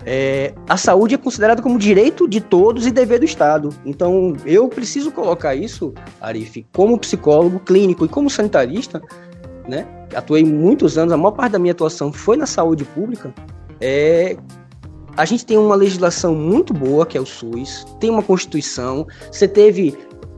é, 0.05 0.53
a 0.69 0.77
saúde 0.77 1.15
é 1.15 1.17
considerada 1.17 1.61
como 1.61 1.77
direito 1.77 2.25
de 2.29 2.39
todos 2.39 2.87
e 2.87 2.91
dever 2.91 3.19
do 3.19 3.25
Estado. 3.25 3.69
Então 3.85 4.37
eu 4.45 4.69
preciso 4.69 5.11
colocar 5.11 5.53
isso, 5.53 5.93
Arif, 6.21 6.65
como 6.73 6.97
psicólogo 6.97 7.59
clínico 7.59 8.05
e 8.05 8.07
como 8.07 8.29
sanitarista, 8.29 9.01
né? 9.67 9.85
Atuei 10.15 10.45
muitos 10.45 10.97
anos, 10.97 11.11
a 11.11 11.17
maior 11.17 11.31
parte 11.31 11.51
da 11.51 11.59
minha 11.59 11.73
atuação 11.73 12.13
foi 12.13 12.37
na 12.37 12.45
saúde 12.45 12.85
pública. 12.85 13.35
É, 13.81 14.37
a 15.17 15.25
gente 15.25 15.45
tem 15.45 15.57
uma 15.57 15.75
legislação 15.75 16.33
muito 16.33 16.73
boa, 16.73 17.05
que 17.05 17.17
é 17.17 17.21
o 17.21 17.25
SUS, 17.25 17.85
tem 17.99 18.09
uma 18.09 18.23
Constituição, 18.23 19.05
você 19.29 19.47
teve 19.47 19.97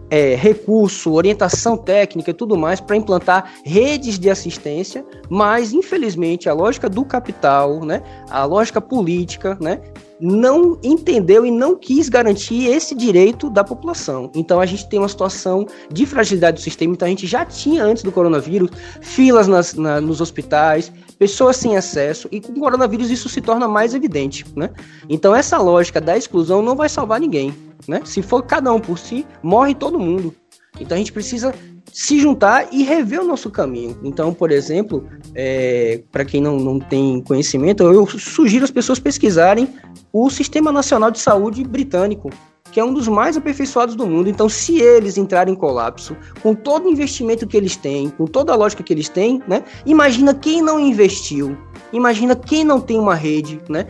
é, 0.09 0.35
recurso, 0.35 1.13
orientação 1.13 1.77
técnica 1.77 2.31
e 2.31 2.33
tudo 2.33 2.57
mais 2.57 2.79
para 2.79 2.95
implantar 2.95 3.53
redes 3.63 4.17
de 4.17 4.29
assistência, 4.29 5.05
mas 5.29 5.73
infelizmente 5.73 6.49
a 6.49 6.53
lógica 6.53 6.89
do 6.89 7.05
capital, 7.05 7.83
né, 7.85 8.01
a 8.29 8.45
lógica 8.45 8.81
política, 8.81 9.57
né, 9.61 9.81
não 10.19 10.77
entendeu 10.83 11.45
e 11.45 11.51
não 11.51 11.75
quis 11.77 12.09
garantir 12.09 12.65
esse 12.65 12.93
direito 12.93 13.49
da 13.49 13.63
população. 13.63 14.29
Então 14.35 14.59
a 14.59 14.65
gente 14.65 14.89
tem 14.89 14.99
uma 14.99 15.07
situação 15.07 15.65
de 15.89 16.05
fragilidade 16.05 16.57
do 16.57 16.63
sistema. 16.63 16.93
Então 16.93 17.05
a 17.05 17.09
gente 17.09 17.25
já 17.25 17.45
tinha 17.45 17.83
antes 17.83 18.03
do 18.03 18.11
coronavírus 18.11 18.69
filas 19.01 19.47
nas, 19.47 19.73
na, 19.75 20.01
nos 20.01 20.19
hospitais, 20.19 20.91
pessoas 21.17 21.55
sem 21.55 21.77
acesso, 21.77 22.27
e 22.31 22.41
com 22.41 22.51
o 22.51 22.59
coronavírus 22.59 23.09
isso 23.09 23.29
se 23.29 23.39
torna 23.39 23.67
mais 23.67 23.93
evidente. 23.93 24.45
Né? 24.55 24.69
Então 25.07 25.33
essa 25.33 25.57
lógica 25.57 26.01
da 26.01 26.17
exclusão 26.17 26.61
não 26.61 26.75
vai 26.75 26.89
salvar 26.89 27.19
ninguém 27.21 27.53
né? 27.87 28.01
Se 28.05 28.21
for 28.21 28.43
cada 28.43 28.71
um 28.73 28.79
por 28.79 28.97
si, 28.97 29.25
morre 29.41 29.73
todo 29.73 29.99
mundo. 29.99 30.33
Então 30.79 30.95
a 30.95 30.97
gente 30.97 31.11
precisa 31.11 31.53
se 31.91 32.19
juntar 32.19 32.67
e 32.71 32.83
rever 32.83 33.21
o 33.21 33.25
nosso 33.25 33.49
caminho. 33.49 33.97
Então, 34.03 34.33
por 34.33 34.51
exemplo, 34.51 35.07
é, 35.33 36.01
para 36.11 36.23
quem 36.23 36.41
não, 36.41 36.57
não 36.57 36.79
tem 36.79 37.21
conhecimento, 37.21 37.83
eu 37.83 38.05
sugiro 38.07 38.63
as 38.63 38.71
pessoas 38.71 38.99
pesquisarem 38.99 39.67
o 40.13 40.29
Sistema 40.29 40.71
Nacional 40.71 41.11
de 41.11 41.19
Saúde 41.19 41.63
britânico, 41.63 42.29
que 42.71 42.79
é 42.79 42.83
um 42.83 42.93
dos 42.93 43.07
mais 43.07 43.35
aperfeiçoados 43.35 43.95
do 43.95 44.05
mundo. 44.05 44.29
Então, 44.29 44.47
se 44.47 44.79
eles 44.79 45.17
entrarem 45.17 45.53
em 45.53 45.57
colapso, 45.57 46.15
com 46.41 46.53
todo 46.53 46.87
o 46.87 46.91
investimento 46.91 47.47
que 47.47 47.57
eles 47.57 47.75
têm, 47.75 48.09
com 48.09 48.25
toda 48.25 48.53
a 48.53 48.55
lógica 48.55 48.83
que 48.83 48.93
eles 48.93 49.09
têm, 49.09 49.41
né? 49.47 49.63
Imagina 49.85 50.33
quem 50.33 50.61
não 50.61 50.79
investiu, 50.79 51.57
imagina 51.91 52.35
quem 52.35 52.63
não 52.63 52.79
tem 52.79 52.99
uma 52.99 53.15
rede, 53.15 53.59
né? 53.67 53.87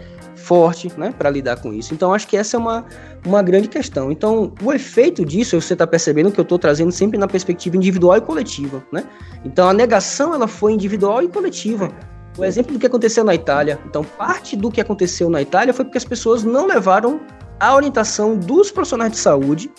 Forte 0.50 0.92
né, 0.98 1.14
para 1.16 1.30
lidar 1.30 1.58
com 1.58 1.72
isso. 1.72 1.94
Então, 1.94 2.12
acho 2.12 2.28
que 2.28 2.36
essa 2.36 2.58
é 2.58 2.60
uma, 2.60 2.84
uma 3.24 3.44
grande 3.44 3.68
questão. 3.68 4.12
Então, 4.12 4.52
o 4.64 4.74
efeito 4.74 5.24
disso, 5.24 5.62
você 5.62 5.74
está 5.74 5.86
percebendo 5.86 6.32
que 6.32 6.40
eu 6.40 6.42
estou 6.42 6.58
trazendo 6.58 6.92
sempre 6.92 7.20
na 7.20 7.28
perspectiva 7.28 7.78
individual 7.78 8.18
e 8.18 8.22
coletiva. 8.22 8.84
Né? 8.92 9.04
Então, 9.46 9.70
a 9.70 9.74
negação 9.74 10.34
ela 10.34 10.48
foi 10.48 10.74
individual 10.74 11.22
e 11.22 11.28
coletiva. 11.28 11.92
O 12.36 12.44
exemplo 12.44 12.74
do 12.74 12.80
que 12.80 12.88
aconteceu 12.88 13.24
na 13.24 13.36
Itália. 13.36 13.80
Então, 13.86 14.04
parte 14.04 14.56
do 14.56 14.72
que 14.72 14.82
aconteceu 14.82 15.30
na 15.30 15.40
Itália 15.40 15.72
foi 15.72 15.86
porque 15.86 16.00
as 16.00 16.06
pessoas 16.06 16.44
não 16.44 16.66
levaram 16.66 17.22
a 17.60 17.76
orientação 17.76 18.36
dos 18.36 18.72
profissionais 18.72 19.12
de 19.12 19.20
saúde 19.20 19.72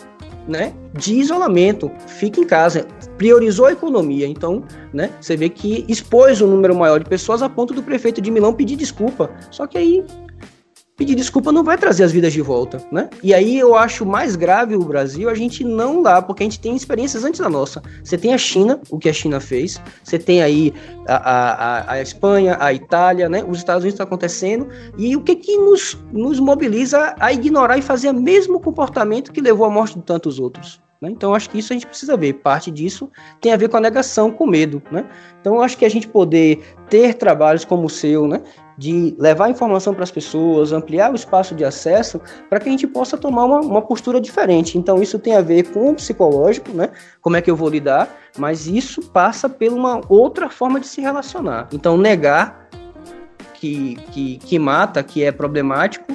né, 0.47 0.73
de 0.93 1.15
isolamento, 1.15 1.91
fica 2.07 2.41
em 2.41 2.45
casa, 2.45 2.87
priorizou 3.17 3.67
a 3.67 3.73
economia. 3.73 4.27
Então, 4.27 4.65
né, 4.93 5.11
você 5.21 5.37
vê 5.37 5.49
que 5.49 5.85
expôs 5.89 6.41
um 6.41 6.47
número 6.47 6.75
maior 6.77 6.99
de 6.99 7.09
pessoas 7.09 7.43
a 7.43 7.49
ponto 7.49 7.75
do 7.75 7.83
prefeito 7.83 8.21
de 8.21 8.31
Milão 8.31 8.53
pedir 8.53 8.77
desculpa. 8.77 9.31
Só 9.51 9.67
que 9.67 9.79
aí 9.79 10.05
pedir 11.01 11.15
desculpa 11.15 11.51
não 11.51 11.65
vai 11.65 11.79
trazer 11.79 12.05
as 12.05 12.13
vidas 12.13 12.31
de 12.31 12.43
volta, 12.43 12.87
né? 12.93 13.09
E 13.23 13.33
aí 13.33 13.59
eu 13.59 13.75
acho 13.75 14.05
mais 14.05 14.37
grave 14.37 14.77
o 14.77 14.85
Brasil 14.85 15.31
a 15.31 15.35
gente 15.35 15.65
não 15.65 16.03
lá, 16.03 16.21
porque 16.21 16.43
a 16.43 16.45
gente 16.45 16.61
tem 16.61 16.77
experiências 16.77 17.25
antes 17.25 17.41
da 17.41 17.49
nossa. 17.49 17.83
Você 18.05 18.19
tem 18.19 18.35
a 18.35 18.39
China, 18.39 18.79
o 18.91 18.99
que 18.99 19.09
a 19.09 19.13
China 19.13 19.41
fez, 19.41 19.81
você 20.05 20.19
tem 20.19 20.43
aí 20.43 20.75
a, 21.09 21.15
a, 21.15 21.93
a 21.93 22.03
Espanha, 22.03 22.59
a 22.61 22.75
Itália, 22.75 23.31
né? 23.31 23.43
Os 23.49 23.57
Estados 23.57 23.83
Unidos 23.83 23.95
está 23.95 24.05
acontecendo, 24.05 24.69
e 24.99 25.17
o 25.17 25.23
que 25.23 25.37
que 25.37 25.57
nos, 25.57 25.97
nos 26.13 26.39
mobiliza 26.39 27.15
a 27.19 27.33
ignorar 27.33 27.79
e 27.79 27.83
fazer 27.83 28.11
o 28.11 28.15
mesmo 28.15 28.61
comportamento 28.61 29.33
que 29.33 29.41
levou 29.41 29.65
à 29.65 29.71
morte 29.71 29.99
de 29.99 30.03
tantos 30.03 30.39
outros? 30.39 30.83
Né? 31.01 31.09
Então, 31.11 31.35
acho 31.35 31.49
que 31.49 31.59
isso 31.59 31.73
a 31.73 31.77
gente 31.77 31.87
precisa 31.87 32.15
ver. 32.15 32.35
Parte 32.35 32.71
disso 32.71 33.11
tem 33.41 33.53
a 33.53 33.57
ver 33.57 33.71
com 33.71 33.79
a 33.79 33.81
negação, 33.81 34.31
com 34.31 34.47
medo. 34.47 34.83
Né? 34.93 35.09
Então, 35.41 35.63
acho 35.63 35.79
que 35.79 35.85
a 35.87 35.89
gente 35.89 36.07
poder 36.07 36.63
ter 36.91 37.15
trabalhos 37.15 37.65
como 37.65 37.87
o 37.87 37.91
seu, 37.91 38.29
né? 38.29 38.43
De 38.81 39.15
levar 39.19 39.51
informação 39.51 39.93
para 39.93 40.03
as 40.03 40.11
pessoas, 40.11 40.73
ampliar 40.73 41.13
o 41.13 41.15
espaço 41.15 41.55
de 41.55 41.67
acesso, 41.67 42.19
para 42.49 42.59
que 42.59 42.67
a 42.67 42.73
gente 42.73 42.87
possa 42.87 43.19
tomar 43.19 43.45
uma, 43.45 43.61
uma, 43.61 43.83
postura 43.83 44.19
diferente. 44.19 44.79
Então, 44.79 45.03
isso 45.03 45.19
tem 45.19 45.37
a 45.37 45.43
ver 45.43 45.65
com 45.65 45.91
o 45.91 45.95
psicológico, 45.95 46.73
né? 46.73 46.89
Como 47.21 47.37
é 47.37 47.43
que 47.43 47.51
eu 47.51 47.55
vou 47.55 47.69
lidar, 47.69 48.09
mas 48.39 48.67
isso 48.67 49.03
passa 49.03 49.51
por 49.51 49.69
uma 49.69 50.01
outra 50.09 50.49
forma 50.49 50.81
de 50.81 50.87
se 50.87 51.03
relacionar. 51.03 51.69
Então, 51.75 51.99
negar 51.99 52.71
que, 53.53 53.97
que, 54.13 54.39
que 54.39 54.59
mata, 54.59 55.03
que 55.03 55.23
é 55.23 55.31
problemático, 55.31 56.11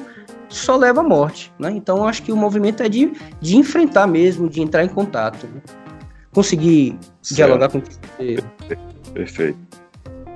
só 0.49 0.76
leva 0.76 1.01
à 1.01 1.03
morte. 1.03 1.53
Né? 1.59 1.70
Então, 1.70 2.07
acho 2.07 2.24
que 2.24 2.32
o 2.32 2.36
movimento 2.36 2.82
é 2.82 2.89
de, 2.89 3.13
de 3.39 3.57
enfrentar 3.57 4.07
mesmo, 4.07 4.49
de 4.49 4.63
entrar 4.63 4.84
em 4.84 4.89
contato. 4.89 5.45
Né? 5.45 5.61
Conseguir 6.34 6.97
certo. 7.22 7.36
dialogar 7.36 7.70
com 7.70 7.80
você. 7.80 8.43
Perfeito. 9.13 9.84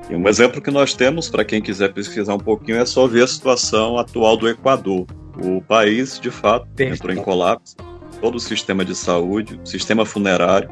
E 0.09 0.15
um 0.15 0.27
exemplo 0.27 0.59
que 0.59 0.71
nós 0.71 0.93
temos, 0.93 1.29
para 1.29 1.45
quem 1.45 1.61
quiser 1.61 1.93
pesquisar 1.93 2.33
um 2.33 2.39
pouquinho, 2.39 2.79
é 2.79 2.85
só 2.85 3.05
ver 3.05 3.23
a 3.23 3.27
situação 3.27 3.97
atual 3.97 4.35
do 4.35 4.49
Equador. 4.49 5.05
O 5.43 5.61
país, 5.61 6.19
de 6.19 6.31
fato, 6.31 6.67
entrou 6.79 7.13
em 7.13 7.21
colapso. 7.21 7.75
Todo 8.19 8.35
o 8.35 8.39
sistema 8.39 8.83
de 8.83 8.95
saúde, 8.95 9.59
o 9.63 9.65
sistema 9.65 10.05
funerário, 10.05 10.69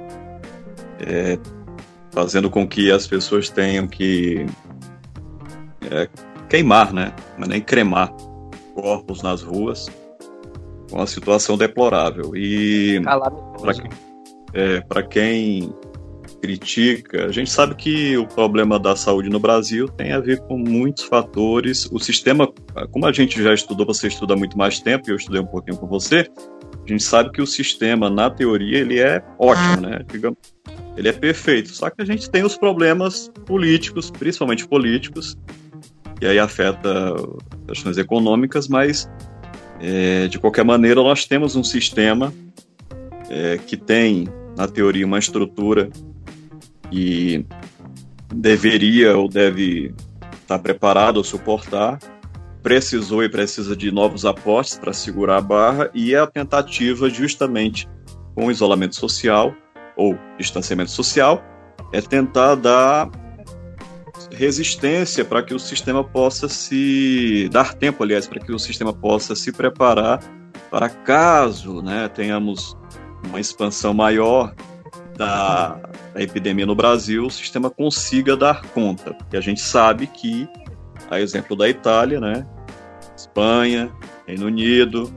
é, 0.99 1.37
fazendo 2.11 2.49
com 2.49 2.67
que 2.67 2.91
as 2.91 3.05
pessoas 3.05 3.47
tenham 3.47 3.87
que 3.87 4.45
é, 5.89 6.09
queimar, 6.49 6.91
né? 6.91 7.13
Mas 7.37 7.47
nem 7.47 7.61
cremar 7.61 8.11
corpos 8.73 9.21
nas 9.21 9.41
ruas, 9.41 9.87
uma 10.91 11.07
situação 11.07 11.57
deplorável. 11.57 12.35
E 12.35 13.01
para 13.59 13.73
quem, 13.73 13.89
é, 14.53 15.03
quem 15.09 15.73
critica, 16.47 17.25
a 17.25 17.31
gente 17.31 17.51
sabe 17.51 17.75
que 17.75 18.15
o 18.15 18.25
problema 18.25 18.79
da 18.79 18.95
saúde 18.95 19.27
no 19.27 19.37
Brasil 19.37 19.89
tem 19.89 20.13
a 20.13 20.19
ver 20.21 20.39
com 20.39 20.57
muitos 20.57 21.03
fatores. 21.03 21.89
O 21.91 21.99
sistema, 21.99 22.49
como 22.91 23.05
a 23.05 23.11
gente 23.11 23.43
já 23.43 23.53
estudou, 23.53 23.85
você 23.85 24.07
estuda 24.07 24.33
muito 24.33 24.57
mais 24.57 24.79
tempo, 24.79 25.09
e 25.09 25.11
eu 25.11 25.17
estudei 25.17 25.41
um 25.41 25.45
pouquinho 25.45 25.77
com 25.77 25.87
você, 25.87 26.29
a 26.85 26.89
gente 26.89 27.03
sabe 27.03 27.31
que 27.31 27.41
o 27.41 27.45
sistema, 27.45 28.09
na 28.09 28.29
teoria, 28.29 28.77
ele 28.79 28.97
é 28.97 29.21
ótimo, 29.37 29.81
né? 29.81 29.99
Digamos, 30.09 30.37
ele 30.95 31.09
é 31.09 31.11
perfeito. 31.11 31.67
Só 31.69 31.89
que 31.89 32.01
a 32.01 32.05
gente 32.05 32.29
tem 32.29 32.45
os 32.45 32.57
problemas 32.57 33.29
políticos, 33.45 34.09
principalmente 34.09 34.65
políticos, 34.65 35.37
e 36.21 36.25
aí 36.25 36.39
afeta 36.39 37.13
questões 37.67 37.97
econômicas, 37.97 38.69
mas 38.69 39.09
é, 39.81 40.29
de 40.29 40.39
qualquer 40.39 40.63
maneira 40.63 41.01
nós 41.01 41.25
temos 41.25 41.57
um 41.57 41.63
sistema 41.63 42.33
é, 43.29 43.57
que 43.57 43.75
tem, 43.75 44.29
na 44.57 44.65
teoria, 44.65 45.05
uma 45.05 45.19
estrutura 45.19 45.89
e 46.91 47.45
deveria 48.33 49.17
ou 49.17 49.27
deve 49.27 49.93
estar 50.41 50.59
preparado 50.59 51.19
a 51.19 51.23
suportar, 51.23 51.99
precisou 52.61 53.23
e 53.23 53.29
precisa 53.29 53.75
de 53.75 53.91
novos 53.91 54.25
aportes 54.25 54.77
para 54.77 54.93
segurar 54.93 55.37
a 55.37 55.41
barra, 55.41 55.89
e 55.93 56.15
a 56.15 56.27
tentativa, 56.27 57.09
justamente 57.09 57.87
com 58.35 58.51
isolamento 58.51 58.95
social 58.95 59.53
ou 59.95 60.17
distanciamento 60.37 60.91
social, 60.91 61.43
é 61.93 62.01
tentar 62.01 62.55
dar 62.55 63.09
resistência 64.31 65.23
para 65.23 65.41
que 65.41 65.53
o 65.53 65.59
sistema 65.59 66.03
possa 66.03 66.49
se 66.49 67.49
dar 67.51 67.73
tempo, 67.73 68.03
aliás, 68.03 68.27
para 68.27 68.39
que 68.39 68.51
o 68.51 68.59
sistema 68.59 68.93
possa 68.93 69.35
se 69.35 69.51
preparar 69.51 70.19
para 70.69 70.89
caso, 70.89 71.81
né, 71.81 72.09
tenhamos 72.09 72.77
uma 73.23 73.39
expansão 73.39 73.93
maior 73.93 74.53
da, 75.17 75.79
da 76.13 76.21
epidemia 76.21 76.65
no 76.65 76.75
Brasil, 76.75 77.25
o 77.25 77.31
sistema 77.31 77.69
consiga 77.69 78.37
dar 78.37 78.61
conta, 78.67 79.13
porque 79.13 79.35
a 79.35 79.41
gente 79.41 79.59
sabe 79.59 80.07
que, 80.07 80.47
a 81.09 81.19
exemplo 81.19 81.55
da 81.55 81.67
Itália, 81.67 82.19
né, 82.19 82.45
Espanha, 83.15 83.91
Reino 84.27 84.45
Unido, 84.45 85.11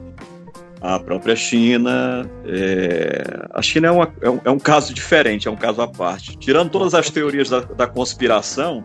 a 0.80 0.98
própria 0.98 1.36
China. 1.36 2.28
É... 2.46 3.48
A 3.52 3.60
China 3.60 3.88
é, 3.88 3.90
uma, 3.90 4.14
é, 4.22 4.30
um, 4.30 4.40
é, 4.46 4.50
um, 4.50 4.58
caso 4.58 4.94
diferente, 4.94 5.46
é 5.46 5.50
um 5.50 5.56
caso 5.56 5.82
à 5.82 5.88
parte. 5.88 6.36
Tirando 6.38 6.70
todas 6.70 6.94
as 6.94 7.10
teorias 7.10 7.50
da, 7.50 7.60
da 7.60 7.86
conspiração, 7.86 8.84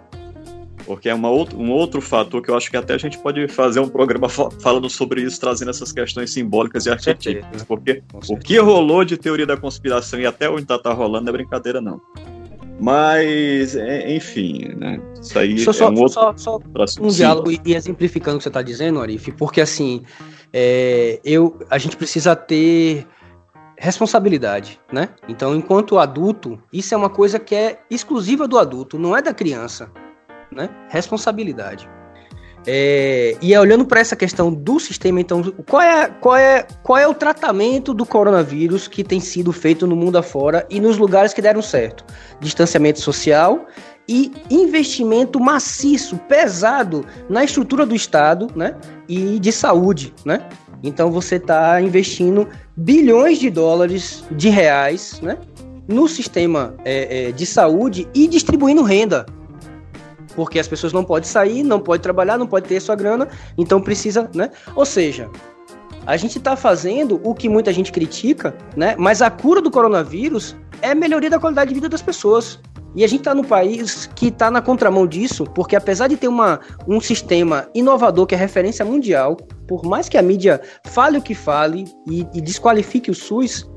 porque 0.86 1.10
é 1.10 1.14
uma 1.14 1.30
outro, 1.30 1.60
um 1.60 1.72
outro 1.72 2.00
fator 2.00 2.42
que 2.42 2.50
eu 2.50 2.56
acho 2.56 2.70
que 2.70 2.78
até 2.78 2.94
a 2.94 2.98
gente 2.98 3.18
pode 3.18 3.48
fazer 3.48 3.80
um 3.80 3.88
programa 3.88 4.30
falando 4.30 4.90
sobre 4.90 5.22
isso, 5.22 5.40
trazendo 5.40 5.72
essas 5.72 5.92
questões 5.92 6.32
simbólicas 6.32 6.86
e 6.86 6.90
arquetípicas. 6.90 7.64
Porque 7.64 8.04
o 8.30 8.38
que 8.38 8.58
rolou 8.60 9.04
de 9.04 9.18
teoria 9.18 9.46
da 9.46 9.58
conspiração 9.58 10.20
e 10.20 10.26
até 10.26 10.50
onde 10.50 10.62
está 10.62 10.78
tá 10.78 10.94
rolando 10.94 11.30
é 11.30 11.34
brincadeira, 11.34 11.82
não. 11.82 12.00
Mas, 12.80 13.76
é, 13.76 14.14
enfim, 14.14 14.74
né? 14.76 15.02
Isso 15.20 15.40
aí 15.40 15.60
só, 15.60 15.72
é 15.72 15.74
só, 15.74 15.90
um 15.90 16.00
outro. 16.00 16.14
Só, 16.14 16.34
só 16.38 16.60
um 17.02 17.08
diálogo 17.08 17.50
e, 17.52 17.74
exemplificando 17.74 18.36
o 18.36 18.40
que 18.40 18.44
você 18.44 18.50
está 18.50 18.62
dizendo, 18.62 19.02
Arif, 19.02 19.32
porque 19.32 19.62
assim, 19.62 20.04
é, 20.52 21.20
eu, 21.24 21.58
a 21.70 21.78
gente 21.78 21.96
precisa 21.96 22.36
ter 22.36 23.08
responsabilidade, 23.78 24.80
né? 24.92 25.10
Então, 25.28 25.56
enquanto 25.56 25.98
adulto, 25.98 26.60
isso 26.72 26.94
é 26.94 26.98
uma 26.98 27.10
coisa 27.10 27.40
que 27.40 27.56
é 27.56 27.80
exclusiva 27.90 28.48
do 28.48 28.58
adulto, 28.58 29.00
não 29.00 29.16
é 29.16 29.22
da 29.22 29.34
criança 29.34 29.90
né? 30.52 30.70
Responsabilidade. 30.90 31.90
É, 32.68 33.38
e 33.42 33.54
é 33.54 33.60
olhando 33.60 33.86
para 33.86 34.00
essa 34.00 34.16
questão 34.16 34.52
do 34.52 34.80
sistema, 34.80 35.22
então, 35.22 35.44
qual 35.70 35.82
é, 35.82 36.08
qual, 36.08 36.36
é, 36.36 36.66
qual 36.82 36.98
é 36.98 37.08
o 37.08 37.14
tratamento 37.14 37.94
do 37.94 38.06
coronavírus 38.06 38.88
que 38.88 39.04
tem 39.04 39.20
sido 39.20 39.52
feito 39.52 39.86
no 39.86 39.96
mundo 39.96 40.18
afora 40.18 40.66
e 40.70 40.80
nos 40.80 40.98
lugares 40.98 41.34
que 41.34 41.42
deram 41.42 41.62
certo? 41.62 42.04
Distanciamento 42.40 43.00
social 43.00 43.68
e 44.08 44.32
investimento 44.50 45.40
maciço, 45.40 46.18
pesado 46.28 47.06
na 47.30 47.44
estrutura 47.44 47.86
do 47.86 47.96
Estado 47.96 48.48
né, 48.56 48.76
e 49.08 49.40
de 49.40 49.52
saúde. 49.52 50.14
Né? 50.24 50.42
Então 50.84 51.12
você 51.12 51.36
está 51.36 51.80
investindo 51.82 52.48
bilhões 52.76 53.40
de 53.40 53.50
dólares, 53.50 54.24
de 54.32 54.50
reais, 54.50 55.20
né, 55.22 55.38
no 55.88 56.08
sistema 56.08 56.76
é, 56.84 57.28
é, 57.28 57.32
de 57.32 57.46
saúde 57.46 58.08
e 58.14 58.28
distribuindo 58.28 58.82
renda 58.82 59.26
porque 60.36 60.60
as 60.60 60.68
pessoas 60.68 60.94
não 60.94 61.04
podem 61.04 61.30
sair, 61.30 61.64
não 61.64 61.80
podem 61.80 62.02
trabalhar, 62.02 62.38
não 62.38 62.48
podem 62.48 62.70
ter 62.70 62.80
sua 62.80 62.96
grana, 62.96 63.28
então 63.58 63.82
precisa, 63.82 64.30
né? 64.34 64.50
Ou 64.76 64.86
seja, 64.86 65.30
a 66.06 66.18
gente 66.18 66.38
está 66.38 66.56
fazendo 66.56 67.20
o 67.24 67.34
que 67.34 67.50
muita 67.50 67.74
gente 67.74 67.92
critica, 67.92 68.56
né? 68.76 68.96
Mas 68.98 69.22
a 69.22 69.30
cura 69.30 69.62
do 69.62 69.72
coronavírus 69.72 70.56
é 70.82 70.94
melhoria 70.94 71.30
da 71.30 71.40
qualidade 71.40 71.70
de 71.70 71.76
vida 71.76 71.90
das 71.90 72.02
pessoas. 72.02 72.60
E 72.96 73.04
a 73.04 73.08
gente 73.08 73.22
está 73.22 73.36
no 73.36 73.44
país 73.44 74.10
que 74.16 74.28
está 74.28 74.50
na 74.50 74.62
contramão 74.62 75.06
disso, 75.06 75.44
porque 75.44 75.76
apesar 75.76 76.08
de 76.08 76.16
ter 76.16 76.30
uma, 76.30 76.62
um 76.88 77.02
sistema 77.02 77.68
inovador 77.76 78.26
que 78.26 78.34
é 78.34 78.38
referência 78.38 78.86
mundial, 78.86 79.36
por 79.68 79.84
mais 79.84 80.08
que 80.08 80.18
a 80.18 80.22
mídia 80.22 80.62
fale 80.86 81.18
o 81.18 81.22
que 81.22 81.36
fale 81.36 81.86
e, 82.10 82.26
e 82.34 82.40
desqualifique 82.40 83.12
o 83.12 83.14
SUS, 83.14 83.70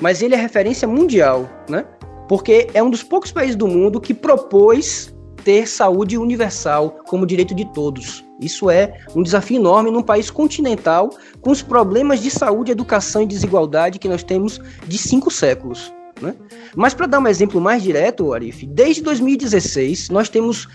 mas 0.00 0.22
ele 0.22 0.34
é 0.34 0.38
referência 0.38 0.88
mundial, 0.88 1.50
né? 1.68 1.84
Porque 2.28 2.68
é 2.72 2.82
um 2.82 2.88
dos 2.88 3.02
poucos 3.02 3.30
países 3.30 3.56
do 3.56 3.68
mundo 3.68 4.00
que 4.00 4.14
propôs 4.14 5.14
ter 5.44 5.66
saúde 5.68 6.16
universal 6.16 7.02
como 7.06 7.26
direito 7.26 7.54
de 7.54 7.64
todos. 7.72 8.24
Isso 8.40 8.70
é 8.70 8.98
um 9.14 9.22
desafio 9.22 9.56
enorme 9.56 9.90
num 9.90 10.02
país 10.02 10.30
continental 10.30 11.10
com 11.40 11.50
os 11.50 11.62
problemas 11.62 12.20
de 12.20 12.30
saúde, 12.30 12.72
educação 12.72 13.22
e 13.22 13.26
desigualdade 13.26 13.98
que 13.98 14.08
nós 14.08 14.22
temos 14.22 14.60
de 14.86 14.98
cinco 14.98 15.30
séculos. 15.30 15.92
Né? 16.20 16.34
Mas 16.74 16.94
para 16.94 17.06
dar 17.06 17.18
um 17.18 17.26
exemplo 17.26 17.60
mais 17.60 17.82
direto, 17.82 18.32
Arif, 18.32 18.66
desde 18.66 19.02
2016 19.02 20.08
nós 20.10 20.28
temos 20.28 20.68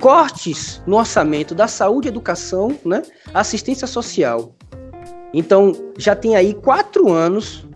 cortes 0.00 0.82
no 0.86 0.96
orçamento 0.96 1.54
da 1.54 1.66
saúde, 1.66 2.08
educação, 2.08 2.76
né? 2.84 3.02
assistência 3.32 3.86
social. 3.86 4.54
Então 5.32 5.72
já 5.98 6.14
tem 6.14 6.36
aí 6.36 6.54
quatro 6.54 7.12
anos 7.12 7.66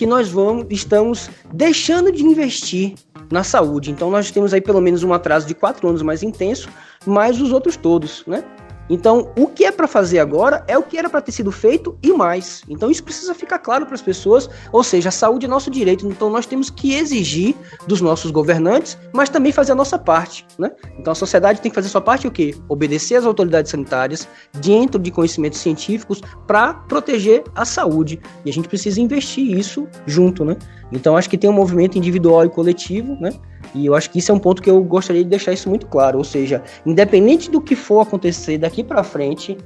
que 0.00 0.06
nós 0.06 0.30
vamos, 0.30 0.64
estamos 0.70 1.28
deixando 1.52 2.10
de 2.10 2.22
investir 2.22 2.94
na 3.30 3.44
saúde. 3.44 3.90
Então 3.90 4.10
nós 4.10 4.30
temos 4.30 4.54
aí 4.54 4.60
pelo 4.62 4.80
menos 4.80 5.02
um 5.02 5.12
atraso 5.12 5.46
de 5.46 5.54
quatro 5.54 5.86
anos 5.86 6.00
mais 6.00 6.22
intenso, 6.22 6.70
mais 7.06 7.38
os 7.38 7.52
outros 7.52 7.76
todos, 7.76 8.24
né? 8.26 8.42
Então, 8.90 9.30
o 9.38 9.46
que 9.46 9.64
é 9.64 9.70
para 9.70 9.86
fazer 9.86 10.18
agora 10.18 10.64
é 10.66 10.76
o 10.76 10.82
que 10.82 10.98
era 10.98 11.08
para 11.08 11.20
ter 11.20 11.30
sido 11.30 11.52
feito 11.52 11.96
e 12.02 12.12
mais. 12.12 12.62
Então, 12.68 12.90
isso 12.90 13.04
precisa 13.04 13.32
ficar 13.32 13.60
claro 13.60 13.86
para 13.86 13.94
as 13.94 14.02
pessoas. 14.02 14.50
Ou 14.72 14.82
seja, 14.82 15.10
a 15.10 15.12
saúde 15.12 15.46
é 15.46 15.48
nosso 15.48 15.70
direito. 15.70 16.04
Então, 16.08 16.28
nós 16.28 16.44
temos 16.44 16.68
que 16.68 16.94
exigir 16.94 17.54
dos 17.86 18.00
nossos 18.00 18.32
governantes, 18.32 18.98
mas 19.12 19.28
também 19.28 19.52
fazer 19.52 19.72
a 19.72 19.76
nossa 19.76 19.96
parte. 19.96 20.44
Né? 20.58 20.72
Então, 20.98 21.12
a 21.12 21.14
sociedade 21.14 21.60
tem 21.60 21.70
que 21.70 21.74
fazer 21.76 21.86
a 21.86 21.90
sua 21.90 22.00
parte 22.00 22.26
o 22.26 22.32
quê? 22.32 22.52
Obedecer 22.68 23.14
às 23.14 23.24
autoridades 23.24 23.70
sanitárias 23.70 24.26
dentro 24.60 25.00
de 25.00 25.12
conhecimentos 25.12 25.60
científicos 25.60 26.20
para 26.48 26.74
proteger 26.74 27.44
a 27.54 27.64
saúde. 27.64 28.20
E 28.44 28.50
a 28.50 28.52
gente 28.52 28.68
precisa 28.68 29.00
investir 29.00 29.56
isso 29.56 29.86
junto. 30.04 30.44
Né? 30.44 30.56
Então, 30.90 31.16
acho 31.16 31.30
que 31.30 31.38
tem 31.38 31.48
um 31.48 31.52
movimento 31.52 31.96
individual 31.96 32.44
e 32.44 32.48
coletivo, 32.48 33.14
né? 33.20 33.32
E 33.74 33.86
eu 33.86 33.94
acho 33.94 34.10
que 34.10 34.18
isso 34.18 34.32
é 34.32 34.34
um 34.34 34.38
ponto 34.38 34.62
que 34.62 34.70
eu 34.70 34.82
gostaria 34.82 35.22
de 35.22 35.30
deixar 35.30 35.52
isso 35.52 35.68
muito 35.68 35.86
claro, 35.86 36.18
ou 36.18 36.24
seja, 36.24 36.62
independente 36.84 37.50
do 37.50 37.60
que 37.60 37.76
for 37.76 38.00
acontecer 38.00 38.58
daqui 38.58 38.82
para 38.82 39.02
frente, 39.02 39.56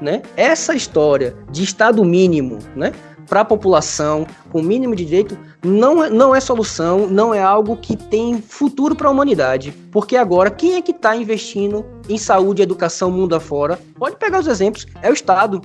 né? 0.00 0.22
Essa 0.36 0.74
história 0.74 1.34
de 1.50 1.64
estado 1.64 2.04
mínimo, 2.04 2.58
né, 2.74 2.92
para 3.26 3.40
a 3.40 3.44
população, 3.44 4.26
com 4.50 4.62
mínimo 4.62 4.94
de 4.94 5.04
direito, 5.04 5.36
não, 5.64 6.04
é, 6.04 6.10
não 6.10 6.34
é 6.34 6.40
solução, 6.40 7.06
não 7.06 7.34
é 7.34 7.42
algo 7.42 7.76
que 7.76 7.96
tem 7.96 8.40
futuro 8.40 8.94
para 8.94 9.08
a 9.08 9.10
humanidade. 9.10 9.72
Porque 9.90 10.16
agora, 10.16 10.50
quem 10.50 10.74
é 10.74 10.82
que 10.82 10.92
está 10.92 11.16
investindo 11.16 11.84
em 12.08 12.18
saúde 12.18 12.62
educação 12.62 13.10
mundo 13.10 13.34
afora? 13.34 13.78
Pode 13.98 14.16
pegar 14.16 14.38
os 14.38 14.46
exemplos, 14.46 14.86
é 15.02 15.10
o 15.10 15.12
Estado. 15.12 15.60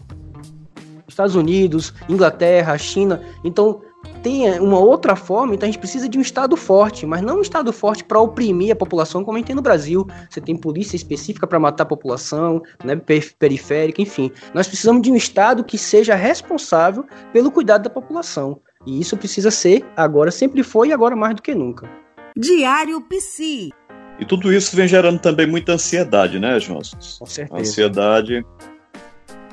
Estados 1.07 1.35
Unidos, 1.35 1.93
Inglaterra, 2.09 2.77
China. 2.77 3.21
Então, 3.43 3.81
tem 4.21 4.59
uma 4.59 4.79
outra 4.79 5.15
forma, 5.15 5.53
então 5.53 5.67
a 5.67 5.71
gente 5.71 5.79
precisa 5.79 6.07
de 6.07 6.17
um 6.17 6.21
Estado 6.21 6.55
forte, 6.55 7.05
mas 7.05 7.21
não 7.21 7.39
um 7.39 7.41
Estado 7.41 7.73
forte 7.73 8.03
para 8.03 8.19
oprimir 8.19 8.71
a 8.71 8.75
população, 8.75 9.23
como 9.23 9.37
a 9.37 9.39
gente 9.39 9.47
tem 9.47 9.55
no 9.55 9.61
Brasil. 9.61 10.07
Você 10.29 10.39
tem 10.39 10.55
polícia 10.55 10.95
específica 10.95 11.47
para 11.47 11.59
matar 11.59 11.83
a 11.83 11.87
população, 11.87 12.61
né, 12.83 12.95
periférica, 13.39 14.01
enfim. 14.01 14.31
Nós 14.53 14.67
precisamos 14.67 15.01
de 15.01 15.11
um 15.11 15.15
Estado 15.15 15.63
que 15.63 15.77
seja 15.77 16.15
responsável 16.15 17.05
pelo 17.33 17.51
cuidado 17.51 17.83
da 17.83 17.89
população. 17.89 18.59
E 18.85 18.99
isso 18.99 19.17
precisa 19.17 19.51
ser, 19.51 19.85
agora 19.95 20.31
sempre 20.31 20.63
foi 20.63 20.89
e 20.89 20.93
agora 20.93 21.15
mais 21.15 21.35
do 21.35 21.41
que 21.41 21.53
nunca. 21.53 21.89
Diário 22.37 23.01
Psi. 23.01 23.71
E 24.19 24.25
tudo 24.25 24.53
isso 24.53 24.75
vem 24.75 24.87
gerando 24.87 25.19
também 25.19 25.47
muita 25.47 25.73
ansiedade, 25.73 26.39
né, 26.39 26.59
João? 26.59 26.81
Com 27.19 27.25
certeza. 27.25 27.57
A 27.57 27.59
ansiedade 27.59 28.45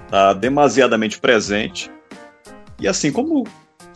está 0.04 0.32
demasiadamente 0.34 1.18
presente. 1.18 1.90
E 2.78 2.86
assim, 2.86 3.10
como 3.10 3.44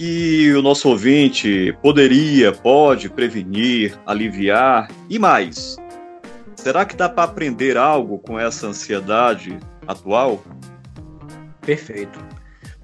que 0.03 0.53
o 0.53 0.61
nosso 0.61 0.89
ouvinte 0.89 1.73
poderia, 1.81 2.51
pode 2.51 3.09
prevenir, 3.09 3.97
aliviar 4.05 4.91
e 5.09 5.17
mais? 5.17 5.77
Será 6.57 6.85
que 6.85 6.97
dá 6.97 7.09
para 7.09 7.23
aprender 7.23 7.77
algo 7.77 8.19
com 8.19 8.37
essa 8.37 8.67
ansiedade 8.67 9.57
atual? 9.87 10.43
Perfeito. 11.61 12.19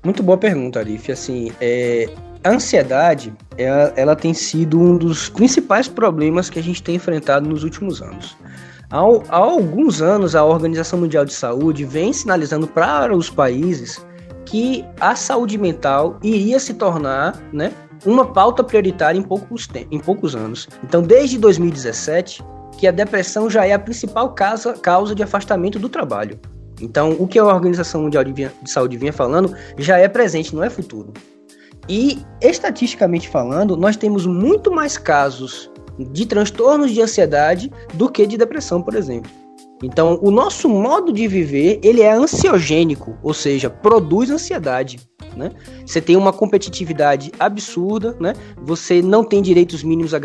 Muito 0.04 0.22
boa 0.22 0.38
pergunta, 0.38 0.78
Arif. 0.78 1.10
Assim, 1.10 1.50
é, 1.60 2.08
a 2.44 2.50
ansiedade, 2.50 3.34
ela, 3.56 3.92
ela, 3.96 4.14
tem 4.14 4.32
sido 4.32 4.80
um 4.80 4.96
dos 4.96 5.28
principais 5.28 5.88
problemas 5.88 6.48
que 6.48 6.60
a 6.60 6.62
gente 6.62 6.80
tem 6.80 6.94
enfrentado 6.94 7.48
nos 7.48 7.64
últimos 7.64 8.00
anos. 8.00 8.36
Há, 8.90 9.00
há 9.28 9.36
alguns 9.38 10.00
anos, 10.00 10.36
a 10.36 10.44
Organização 10.44 11.00
Mundial 11.00 11.24
de 11.24 11.32
Saúde 11.32 11.84
vem 11.84 12.12
sinalizando 12.12 12.68
para 12.68 13.12
os 13.12 13.28
países 13.28 14.06
que 14.50 14.84
a 15.00 15.14
saúde 15.14 15.58
mental 15.58 16.18
iria 16.22 16.58
se 16.58 16.74
tornar, 16.74 17.40
né, 17.52 17.72
uma 18.06 18.32
pauta 18.32 18.64
prioritária 18.64 19.18
em 19.18 19.22
poucos, 19.22 19.68
em 19.90 19.98
poucos 19.98 20.34
anos. 20.34 20.68
Então, 20.82 21.02
desde 21.02 21.38
2017, 21.38 22.44
que 22.78 22.86
a 22.86 22.90
depressão 22.90 23.50
já 23.50 23.66
é 23.66 23.72
a 23.72 23.78
principal 23.78 24.32
causa, 24.34 24.72
causa 24.74 25.14
de 25.14 25.22
afastamento 25.22 25.78
do 25.78 25.88
trabalho. 25.88 26.38
Então, 26.80 27.16
o 27.18 27.26
que 27.26 27.38
a 27.38 27.44
Organização 27.44 28.02
Mundial 28.02 28.24
de 28.24 28.50
Saúde 28.66 28.96
vinha 28.96 29.12
falando 29.12 29.54
já 29.76 29.98
é 29.98 30.06
presente, 30.06 30.54
não 30.54 30.62
é 30.62 30.70
futuro. 30.70 31.12
E, 31.88 32.24
estatisticamente 32.40 33.28
falando, 33.28 33.76
nós 33.76 33.96
temos 33.96 34.26
muito 34.26 34.70
mais 34.70 34.96
casos 34.96 35.70
de 35.98 36.24
transtornos 36.26 36.92
de 36.92 37.02
ansiedade 37.02 37.72
do 37.94 38.08
que 38.08 38.26
de 38.26 38.36
depressão, 38.36 38.80
por 38.80 38.94
exemplo. 38.94 39.30
Então, 39.82 40.18
o 40.22 40.30
nosso 40.30 40.68
modo 40.68 41.12
de 41.12 41.28
viver, 41.28 41.78
ele 41.82 42.02
é 42.02 42.10
ansiogênico, 42.10 43.16
ou 43.22 43.32
seja, 43.32 43.70
produz 43.70 44.30
ansiedade. 44.30 44.98
Né? 45.36 45.52
Você 45.86 46.00
tem 46.00 46.16
uma 46.16 46.32
competitividade 46.32 47.30
absurda, 47.38 48.16
né? 48.18 48.32
Você 48.62 49.00
não 49.00 49.22
tem 49.22 49.40
direitos 49.40 49.84
mínimos 49.84 50.12
a, 50.12 50.18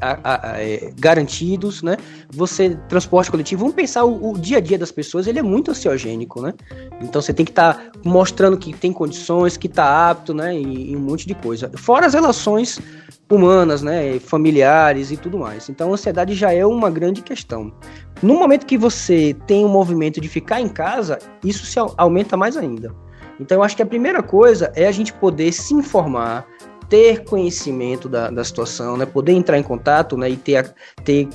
a, 0.00 0.52
a, 0.52 0.60
é, 0.60 0.90
garantidos, 0.98 1.82
né? 1.82 1.98
Você 2.30 2.78
transporte 2.88 3.30
coletivo. 3.30 3.60
Vamos 3.60 3.74
pensar 3.74 4.04
o, 4.04 4.32
o, 4.32 4.38
dia 4.38 4.58
a 4.58 4.60
dia 4.60 4.78
das 4.78 4.90
pessoas, 4.90 5.26
ele 5.26 5.38
é 5.38 5.42
muito 5.42 5.70
ansiogênico, 5.70 6.40
né? 6.40 6.54
Então 7.02 7.20
você 7.20 7.34
tem 7.34 7.44
que 7.44 7.52
estar 7.52 7.74
tá 7.74 7.92
mostrando 8.04 8.56
que 8.56 8.72
tem 8.72 8.90
condições, 8.90 9.58
que 9.58 9.66
está 9.66 10.10
apto, 10.10 10.32
né? 10.32 10.58
E, 10.58 10.92
e, 10.92 10.96
um 10.96 11.00
monte 11.00 11.26
de 11.26 11.34
coisa. 11.34 11.70
Fora 11.76 12.06
as 12.06 12.14
relações 12.14 12.80
humanas, 13.30 13.82
né? 13.82 14.18
Familiares 14.18 15.10
e 15.10 15.16
tudo 15.16 15.38
mais. 15.38 15.68
Então 15.68 15.90
a 15.90 15.94
ansiedade 15.94 16.34
já 16.34 16.52
é 16.52 16.64
uma 16.64 16.90
grande 16.90 17.22
questão. 17.22 17.72
No 18.22 18.34
momento 18.34 18.66
que 18.66 18.78
você 18.78 19.36
tem 19.46 19.64
um 19.64 19.68
movimento 19.68 20.20
de 20.20 20.28
ficar 20.28 20.60
em 20.60 20.68
casa, 20.68 21.18
isso 21.42 21.66
se 21.66 21.78
aumenta 21.96 22.36
mais 22.36 22.56
ainda. 22.56 22.94
Então, 23.40 23.58
eu 23.58 23.62
acho 23.62 23.76
que 23.76 23.82
a 23.82 23.86
primeira 23.86 24.22
coisa 24.22 24.72
é 24.76 24.86
a 24.86 24.92
gente 24.92 25.12
poder 25.12 25.52
se 25.52 25.74
informar, 25.74 26.46
ter 26.88 27.24
conhecimento 27.24 28.08
da, 28.08 28.30
da 28.30 28.44
situação, 28.44 28.96
né? 28.96 29.06
Poder 29.06 29.32
entrar 29.32 29.58
em 29.58 29.62
contato, 29.62 30.16
né? 30.16 30.30
E 30.30 30.36
ter, 30.36 30.72
ter 31.04 31.28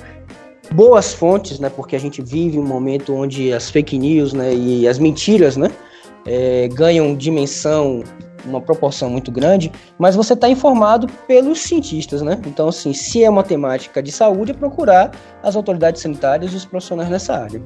boas 0.72 1.14
fontes, 1.14 1.60
né? 1.60 1.70
Porque 1.70 1.96
a 1.96 2.00
gente 2.00 2.22
vive 2.22 2.58
um 2.58 2.66
momento 2.66 3.14
onde 3.14 3.52
as 3.52 3.70
fake 3.70 3.98
news, 3.98 4.34
né? 4.34 4.54
E 4.54 4.88
as 4.88 4.98
mentiras, 4.98 5.58
né? 5.58 5.70
É, 6.26 6.68
ganham 6.70 7.16
dimensão 7.16 8.04
uma 8.46 8.62
proporção 8.62 9.10
muito 9.10 9.32
grande, 9.32 9.72
mas 9.98 10.16
você 10.16 10.34
está 10.34 10.50
informado 10.50 11.08
pelos 11.28 11.62
cientistas, 11.62 12.22
né? 12.22 12.40
Então, 12.46 12.68
assim, 12.68 12.94
se 12.94 13.24
é 13.24 13.30
uma 13.30 13.44
temática 13.44 14.02
de 14.02 14.12
saúde, 14.12 14.52
é 14.52 14.54
procurar 14.54 15.12
as 15.44 15.56
autoridades 15.56 16.02
sanitárias 16.02 16.54
e 16.54 16.56
os 16.56 16.66
profissionais 16.66 17.10
nessa 17.10 17.36
área. 17.36 17.62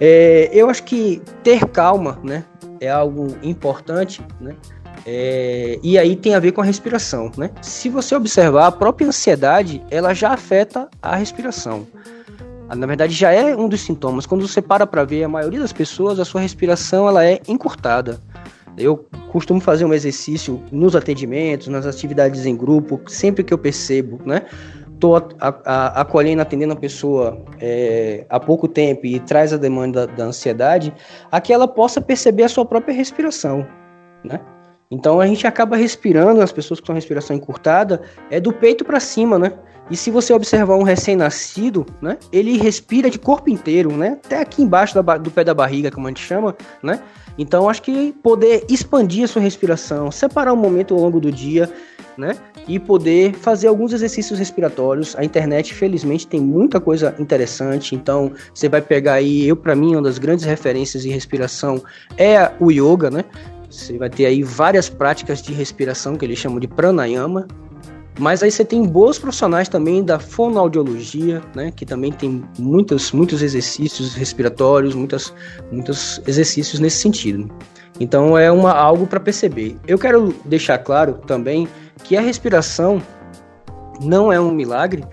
É, 0.00 0.50
eu 0.52 0.68
acho 0.68 0.82
que 0.82 1.22
ter 1.42 1.66
calma, 1.66 2.18
né, 2.22 2.44
é 2.80 2.90
algo 2.90 3.36
importante, 3.42 4.20
né? 4.40 4.54
É, 5.06 5.78
e 5.82 5.98
aí 5.98 6.16
tem 6.16 6.34
a 6.34 6.38
ver 6.38 6.52
com 6.52 6.62
a 6.62 6.64
respiração, 6.64 7.30
né? 7.36 7.50
Se 7.60 7.88
você 7.88 8.14
observar, 8.14 8.66
a 8.66 8.72
própria 8.72 9.06
ansiedade, 9.06 9.82
ela 9.90 10.14
já 10.14 10.30
afeta 10.30 10.88
a 11.02 11.14
respiração. 11.14 11.86
Na 12.74 12.86
verdade, 12.86 13.12
já 13.12 13.30
é 13.30 13.54
um 13.54 13.68
dos 13.68 13.82
sintomas. 13.82 14.24
Quando 14.24 14.46
você 14.46 14.62
para 14.62 14.86
para 14.86 15.04
ver, 15.04 15.22
a 15.24 15.28
maioria 15.28 15.60
das 15.60 15.72
pessoas, 15.72 16.18
a 16.18 16.24
sua 16.24 16.40
respiração, 16.40 17.06
ela 17.06 17.24
é 17.24 17.40
encurtada. 17.46 18.18
Eu 18.76 19.06
costumo 19.30 19.60
fazer 19.60 19.84
um 19.84 19.92
exercício 19.92 20.62
nos 20.70 20.96
atendimentos, 20.96 21.68
nas 21.68 21.86
atividades 21.86 22.46
em 22.46 22.56
grupo, 22.56 23.00
sempre 23.06 23.44
que 23.44 23.52
eu 23.52 23.58
percebo, 23.58 24.20
né? 24.24 24.42
estou 25.04 25.16
acolhendo, 25.94 26.40
atendendo 26.40 26.72
a 26.72 26.76
pessoa 26.76 27.44
é, 27.60 28.24
há 28.28 28.40
pouco 28.40 28.66
tempo 28.66 29.04
e 29.04 29.20
traz 29.20 29.52
a 29.52 29.56
demanda 29.56 30.06
da, 30.06 30.14
da 30.14 30.24
ansiedade, 30.24 30.94
a 31.30 31.40
que 31.40 31.52
ela 31.52 31.68
possa 31.68 32.00
perceber 32.00 32.44
a 32.44 32.48
sua 32.48 32.64
própria 32.64 32.94
respiração, 32.94 33.66
né? 34.24 34.40
Então 34.90 35.20
a 35.20 35.26
gente 35.26 35.46
acaba 35.46 35.76
respirando, 35.76 36.40
as 36.40 36.52
pessoas 36.52 36.80
com 36.80 36.92
respiração 36.92 37.36
encurtada, 37.36 38.02
é 38.30 38.40
do 38.40 38.52
peito 38.52 38.84
para 38.84 39.00
cima, 39.00 39.38
né? 39.38 39.52
E 39.90 39.96
se 39.96 40.10
você 40.10 40.32
observar 40.32 40.76
um 40.76 40.82
recém-nascido, 40.82 41.84
né? 42.00 42.16
Ele 42.32 42.56
respira 42.56 43.10
de 43.10 43.18
corpo 43.18 43.50
inteiro, 43.50 43.94
né? 43.94 44.18
Até 44.24 44.40
aqui 44.40 44.62
embaixo 44.62 44.94
da, 44.94 45.16
do 45.18 45.30
pé 45.30 45.44
da 45.44 45.52
barriga, 45.52 45.90
como 45.90 46.06
a 46.06 46.10
gente 46.10 46.22
chama, 46.22 46.56
né? 46.82 47.00
Então 47.38 47.68
acho 47.68 47.82
que 47.82 48.12
poder 48.22 48.64
expandir 48.68 49.24
a 49.24 49.28
sua 49.28 49.42
respiração, 49.42 50.10
separar 50.10 50.52
um 50.52 50.56
momento 50.56 50.94
ao 50.94 51.00
longo 51.00 51.20
do 51.20 51.32
dia, 51.32 51.70
né? 52.16 52.36
E 52.68 52.78
poder 52.78 53.34
fazer 53.34 53.66
alguns 53.66 53.92
exercícios 53.92 54.38
respiratórios. 54.38 55.16
A 55.16 55.24
internet, 55.24 55.74
felizmente, 55.74 56.26
tem 56.26 56.40
muita 56.40 56.80
coisa 56.80 57.14
interessante. 57.18 57.94
Então, 57.94 58.32
você 58.54 58.68
vai 58.68 58.80
pegar 58.80 59.14
aí, 59.14 59.46
eu 59.46 59.56
para 59.56 59.74
mim, 59.74 59.92
uma 59.94 60.02
das 60.02 60.18
grandes 60.18 60.44
referências 60.44 61.04
em 61.04 61.10
respiração 61.10 61.82
é 62.16 62.52
o 62.60 62.70
yoga, 62.70 63.10
né? 63.10 63.24
Você 63.68 63.98
vai 63.98 64.08
ter 64.08 64.26
aí 64.26 64.42
várias 64.42 64.88
práticas 64.88 65.42
de 65.42 65.52
respiração 65.52 66.16
que 66.16 66.24
eles 66.24 66.38
chamam 66.38 66.60
de 66.60 66.68
pranayama, 66.68 67.48
mas 68.18 68.42
aí 68.42 68.50
você 68.50 68.64
tem 68.64 68.82
bons 68.84 69.18
profissionais 69.18 69.68
também 69.68 70.04
da 70.04 70.18
fonoaudiologia, 70.18 71.42
né, 71.54 71.72
que 71.74 71.84
também 71.84 72.12
tem 72.12 72.44
muitos, 72.58 73.12
muitos 73.12 73.42
exercícios 73.42 74.14
respiratórios, 74.14 74.94
muitas, 74.94 75.34
muitos 75.72 76.20
exercícios 76.26 76.80
nesse 76.80 76.98
sentido. 76.98 77.50
Então 77.98 78.36
é 78.36 78.50
uma, 78.50 78.72
algo 78.72 79.06
para 79.06 79.20
perceber. 79.20 79.76
Eu 79.86 79.98
quero 79.98 80.34
deixar 80.44 80.78
claro 80.78 81.14
também 81.26 81.68
que 82.02 82.16
a 82.16 82.20
respiração 82.20 83.00
não 84.00 84.32
é 84.32 84.40
um 84.40 84.50
milagre, 84.50 85.04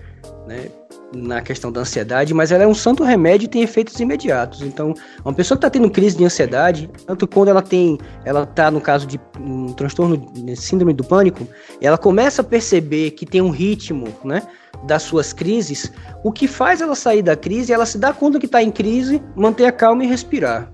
né? 0.46 0.68
Na 1.14 1.40
questão 1.42 1.70
da 1.70 1.80
ansiedade, 1.80 2.32
mas 2.32 2.52
ela 2.52 2.64
é 2.64 2.66
um 2.66 2.74
santo 2.74 3.04
remédio 3.04 3.46
e 3.46 3.48
tem 3.48 3.62
efeitos 3.62 3.98
imediatos. 4.00 4.62
Então, 4.62 4.94
uma 5.24 5.34
pessoa 5.34 5.56
que 5.56 5.66
está 5.66 5.70
tendo 5.70 5.90
crise 5.90 6.16
de 6.16 6.24
ansiedade, 6.24 6.90
tanto 7.06 7.26
quando 7.26 7.48
ela 7.48 7.62
tem, 7.62 7.98
ela 8.24 8.44
está 8.44 8.70
no 8.70 8.80
caso 8.80 9.06
de 9.06 9.20
um 9.38 9.72
transtorno 9.72 10.32
síndrome 10.56 10.92
do 10.92 11.04
pânico, 11.04 11.46
ela 11.80 11.98
começa 11.98 12.42
a 12.42 12.44
perceber 12.44 13.12
que 13.12 13.26
tem 13.26 13.40
um 13.40 13.50
ritmo, 13.50 14.08
né, 14.24 14.42
das 14.84 15.02
suas 15.02 15.32
crises. 15.32 15.92
O 16.24 16.32
que 16.32 16.48
faz 16.48 16.80
ela 16.80 16.94
sair 16.94 17.22
da 17.22 17.36
crise, 17.36 17.72
ela 17.72 17.86
se 17.86 17.98
dá 17.98 18.12
conta 18.12 18.38
que 18.38 18.46
está 18.46 18.62
em 18.62 18.70
crise, 18.70 19.22
manter 19.36 19.66
a 19.66 19.72
calma 19.72 20.04
e 20.04 20.06
respirar. 20.06 20.72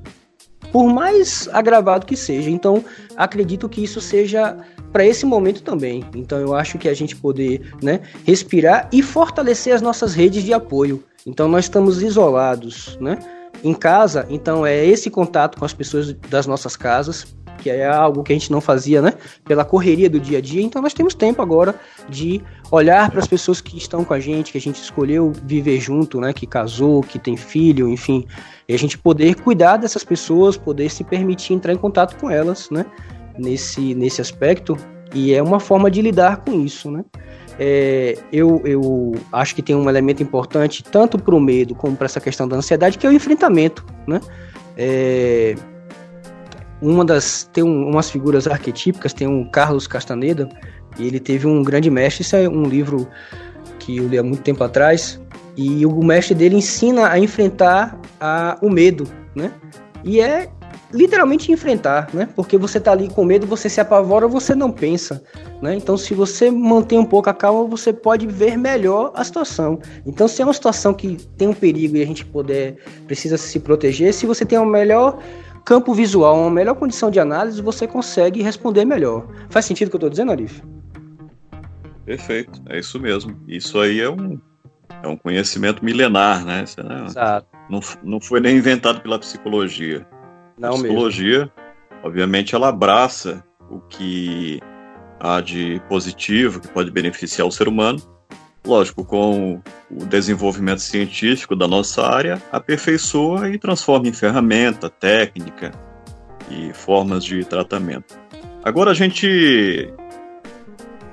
Por 0.73 0.93
mais 0.93 1.49
agravado 1.53 2.05
que 2.05 2.17
seja. 2.17 2.51
Então, 2.51 2.85
acredito 3.17 3.69
que 3.69 3.83
isso 3.83 4.01
seja 4.01 4.57
para 4.93 5.05
esse 5.05 5.27
momento 5.27 5.63
também. 5.63 6.05
Então 6.15 6.39
eu 6.39 6.55
acho 6.55 6.79
que 6.79 6.89
a 6.89 6.95
gente 6.95 7.17
poder 7.17 7.75
né, 7.83 8.01
respirar 8.27 8.89
e 8.93 9.03
fortalecer 9.03 9.75
as 9.75 9.83
nossas 9.83 10.15
redes 10.15 10.43
de 10.43 10.53
apoio. 10.53 11.03
Então 11.27 11.49
nós 11.49 11.67
estamos 11.67 12.03
isolados, 12.03 12.97
né? 13.01 13.19
Em 13.63 13.75
casa, 13.75 14.25
então 14.31 14.65
é 14.65 14.87
esse 14.87 15.11
contato 15.11 15.59
com 15.59 15.65
as 15.65 15.73
pessoas 15.73 16.13
das 16.13 16.47
nossas 16.47 16.77
casas, 16.77 17.27
que 17.59 17.69
é 17.69 17.87
algo 17.87 18.23
que 18.23 18.33
a 18.33 18.37
gente 18.37 18.53
não 18.53 18.61
fazia, 18.61 19.03
né? 19.03 19.13
Pela 19.45 19.65
correria 19.65 20.09
do 20.09 20.21
dia 20.21 20.39
a 20.39 20.41
dia. 20.41 20.63
Então 20.63 20.81
nós 20.81 20.95
temos 20.95 21.15
tempo 21.15 21.43
agora 21.43 21.75
de 22.09 22.41
olhar 22.71 23.11
para 23.11 23.19
as 23.19 23.27
pessoas 23.27 23.61
que 23.61 23.77
estão 23.77 24.05
com 24.05 24.15
a 24.15 24.21
gente, 24.21 24.53
que 24.53 24.59
a 24.59 24.61
gente 24.61 24.81
escolheu 24.81 25.33
viver 25.45 25.81
junto, 25.81 26.21
né? 26.21 26.33
Que 26.33 26.47
casou, 26.47 27.03
que 27.03 27.19
tem 27.19 27.37
filho, 27.37 27.89
enfim, 27.89 28.27
e 28.69 28.75
a 28.75 28.79
gente 28.79 28.97
poder 28.97 29.35
cuidar 29.35 29.77
dessas 29.77 30.05
pessoas, 30.05 30.57
poder 30.57 30.89
se 30.91 31.03
permitir 31.03 31.55
entrar 31.55 31.73
em 31.73 31.79
contato 31.79 32.17
com 32.17 32.31
elas, 32.31 32.71
né? 32.71 32.87
Nesse, 33.39 33.95
nesse 33.95 34.21
aspecto 34.21 34.77
e 35.15 35.35
é 35.35 35.43
uma 35.43 35.61
forma 35.61 35.91
de 35.91 36.03
lidar 36.03 36.39
com 36.39 36.53
isso, 36.53 36.91
né? 36.91 37.05
É, 37.59 38.17
eu, 38.33 38.63
eu 38.65 39.13
acho 39.33 39.55
que 39.55 39.63
tem 39.63 39.75
um 39.75 39.89
elemento 39.89 40.23
importante 40.23 40.85
tanto 40.85 41.19
para 41.19 41.35
o 41.35 41.41
medo 41.41 41.75
como 41.75 41.97
para 41.97 42.05
essa 42.05 42.21
questão 42.21 42.47
da 42.47 42.57
ansiedade 42.57 42.97
que 42.99 43.07
é 43.07 43.11
o 43.11 43.13
enfrentamento, 43.13 43.85
né? 44.07 44.21
É, 44.77 45.57
uma 46.81 47.05
das 47.05 47.49
tem 47.53 47.65
um, 47.65 47.89
umas 47.89 48.11
figuras 48.11 48.47
arquetípicas, 48.47 49.13
tem 49.13 49.27
um 49.27 49.45
Carlos 49.45 49.87
Castaneda 49.87 50.49
e 50.99 51.07
ele 51.07 51.19
teve 51.19 51.47
um 51.47 51.63
grande 51.63 51.91
mestre, 51.91 52.23
isso 52.23 52.37
é 52.37 52.49
um 52.49 52.63
livro 52.63 53.09
que 53.79 53.97
eu 53.97 54.07
li 54.07 54.19
há 54.19 54.23
muito 54.23 54.43
tempo 54.43 54.63
atrás 54.63 55.21
e 55.57 55.85
o 55.85 56.05
mestre 56.05 56.37
dele 56.37 56.55
ensina 56.55 57.09
a 57.09 57.19
enfrentar 57.19 57.99
a, 58.21 58.57
o 58.63 58.71
medo, 58.71 59.09
né? 59.35 59.53
E 60.05 60.21
é 60.21 60.49
literalmente 60.93 61.53
enfrentar, 61.53 62.09
né? 62.15 62.29
Porque 62.35 62.57
você 62.57 62.81
tá 62.81 62.93
ali 62.93 63.09
com 63.09 63.25
medo, 63.25 63.47
você 63.47 63.69
se 63.69 63.81
apavora, 63.81 64.27
você 64.27 64.55
não 64.55 64.71
pensa, 64.71 65.23
né? 65.61 65.75
Então, 65.75 65.97
se 65.97 66.15
você 66.15 66.51
mantém 66.51 66.99
um 66.99 67.05
pouco 67.05 67.29
a 67.29 67.35
calma, 67.35 67.65
você 67.65 67.93
pode 67.93 68.27
ver 68.27 68.57
melhor 68.57 69.13
a 69.15 69.23
situação. 69.23 69.79
Então, 70.07 70.27
se 70.27 70.41
é 70.41 70.45
uma 70.45 70.55
situação 70.55 70.95
que 70.95 71.17
tem 71.37 71.49
um 71.49 71.55
perigo 71.55 71.97
e 71.97 72.03
a 72.03 72.07
gente 72.07 72.25
puder 72.25 72.77
precisa 73.07 73.37
se 73.37 73.61
proteger, 73.61 74.13
se 74.15 74.27
você 74.27 74.45
tem 74.45 74.59
um 74.59 74.65
melhor 74.65 75.19
campo 75.65 75.93
visual, 75.93 76.39
uma 76.41 76.51
melhor 76.51 76.75
condição 76.75 77.11
de 77.11 77.21
análise, 77.21 77.61
você 77.61 77.87
consegue 77.87 78.43
responder 78.43 78.85
melhor. 78.87 79.27
Faz 79.51 79.67
sentido 79.67 79.89
o 79.89 79.91
que 79.91 79.97
eu 79.97 79.99
estou 79.99 80.11
dizendo, 80.11 80.33
Arif? 80.33 80.63
Perfeito, 82.07 82.63
é 82.71 82.79
isso 82.79 82.99
mesmo. 82.99 83.39
Isso 83.47 83.79
aí 83.79 84.01
é 84.01 84.09
um, 84.09 84.41
é 85.03 85.07
um 85.07 85.17
conhecimento 85.17 85.85
milenar, 85.85 86.43
né? 86.43 86.65
Exato. 87.07 87.47
Não, 87.69 87.81
não 88.03 88.19
foi 88.19 88.41
nem 88.41 88.57
inventado 88.57 89.03
pela 89.03 89.19
psicologia. 89.19 90.07
Não 90.59 90.71
a 90.71 90.73
psicologia, 90.75 91.39
mesmo. 91.39 91.53
obviamente, 92.03 92.55
ela 92.55 92.69
abraça 92.69 93.45
o 93.71 93.81
que 93.81 94.61
há 95.21 95.41
de 95.41 95.81
positivo, 95.89 96.61
que 96.61 96.69
pode 96.69 96.91
beneficiar 96.91 97.47
o 97.47 97.53
ser 97.53 97.69
humano. 97.69 98.01
Lógico, 98.67 99.05
com 99.05 99.63
o 99.91 100.05
desenvolvimento 100.05 100.81
científico 100.81 101.57
da 101.57 101.67
nossa 101.67 102.07
área, 102.07 102.43
aperfeiçoa 102.53 103.49
e 103.49 103.59
transforma 103.59 104.09
em 104.09 104.13
ferramenta, 104.13 104.91
técnica 104.91 105.73
e 106.51 106.73
formas 106.75 107.25
de 107.25 107.45
tratamento. 107.45 108.19
Agora 108.63 108.91
a 108.91 108.95
gente 108.95 109.91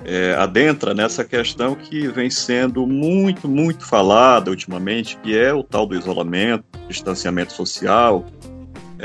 é, 0.03 0.33
adentra 0.35 0.93
nessa 0.93 1.23
questão 1.23 1.75
que 1.75 2.07
vem 2.07 2.29
sendo 2.29 2.85
muito, 2.85 3.47
muito 3.47 3.85
falada 3.85 4.49
ultimamente, 4.49 5.17
que 5.17 5.37
é 5.37 5.53
o 5.53 5.63
tal 5.63 5.85
do 5.85 5.95
isolamento, 5.95 6.65
distanciamento 6.87 7.53
social, 7.53 8.25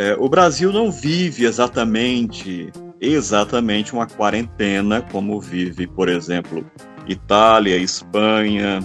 é, 0.01 0.17
o 0.19 0.31
Brasil 0.31 0.73
não 0.73 0.91
vive 0.91 1.45
exatamente 1.45 2.73
exatamente 2.99 3.93
uma 3.93 4.07
quarentena 4.07 5.03
como 5.03 5.39
vive, 5.39 5.87
por 5.87 6.09
exemplo, 6.09 6.65
Itália, 7.07 7.77
Espanha, 7.77 8.81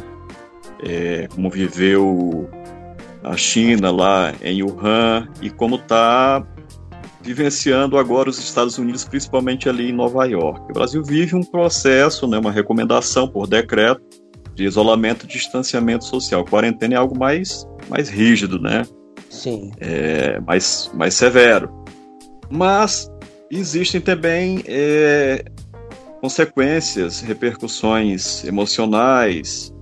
é, 0.84 1.28
como 1.34 1.50
viveu 1.50 2.50
a 3.24 3.38
China 3.38 3.92
lá 3.92 4.34
em 4.42 4.62
Wuhan 4.62 5.30
e 5.42 5.50
como 5.50 5.78
está 5.78 6.46
vivenciando 7.22 7.98
agora 7.98 8.30
os 8.30 8.38
Estados 8.38 8.78
Unidos, 8.78 9.06
principalmente 9.06 9.70
ali 9.70 9.90
em 9.90 9.94
Nova 9.94 10.26
York. 10.26 10.70
O 10.70 10.74
Brasil 10.74 11.02
vive 11.02 11.34
um 11.34 11.44
processo, 11.44 12.28
né, 12.28 12.38
uma 12.38 12.52
recomendação 12.52 13.26
por 13.26 13.48
decreto 13.48 14.02
de 14.54 14.66
isolamento, 14.66 15.26
distanciamento 15.26 16.04
social. 16.04 16.44
Quarentena 16.44 16.96
é 16.96 16.98
algo 16.98 17.18
mais, 17.18 17.66
mais 17.90 18.10
rígido, 18.10 18.60
né? 18.60 18.84
Sim. 19.30 19.72
É, 19.80 20.40
mais, 20.40 20.90
mais 20.94 21.14
severo. 21.14 21.70
Mas 22.50 23.10
existem 23.50 24.00
também 24.00 24.64
é, 24.68 25.46
consequências, 26.22 27.22
repercussões 27.22 28.44
emocionais 28.44 29.74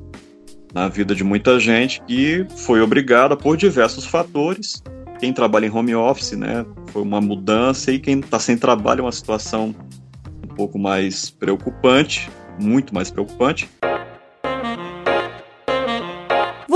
na 0.73 0.87
vida 0.87 1.13
de 1.13 1.23
muita 1.23 1.59
gente 1.59 2.01
que 2.07 2.45
foi 2.57 2.81
obrigada 2.81 3.37
por 3.37 3.55
diversos 3.55 4.05
fatores 4.05 4.81
quem 5.23 5.31
trabalha 5.31 5.67
em 5.67 5.69
home 5.69 5.95
office, 5.95 6.33
né, 6.33 6.65
foi 6.87 7.01
uma 7.01 7.21
mudança 7.21 7.93
e 7.93 7.97
quem 7.97 8.19
está 8.19 8.37
sem 8.37 8.57
trabalho 8.57 8.99
é 8.99 9.03
uma 9.03 9.11
situação 9.13 9.73
um 10.43 10.53
pouco 10.53 10.77
mais 10.77 11.29
preocupante, 11.29 12.29
muito 12.59 12.93
mais 12.93 13.09
preocupante. 13.09 13.69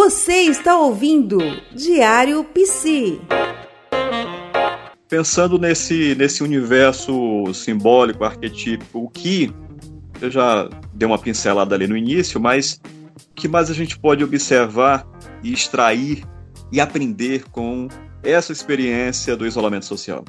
Você 0.09 0.43
está 0.43 0.79
ouvindo 0.79 1.37
Diário 1.75 2.41
PC. 2.41 3.19
Pensando 5.09 5.59
nesse, 5.59 6.15
nesse 6.15 6.41
universo 6.41 7.53
simbólico, 7.53 8.23
arquetípico, 8.23 8.99
o 8.99 9.09
que 9.09 9.53
eu 10.21 10.31
já 10.31 10.69
dei 10.93 11.05
uma 11.05 11.19
pincelada 11.19 11.75
ali 11.75 11.87
no 11.87 11.97
início, 11.97 12.39
mas 12.39 12.79
o 13.31 13.35
que 13.35 13.49
mais 13.49 13.69
a 13.69 13.73
gente 13.73 13.99
pode 13.99 14.23
observar 14.23 15.05
e 15.43 15.51
extrair 15.51 16.23
e 16.71 16.79
aprender 16.79 17.43
com 17.51 17.89
essa 18.23 18.53
experiência 18.53 19.35
do 19.35 19.45
isolamento 19.45 19.83
social? 19.83 20.23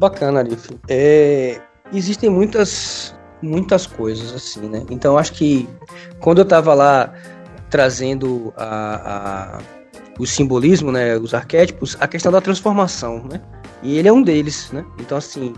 Bacana, 0.00 0.40
Arif. 0.40 0.68
É, 0.88 1.60
existem 1.92 2.28
muitas, 2.28 3.14
muitas 3.40 3.86
coisas 3.86 4.32
assim, 4.32 4.68
né? 4.68 4.84
Então 4.90 5.16
acho 5.16 5.32
que 5.34 5.68
quando 6.18 6.38
eu 6.38 6.44
estava 6.44 6.74
lá 6.74 7.14
trazendo 7.74 8.54
a, 8.56 9.56
a, 9.56 9.62
o 10.16 10.24
simbolismo, 10.24 10.92
né, 10.92 11.18
os 11.18 11.34
arquétipos, 11.34 11.96
a 11.98 12.06
questão 12.06 12.30
da 12.30 12.40
transformação, 12.40 13.24
né? 13.24 13.40
E 13.82 13.98
ele 13.98 14.06
é 14.06 14.12
um 14.12 14.22
deles, 14.22 14.70
né? 14.70 14.84
Então 15.00 15.18
assim, 15.18 15.52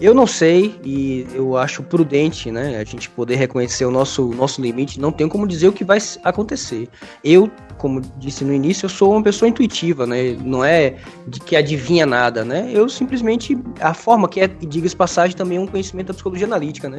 eu 0.00 0.14
não 0.14 0.26
sei 0.26 0.78
e 0.84 1.26
eu 1.34 1.56
acho 1.56 1.82
prudente, 1.82 2.50
né, 2.50 2.78
a 2.78 2.84
gente 2.84 3.10
poder 3.10 3.36
reconhecer 3.36 3.84
o 3.84 3.90
nosso, 3.90 4.28
nosso 4.28 4.60
limite. 4.60 5.00
Não 5.00 5.10
tem 5.10 5.28
como 5.28 5.46
dizer 5.46 5.68
o 5.68 5.72
que 5.72 5.84
vai 5.84 5.98
acontecer. 6.22 6.88
Eu, 7.24 7.50
como 7.76 8.00
disse 8.16 8.44
no 8.44 8.52
início, 8.52 8.86
eu 8.86 8.90
sou 8.90 9.12
uma 9.12 9.22
pessoa 9.22 9.48
intuitiva, 9.48 10.06
né? 10.06 10.36
Não 10.44 10.64
é 10.64 10.96
de 11.26 11.40
que 11.40 11.56
adivinha 11.56 12.06
nada, 12.06 12.44
né? 12.44 12.70
Eu 12.72 12.88
simplesmente 12.88 13.58
a 13.80 13.92
forma 13.92 14.28
que 14.28 14.40
é, 14.40 14.46
diga-se 14.46 14.94
passagem, 14.94 15.36
também 15.36 15.58
é 15.58 15.60
um 15.60 15.66
conhecimento 15.66 16.08
da 16.08 16.14
psicologia 16.14 16.46
analítica, 16.46 16.88
né? 16.88 16.98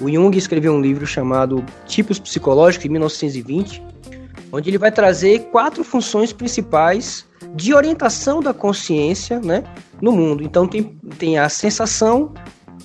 O 0.00 0.10
Jung 0.10 0.36
escreveu 0.36 0.72
um 0.72 0.80
livro 0.80 1.06
chamado 1.06 1.64
Tipos 1.86 2.18
Psicológicos 2.18 2.86
em 2.86 2.88
1920, 2.88 3.82
onde 4.52 4.70
ele 4.70 4.78
vai 4.78 4.90
trazer 4.90 5.40
quatro 5.50 5.84
funções 5.84 6.32
principais 6.32 7.26
de 7.54 7.74
orientação 7.74 8.40
da 8.40 8.52
consciência 8.52 9.40
né, 9.40 9.64
no 10.00 10.12
mundo. 10.12 10.42
Então 10.42 10.66
tem, 10.66 10.98
tem 11.18 11.38
a 11.38 11.48
sensação, 11.48 12.32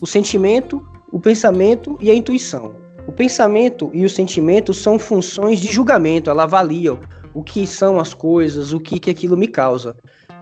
o 0.02 0.08
sentimento, 0.08 0.86
o 1.12 1.20
pensamento 1.20 1.98
e 2.02 2.10
a 2.10 2.16
intuição. 2.16 2.76
O 3.08 3.12
pensamento 3.12 3.92
e 3.94 4.04
o 4.04 4.10
sentimento 4.10 4.74
são 4.74 4.98
funções 4.98 5.60
de 5.60 5.72
julgamento, 5.72 6.30
ela 6.30 6.44
avalia 6.44 6.98
o 7.34 7.44
que 7.44 7.68
são 7.68 8.00
as 8.00 8.14
coisas, 8.14 8.74
o 8.74 8.80
que, 8.80 9.00
que 9.00 9.10
aquilo 9.10 9.38
me 9.38 9.48
causa. 9.48 9.96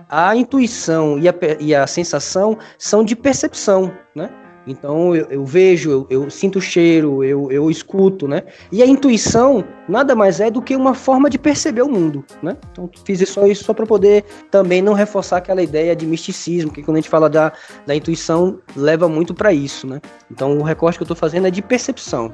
A 0.08 0.34
intuição 0.36 1.18
e 1.18 1.28
a, 1.28 1.34
e 1.58 1.74
a 1.74 1.86
sensação 1.86 2.56
são 2.78 3.04
de 3.04 3.16
percepção, 3.16 3.92
né? 4.14 4.30
Então 4.66 5.14
eu, 5.14 5.26
eu 5.26 5.44
vejo, 5.44 5.90
eu, 5.90 6.06
eu, 6.08 6.30
sinto 6.30 6.58
o 6.58 6.62
cheiro, 6.62 7.22
eu, 7.22 7.50
eu 7.52 7.70
escuto, 7.70 8.26
né? 8.26 8.42
E 8.72 8.82
a 8.82 8.86
intuição 8.86 9.62
nada 9.88 10.14
mais 10.14 10.40
é 10.40 10.50
do 10.50 10.62
que 10.62 10.74
uma 10.74 10.94
forma 10.94 11.28
de 11.28 11.38
perceber 11.38 11.82
o 11.82 11.88
mundo, 11.88 12.24
né? 12.42 12.56
Então 12.72 12.88
fiz 13.04 13.26
só 13.28 13.46
isso 13.46 13.64
só 13.64 13.74
para 13.74 13.86
poder 13.86 14.24
também 14.50 14.80
não 14.80 14.94
reforçar 14.94 15.36
aquela 15.38 15.62
ideia 15.62 15.94
de 15.94 16.06
misticismo, 16.06 16.72
que 16.72 16.82
quando 16.82 16.96
a 16.96 17.00
gente 17.00 17.10
fala 17.10 17.28
da, 17.28 17.52
da 17.86 17.94
intuição 17.94 18.58
leva 18.74 19.08
muito 19.08 19.34
para 19.34 19.52
isso, 19.52 19.86
né? 19.86 20.00
Então 20.30 20.58
o 20.58 20.62
recorte 20.62 20.98
que 20.98 21.02
eu 21.02 21.06
estou 21.06 21.16
fazendo 21.16 21.46
é 21.46 21.50
de 21.50 21.60
percepção. 21.60 22.32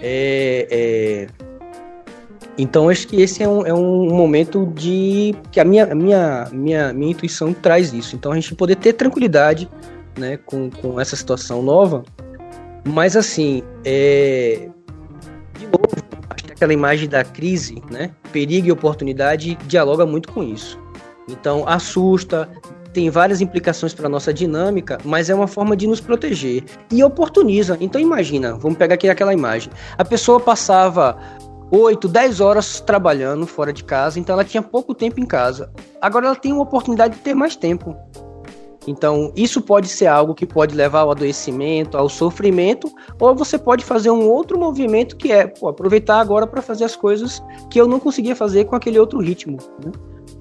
É, 0.00 0.66
é... 0.70 1.26
Então 2.56 2.88
acho 2.88 3.06
que 3.06 3.20
esse 3.20 3.42
é 3.42 3.48
um, 3.48 3.66
é 3.66 3.72
um 3.72 4.08
momento 4.14 4.66
de 4.74 5.34
que 5.52 5.60
a 5.60 5.64
minha, 5.64 5.94
minha, 5.94 6.48
minha, 6.52 6.92
minha 6.92 7.12
intuição 7.12 7.52
traz 7.52 7.92
isso. 7.92 8.16
Então 8.16 8.32
a 8.32 8.34
gente 8.34 8.54
poder 8.54 8.76
ter 8.76 8.94
tranquilidade 8.94 9.68
né, 10.18 10.36
com, 10.36 10.70
com 10.70 11.00
essa 11.00 11.16
situação 11.16 11.62
nova. 11.62 12.04
Mas 12.84 13.16
assim, 13.16 13.62
é... 13.84 14.68
de 15.58 15.66
novo, 15.66 15.88
acho 16.30 16.44
que 16.44 16.52
aquela 16.52 16.72
imagem 16.72 17.08
da 17.08 17.24
crise, 17.24 17.82
né, 17.90 18.10
perigo 18.32 18.68
e 18.68 18.72
oportunidade 18.72 19.56
dialoga 19.66 20.04
muito 20.04 20.32
com 20.32 20.42
isso. 20.42 20.78
Então 21.28 21.64
assusta, 21.66 22.48
tem 22.92 23.10
várias 23.10 23.40
implicações 23.40 23.92
para 23.92 24.08
nossa 24.08 24.32
dinâmica, 24.32 24.98
mas 25.04 25.28
é 25.28 25.34
uma 25.34 25.46
forma 25.46 25.76
de 25.76 25.86
nos 25.86 26.00
proteger 26.00 26.64
e 26.90 27.04
oportuniza. 27.04 27.76
Então 27.80 28.00
imagina, 28.00 28.54
vamos 28.56 28.78
pegar 28.78 28.94
aqui 28.94 29.08
aquela 29.08 29.32
imagem. 29.32 29.70
A 29.96 30.04
pessoa 30.04 30.40
passava 30.40 31.18
8, 31.70 32.08
10 32.08 32.40
horas 32.40 32.80
trabalhando 32.80 33.46
fora 33.46 33.72
de 33.72 33.84
casa, 33.84 34.18
então 34.18 34.32
ela 34.32 34.44
tinha 34.44 34.62
pouco 34.62 34.94
tempo 34.94 35.20
em 35.20 35.26
casa. 35.26 35.70
Agora 36.00 36.26
ela 36.26 36.36
tem 36.36 36.52
uma 36.52 36.62
oportunidade 36.62 37.16
de 37.16 37.20
ter 37.20 37.34
mais 37.34 37.54
tempo. 37.54 37.94
Então, 38.88 39.32
isso 39.36 39.60
pode 39.60 39.88
ser 39.88 40.06
algo 40.06 40.34
que 40.34 40.46
pode 40.46 40.74
levar 40.74 41.00
ao 41.00 41.10
adoecimento, 41.10 41.96
ao 41.96 42.08
sofrimento, 42.08 42.90
ou 43.20 43.34
você 43.34 43.58
pode 43.58 43.84
fazer 43.84 44.10
um 44.10 44.28
outro 44.28 44.58
movimento 44.58 45.16
que 45.16 45.30
é 45.30 45.46
pô, 45.46 45.68
aproveitar 45.68 46.20
agora 46.20 46.46
para 46.46 46.62
fazer 46.62 46.84
as 46.84 46.96
coisas 46.96 47.42
que 47.70 47.80
eu 47.80 47.86
não 47.86 48.00
conseguia 48.00 48.34
fazer 48.34 48.64
com 48.64 48.74
aquele 48.74 48.98
outro 48.98 49.20
ritmo. 49.20 49.58
Né? 49.84 49.92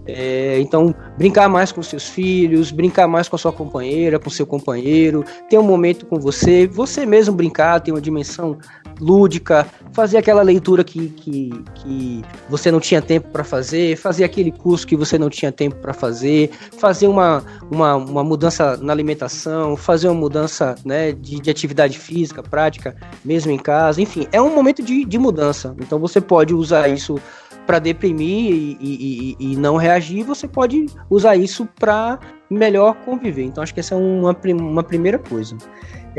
É, 0.07 0.57
então, 0.61 0.95
brincar 1.17 1.49
mais 1.49 1.71
com 1.71 1.83
seus 1.83 2.07
filhos, 2.07 2.71
brincar 2.71 3.07
mais 3.07 3.27
com 3.27 3.35
a 3.35 3.39
sua 3.39 3.51
companheira, 3.51 4.17
com 4.17 4.29
seu 4.29 4.45
companheiro, 4.45 5.23
ter 5.49 5.57
um 5.57 5.63
momento 5.63 6.05
com 6.05 6.17
você, 6.17 6.65
você 6.65 7.05
mesmo 7.05 7.35
brincar, 7.35 7.81
ter 7.81 7.91
uma 7.91 7.99
dimensão 7.99 8.57
lúdica, 8.99 9.67
fazer 9.93 10.17
aquela 10.17 10.41
leitura 10.41 10.83
que, 10.83 11.09
que, 11.09 11.63
que 11.75 12.25
você 12.49 12.71
não 12.71 12.79
tinha 12.79 13.01
tempo 13.01 13.29
para 13.29 13.43
fazer, 13.43 13.97
fazer 13.97 14.23
aquele 14.23 14.51
curso 14.51 14.85
que 14.85 14.95
você 14.95 15.17
não 15.17 15.29
tinha 15.29 15.51
tempo 15.51 15.75
para 15.77 15.93
fazer, 15.93 16.51
fazer 16.77 17.07
uma, 17.07 17.43
uma, 17.71 17.95
uma 17.95 18.23
mudança 18.23 18.77
na 18.77 18.93
alimentação, 18.93 19.75
fazer 19.75 20.07
uma 20.07 20.19
mudança 20.19 20.75
né, 20.85 21.11
de, 21.11 21.39
de 21.39 21.49
atividade 21.49 21.97
física, 21.97 22.43
prática, 22.43 22.95
mesmo 23.23 23.51
em 23.51 23.57
casa, 23.57 24.01
enfim, 24.01 24.27
é 24.31 24.41
um 24.41 24.53
momento 24.53 24.83
de, 24.83 25.05
de 25.05 25.17
mudança. 25.17 25.75
Então 25.79 25.99
você 25.99 26.19
pode 26.21 26.53
usar 26.53 26.87
isso 26.87 27.19
para 27.67 27.79
deprimir 27.79 28.53
e, 28.53 28.77
e, 28.79 29.35
e, 29.37 29.55
não 29.57 29.75
reagir, 29.75 30.23
você 30.23 30.47
pode 30.47 30.85
usar 31.09 31.35
isso 31.35 31.67
para 31.77 32.17
melhor 32.49 32.95
conviver. 33.03 33.43
Então, 33.43 33.61
acho 33.61 33.73
que 33.73 33.81
essa 33.81 33.93
é 33.93 33.97
uma, 33.97 34.35
uma 34.53 34.83
primeira 34.83 35.19
coisa. 35.19 35.57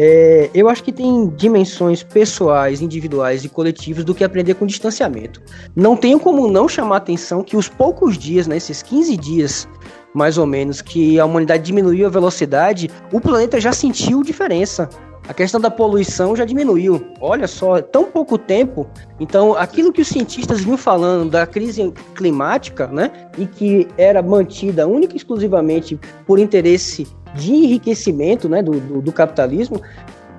É, 0.01 0.49
eu 0.55 0.69
acho 0.69 0.85
que 0.85 0.93
tem 0.93 1.27
dimensões 1.31 2.05
pessoais, 2.05 2.81
individuais 2.81 3.45
e 3.45 3.49
coletivas 3.49 4.05
do 4.05 4.15
que 4.15 4.23
aprender 4.23 4.55
com 4.55 4.65
distanciamento. 4.65 5.43
Não 5.75 5.97
tenho 5.97 6.21
como 6.21 6.49
não 6.49 6.69
chamar 6.69 6.99
atenção 6.99 7.43
que 7.43 7.57
os 7.57 7.69
poucos 7.69 8.17
dias, 8.17 8.47
né, 8.47 8.57
esses 8.57 8.81
15 8.81 9.17
dias 9.17 9.69
mais 10.15 10.39
ou 10.39 10.47
menos, 10.47 10.81
que 10.81 11.19
a 11.19 11.25
humanidade 11.25 11.65
diminuiu 11.65 12.07
a 12.07 12.11
velocidade, 12.11 12.89
o 13.13 13.21
planeta 13.21 13.61
já 13.61 13.73
sentiu 13.73 14.23
diferença 14.23 14.89
a 15.29 15.35
questão 15.35 15.61
da 15.61 15.71
poluição 15.71 16.35
já 16.35 16.47
diminuiu. 16.47 17.07
Olha 17.21 17.47
só, 17.47 17.83
tão 17.83 18.05
pouco 18.05 18.39
tempo. 18.39 18.89
Então, 19.21 19.55
aquilo 19.55 19.93
que 19.93 20.01
os 20.01 20.09
cientistas 20.09 20.63
vinham 20.63 20.79
falando 20.79 21.31
da 21.31 21.47
crise 21.47 21.93
climática, 22.15 22.87
né, 22.87 23.11
e 23.37 23.47
que 23.47 23.87
era 23.99 24.23
mantida 24.23 24.87
única 24.87 25.13
e 25.13 25.19
exclusivamente 25.19 26.01
por 26.27 26.39
interesse 26.39 27.07
de 27.35 27.53
enriquecimento, 27.53 28.49
né, 28.49 28.63
do, 28.63 28.79
do, 28.81 29.03
do 29.03 29.13
capitalismo, 29.13 29.81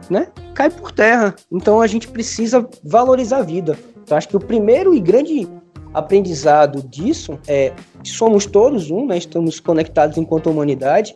né, 0.09 0.27
cai 0.53 0.69
por 0.69 0.91
terra. 0.91 1.35
Então, 1.51 1.81
a 1.81 1.87
gente 1.87 2.07
precisa 2.07 2.67
valorizar 2.83 3.37
a 3.37 3.43
vida. 3.43 3.77
Então, 4.03 4.17
acho 4.17 4.27
que 4.27 4.37
o 4.37 4.39
primeiro 4.39 4.93
e 4.93 4.99
grande 4.99 5.47
aprendizado 5.93 6.83
disso 6.83 7.39
é 7.47 7.73
somos 8.03 8.45
todos 8.45 8.91
um, 8.91 9.05
né, 9.05 9.17
estamos 9.17 9.59
conectados 9.59 10.17
enquanto 10.17 10.49
humanidade 10.49 11.13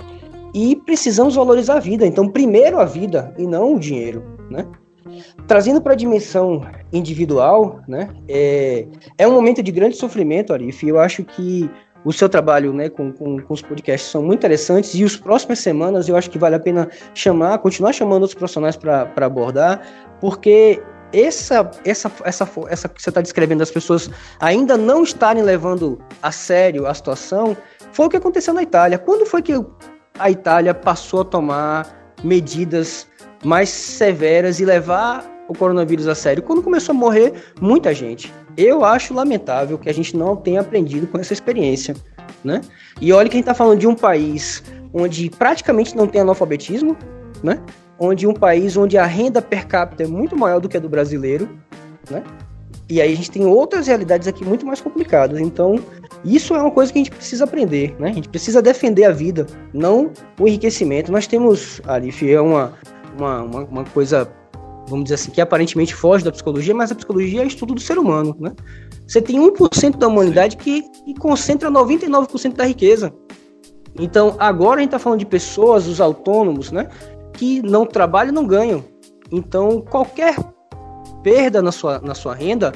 e 0.54 0.76
precisamos 0.76 1.36
valorizar 1.36 1.76
a 1.76 1.80
vida. 1.80 2.06
Então, 2.06 2.30
primeiro 2.30 2.80
a 2.80 2.86
vida 2.86 3.34
e 3.38 3.48
não 3.48 3.76
o 3.76 3.80
dinheiro, 3.80 4.24
né? 4.50 4.68
Trazendo 5.48 5.82
para 5.82 5.94
a 5.94 5.96
dimensão 5.96 6.62
individual, 6.92 7.82
né? 7.88 8.10
É, 8.28 8.86
é 9.18 9.28
um 9.28 9.34
momento 9.34 9.62
de 9.62 9.72
grande 9.72 9.96
sofrimento, 9.96 10.54
Arif. 10.54 10.88
Eu 10.88 11.00
acho 11.00 11.24
que 11.24 11.70
o 12.06 12.12
seu 12.12 12.28
trabalho 12.28 12.74
né, 12.74 12.90
com, 12.90 13.12
com, 13.12 13.40
com, 13.42 13.54
os 13.54 13.62
podcasts 13.62 14.10
são 14.10 14.22
muito 14.22 14.40
interessantes 14.40 14.94
e 14.94 15.04
as 15.04 15.16
próximas 15.16 15.60
semanas 15.60 16.10
eu 16.10 16.16
acho 16.16 16.30
que 16.30 16.38
vale 16.38 16.56
a 16.56 16.60
pena 16.60 16.90
chamar, 17.14 17.58
continuar 17.60 17.94
chamando 17.94 18.24
outros 18.24 18.38
profissionais 18.38 18.76
para 18.76 19.26
abordar, 19.26 19.82
porque 20.20 20.82
essa, 21.14 21.70
essa, 21.86 22.12
essa, 22.24 22.50
essa 22.68 22.90
que 22.90 23.02
você 23.02 23.10
está 23.10 23.22
descrevendo 23.22 23.60
das 23.60 23.72
pessoas 23.72 24.10
ainda 24.40 24.76
não 24.76 25.04
estarem 25.04 25.44
levando 25.44 26.00
a 26.22 26.32
sério 26.32 26.88
a 26.88 26.94
situação, 26.94 27.56
foi 27.92 28.08
o 28.08 28.10
que 28.10 28.18
aconteceu 28.18 28.54
na 28.54 28.64
Itália. 28.64 28.98
Quando 28.98 29.26
foi 29.26 29.42
que 29.42 29.54
a 30.18 30.32
Itália 30.32 30.74
passou 30.74 31.22
a 31.22 31.26
tomar 31.26 32.16
medidas 32.24 33.08
mais 33.46 33.70
severas 33.70 34.60
e 34.60 34.66
levar 34.66 35.24
o 35.48 35.54
coronavírus 35.54 36.08
a 36.08 36.16
sério? 36.16 36.42
Quando 36.42 36.64
começou 36.64 36.94
a 36.94 36.98
morrer 36.98 37.34
muita 37.62 37.94
gente. 37.94 38.34
Eu 38.56 38.86
acho 38.86 39.14
lamentável 39.14 39.78
que 39.78 39.90
a 39.90 39.94
gente 39.94 40.16
não 40.16 40.36
tenha 40.36 40.62
aprendido 40.62 41.08
com 41.08 41.18
essa 41.18 41.34
experiência, 41.34 41.96
né? 42.44 42.62
E 43.02 43.12
olha 43.12 43.28
que 43.28 43.36
a 43.36 43.40
gente 43.40 43.44
está 43.44 43.54
falando 43.54 43.80
de 43.80 43.88
um 43.88 43.96
país 43.96 44.64
onde 44.94 45.30
praticamente 45.30 45.96
não 45.96 46.08
tem 46.08 46.22
analfabetismo, 46.22 46.96
né? 47.42 47.60
Onde 47.98 48.28
um 48.28 48.34
país 48.34 48.78
onde 48.78 48.98
a 48.98 49.06
renda 49.06 49.42
per 49.42 49.68
capita 49.68 50.04
é 50.04 50.08
muito 50.08 50.38
maior 50.38 50.60
do 50.60 50.70
que 50.70 50.78
a 50.78 50.80
do 50.80 50.88
brasileiro, 50.88 51.50
né? 52.10 52.24
E 52.90 53.02
aí 53.02 53.12
a 53.12 53.16
gente 53.16 53.32
tem 53.32 53.46
outras 53.46 53.88
realidades 53.88 54.28
aqui 54.28 54.46
muito 54.46 54.66
mais 54.66 54.82
complicadas. 54.82 55.40
Então, 55.40 55.80
isso 56.24 56.54
é 56.54 56.62
uma 56.62 56.70
coisa 56.70 56.92
que 56.92 57.00
a 57.00 57.04
gente 57.04 57.12
precisa 57.12 57.46
aprender, 57.46 57.96
né? 57.98 58.10
A 58.10 58.14
gente 58.14 58.30
precisa 58.30 58.62
defender 58.62 59.06
a 59.06 59.12
vida, 59.12 59.48
não 59.74 60.12
o 60.40 60.48
enriquecimento. 60.48 61.12
Nós 61.12 61.26
temos, 61.26 61.82
Arif, 61.88 62.30
é 62.30 62.40
uma, 62.40 62.74
uma, 63.18 63.42
uma, 63.42 63.60
uma 63.64 63.84
coisa 63.86 64.30
vamos 64.88 65.06
dizer 65.06 65.16
assim, 65.16 65.32
que 65.32 65.42
aparentemente 65.42 65.96
foge 65.96 66.24
da 66.24 66.32
psicologia, 66.32 66.74
mas 66.74 66.92
a 66.92 66.96
psicologia 66.96 67.42
é 67.42 67.48
estudo 67.48 67.74
do 67.74 67.82
ser 67.82 67.98
humano, 67.98 68.36
né? 68.40 68.54
Você 69.08 69.22
tem 69.22 69.40
1% 69.40 69.98
da 69.98 70.08
humanidade 70.08 70.58
que, 70.58 70.82
que 70.82 71.14
concentra 71.16 71.70
99% 71.70 72.54
da 72.56 72.66
riqueza. 72.66 73.14
Então, 74.00 74.36
agora 74.40 74.78
a 74.78 74.80
gente 74.82 74.90
está 74.90 75.00
falando 75.00 75.20
de 75.20 75.26
pessoas, 75.26 75.88
os 75.88 76.02
autônomos, 76.02 76.72
né? 76.72 76.90
Que 77.34 77.62
não 77.62 77.86
trabalham 77.86 78.32
e 78.32 78.36
não 78.36 78.46
ganham. 78.46 78.84
Então, 79.32 79.82
qualquer 79.82 80.36
perda 81.22 81.62
na 81.62 81.72
sua, 81.72 82.00
na 82.00 82.14
sua 82.14 82.34
renda 82.34 82.74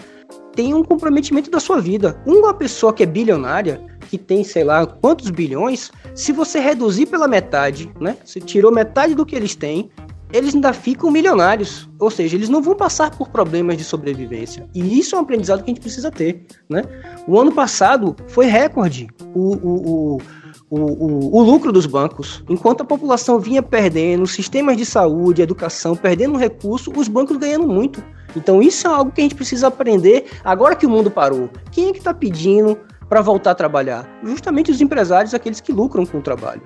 tem 0.53 0.74
um 0.74 0.84
comprometimento 0.84 1.51
da 1.51 1.60
sua 1.60 1.80
vida. 1.80 2.20
Uma 2.26 2.53
pessoa 2.53 2.91
que 2.91 3.03
é 3.03 3.05
bilionária, 3.05 3.80
que 4.10 4.18
tem, 4.18 4.43
sei 4.43 4.64
lá, 4.64 4.86
quantos 4.86 5.30
bilhões, 5.30 5.91
se 6.16 6.32
você 6.32 6.60
reduzir 6.60 7.05
pela 7.05 7.28
metade, 7.28 7.91
né? 7.99 8.18
Você 8.26 8.39
tirou 8.39 8.72
metade 8.72 9.14
do 9.14 9.26
que 9.26 9.36
eles 9.36 9.55
têm, 9.55 9.91
eles 10.32 10.53
ainda 10.53 10.73
ficam 10.73 11.09
milionários. 11.09 11.89
Ou 11.99 12.09
seja, 12.09 12.36
eles 12.36 12.49
não 12.49 12.61
vão 12.61 12.75
passar 12.75 13.11
por 13.11 13.30
problemas 13.30 13.78
de 13.78 13.84
sobrevivência. 13.84 14.67
E 14.73 14.99
isso 14.99 15.15
é 15.15 15.19
um 15.19 15.21
aprendizado 15.21 15.63
que 15.63 15.71
a 15.71 15.73
gente 15.73 15.82
precisa 15.82 16.11
ter. 16.11 16.45
Né? 16.69 16.84
O 17.28 17.39
ano 17.39 17.51
passado 17.51 18.15
foi 18.28 18.45
recorde 18.45 19.07
o, 19.34 19.55
o, 19.55 20.17
o, 20.17 20.21
o, 20.69 21.38
o 21.38 21.41
lucro 21.43 21.71
dos 21.71 21.86
bancos. 21.86 22.43
Enquanto 22.49 22.82
a 22.82 22.86
população 22.86 23.39
vinha 23.39 23.63
perdendo 23.63 24.28
sistemas 24.28 24.78
de 24.78 24.86
saúde, 24.86 25.41
educação, 25.41 25.95
perdendo 25.95 26.38
recurso, 26.38 26.91
os 26.95 27.07
bancos 27.07 27.38
ganhando 27.38 27.67
muito. 27.67 28.03
Então 28.36 28.61
isso 28.61 28.88
é 28.88 28.91
algo 28.91 29.11
que 29.11 29.21
a 29.21 29.23
gente 29.23 29.36
precisa 29.36 29.67
aprender 29.67 30.25
agora 30.43 30.75
que 30.75 30.86
o 30.86 30.89
mundo 30.89 31.09
parou. 31.09 31.49
Quem 31.71 31.89
é 31.89 31.91
que 31.91 31.99
está 31.99 32.13
pedindo 32.13 32.78
para 33.07 33.21
voltar 33.21 33.51
a 33.51 33.55
trabalhar? 33.55 34.07
Justamente 34.23 34.69
os 34.69 34.82
empresários, 34.82 35.34
aqueles 35.34 35.61
que 35.61 35.71
lucram 35.71 36.05
com 36.05 36.17
o 36.17 36.21
trabalho. 36.21 36.61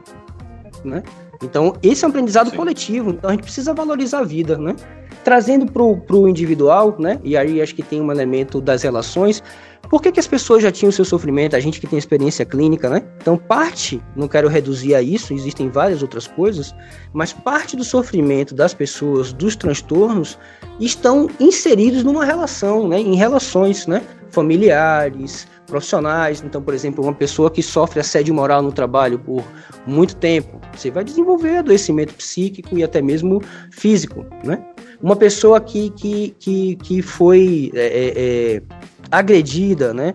Né? 0.84 1.04
Então, 1.42 1.74
esse 1.82 2.04
é 2.04 2.08
um 2.08 2.12
aprendizado 2.12 2.52
Sim. 2.52 2.56
coletivo, 2.56 3.10
então 3.10 3.30
a 3.30 3.34
gente 3.34 3.44
precisa 3.44 3.74
valorizar 3.74 4.20
a 4.20 4.24
vida, 4.24 4.58
né? 4.58 4.76
Trazendo 5.24 5.66
para 5.72 5.84
o 5.84 6.28
individual, 6.28 6.96
né? 7.00 7.20
E 7.24 7.36
aí 7.36 7.62
acho 7.62 7.76
que 7.76 7.84
tem 7.84 8.02
um 8.02 8.12
elemento 8.12 8.62
das 8.62 8.84
relações. 8.84 9.44
Por 9.90 10.02
que, 10.02 10.12
que 10.12 10.20
as 10.20 10.28
pessoas 10.28 10.64
já 10.64 10.72
tinham 10.72 10.90
o 10.90 10.94
seu 10.94 11.04
sofrimento? 11.04 11.56
A 11.56 11.60
gente 11.60 11.80
que 11.80 11.88
tem 11.88 12.00
experiência 12.00 12.46
clínica, 12.46 12.90
né? 12.90 13.04
Então, 13.18 13.38
parte, 13.38 14.02
não 14.16 14.28
quero 14.28 14.48
reduzir 14.48 14.96
a 14.96 15.02
isso, 15.02 15.34
existem 15.34 15.70
várias 15.70 16.02
outras 16.02 16.28
coisas, 16.28 16.74
mas 17.14 17.34
parte 17.34 17.76
do 17.76 17.84
sofrimento 17.84 18.56
das 18.56 18.74
pessoas, 18.74 19.34
dos 19.34 19.56
transtornos, 19.56 20.38
estão 20.80 21.30
inseridos 21.40 22.04
numa 22.04 22.24
relação, 22.24 22.88
né? 22.88 23.00
Em 23.00 23.16
relações, 23.16 23.86
né? 23.88 24.02
Familiares, 24.30 25.48
profissionais. 25.72 26.44
Então, 26.46 26.62
por 26.62 26.74
exemplo, 26.74 27.04
uma 27.04 27.14
pessoa 27.14 27.50
que 27.50 27.64
sofre 27.64 28.02
assédio 28.02 28.36
moral 28.36 28.62
no 28.62 28.72
trabalho 28.72 29.18
por 29.18 29.44
muito 29.88 30.16
tempo, 30.18 30.60
você 30.76 30.92
vai 30.92 31.04
desenvolver 31.04 31.58
adoecimento 31.58 32.14
psíquico 32.14 32.78
e 32.78 32.84
até 32.84 33.02
mesmo 33.02 33.42
físico, 33.72 34.26
né? 34.44 34.64
Uma 35.02 35.16
pessoa 35.16 35.60
que, 35.60 35.90
que, 35.92 36.36
que, 36.38 36.76
que 36.76 37.02
foi 37.02 37.72
é, 37.74 37.86
é, 37.86 38.14
é 38.16 38.62
agredida, 39.10 39.94
né? 39.94 40.14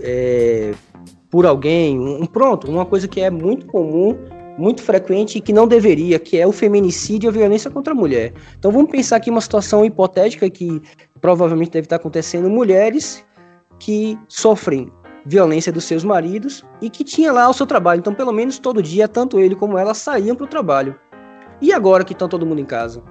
É, 0.00 0.72
por 1.28 1.46
alguém, 1.46 1.98
um, 1.98 2.26
pronto, 2.26 2.70
uma 2.70 2.84
coisa 2.84 3.08
que 3.08 3.20
é 3.20 3.30
muito 3.30 3.66
comum 3.66 4.16
muito 4.58 4.82
frequente 4.82 5.38
e 5.38 5.40
que 5.40 5.52
não 5.52 5.66
deveria, 5.66 6.18
que 6.18 6.38
é 6.38 6.46
o 6.46 6.52
feminicídio 6.52 7.26
e 7.26 7.30
a 7.30 7.32
violência 7.32 7.70
contra 7.70 7.94
a 7.94 7.96
mulher. 7.96 8.34
Então 8.58 8.70
vamos 8.70 8.90
pensar 8.90 9.16
aqui 9.16 9.30
uma 9.30 9.40
situação 9.40 9.82
hipotética 9.82 10.48
que 10.50 10.80
provavelmente 11.22 11.70
deve 11.70 11.86
estar 11.86 11.96
acontecendo 11.96 12.50
mulheres 12.50 13.24
que 13.82 14.16
sofrem 14.28 14.92
violência 15.26 15.72
dos 15.72 15.84
seus 15.84 16.04
maridos 16.04 16.64
e 16.80 16.88
que 16.88 17.02
tinha 17.02 17.32
lá 17.32 17.48
o 17.48 17.52
seu 17.52 17.66
trabalho. 17.66 17.98
Então, 17.98 18.14
pelo 18.14 18.32
menos 18.32 18.60
todo 18.60 18.80
dia, 18.80 19.08
tanto 19.08 19.40
ele 19.40 19.56
como 19.56 19.76
ela 19.76 19.92
saíam 19.92 20.36
para 20.36 20.44
o 20.44 20.48
trabalho. 20.48 20.94
E 21.60 21.72
agora 21.72 22.04
que 22.04 22.12
estão 22.12 22.28
todo 22.28 22.46
mundo 22.46 22.60
em 22.60 22.64
casa? 22.64 23.02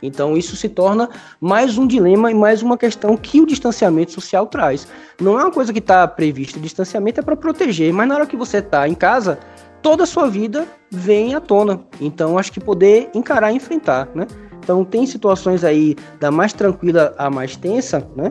Então, 0.00 0.36
isso 0.36 0.54
se 0.54 0.68
torna 0.68 1.08
mais 1.40 1.76
um 1.76 1.84
dilema 1.84 2.30
e 2.30 2.34
mais 2.34 2.62
uma 2.62 2.78
questão 2.78 3.16
que 3.16 3.40
o 3.40 3.46
distanciamento 3.46 4.12
social 4.12 4.46
traz. 4.46 4.86
Não 5.20 5.36
é 5.38 5.42
uma 5.42 5.50
coisa 5.50 5.72
que 5.72 5.80
está 5.80 6.06
prevista. 6.06 6.60
O 6.60 6.62
distanciamento 6.62 7.18
é 7.18 7.22
para 7.22 7.34
proteger, 7.34 7.92
mas 7.92 8.06
na 8.06 8.14
hora 8.14 8.26
que 8.26 8.36
você 8.36 8.58
está 8.58 8.86
em 8.86 8.94
casa, 8.94 9.40
toda 9.82 10.04
a 10.04 10.06
sua 10.06 10.28
vida 10.28 10.64
vem 10.92 11.34
à 11.34 11.40
tona. 11.40 11.80
Então, 12.00 12.38
acho 12.38 12.52
que 12.52 12.60
poder 12.60 13.10
encarar 13.14 13.50
e 13.50 13.56
enfrentar, 13.56 14.08
né? 14.14 14.28
Então, 14.62 14.84
tem 14.84 15.06
situações 15.06 15.64
aí 15.64 15.96
da 16.20 16.30
mais 16.30 16.52
tranquila 16.52 17.14
à 17.18 17.28
mais 17.28 17.56
tensa, 17.56 18.06
né? 18.14 18.30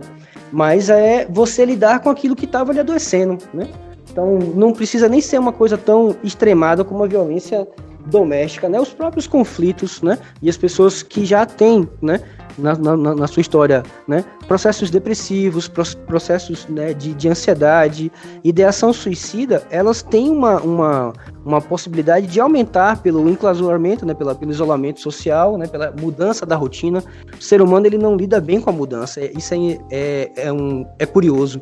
Mas 0.53 0.87
é 0.87 1.25
você 1.27 1.65
lidar 1.65 1.99
com 1.99 2.11
aquilo 2.11 2.35
que 2.35 2.45
estava 2.45 2.71
lhe 2.71 2.79
adoecendo, 2.79 3.39
né? 3.51 3.67
Então 4.11 4.37
não 4.37 4.71
precisa 4.71 5.09
nem 5.09 5.19
ser 5.19 5.39
uma 5.39 5.51
coisa 5.51 5.75
tão 5.75 6.15
extremada 6.23 6.83
como 6.83 7.03
a 7.03 7.07
violência 7.07 7.67
doméstica, 8.05 8.69
né? 8.69 8.79
Os 8.79 8.93
próprios 8.93 9.25
conflitos, 9.25 10.03
né? 10.03 10.19
E 10.43 10.49
as 10.49 10.55
pessoas 10.55 11.01
que 11.01 11.25
já 11.25 11.43
têm, 11.43 11.89
né? 11.99 12.21
Na, 12.57 12.75
na, 12.75 13.15
na 13.15 13.27
sua 13.27 13.41
história, 13.41 13.83
né? 14.07 14.23
Processos 14.47 14.91
depressivos, 14.91 15.67
processos 15.67 16.67
né, 16.67 16.93
de, 16.93 17.13
de 17.13 17.27
ansiedade, 17.27 18.11
ideação 18.43 18.93
suicida, 18.93 19.65
elas 19.71 20.03
têm 20.03 20.29
uma, 20.29 20.59
uma, 20.61 21.13
uma 21.45 21.61
possibilidade 21.61 22.27
de 22.27 22.39
aumentar 22.39 23.01
pelo 23.01 23.27
enclausuramento, 23.29 24.05
né? 24.05 24.13
Pela, 24.13 24.35
pelo 24.35 24.51
isolamento 24.51 25.01
social, 25.01 25.57
né? 25.57 25.67
Pela 25.67 25.91
mudança 25.91 26.45
da 26.45 26.55
rotina. 26.55 27.03
O 27.39 27.43
ser 27.43 27.61
humano 27.61 27.85
ele 27.85 27.97
não 27.97 28.15
lida 28.15 28.39
bem 28.39 28.61
com 28.61 28.69
a 28.69 28.73
mudança. 28.73 29.19
Isso 29.21 29.53
é, 29.53 29.79
é, 29.91 30.31
é, 30.47 30.53
um, 30.53 30.85
é 30.99 31.05
curioso. 31.05 31.61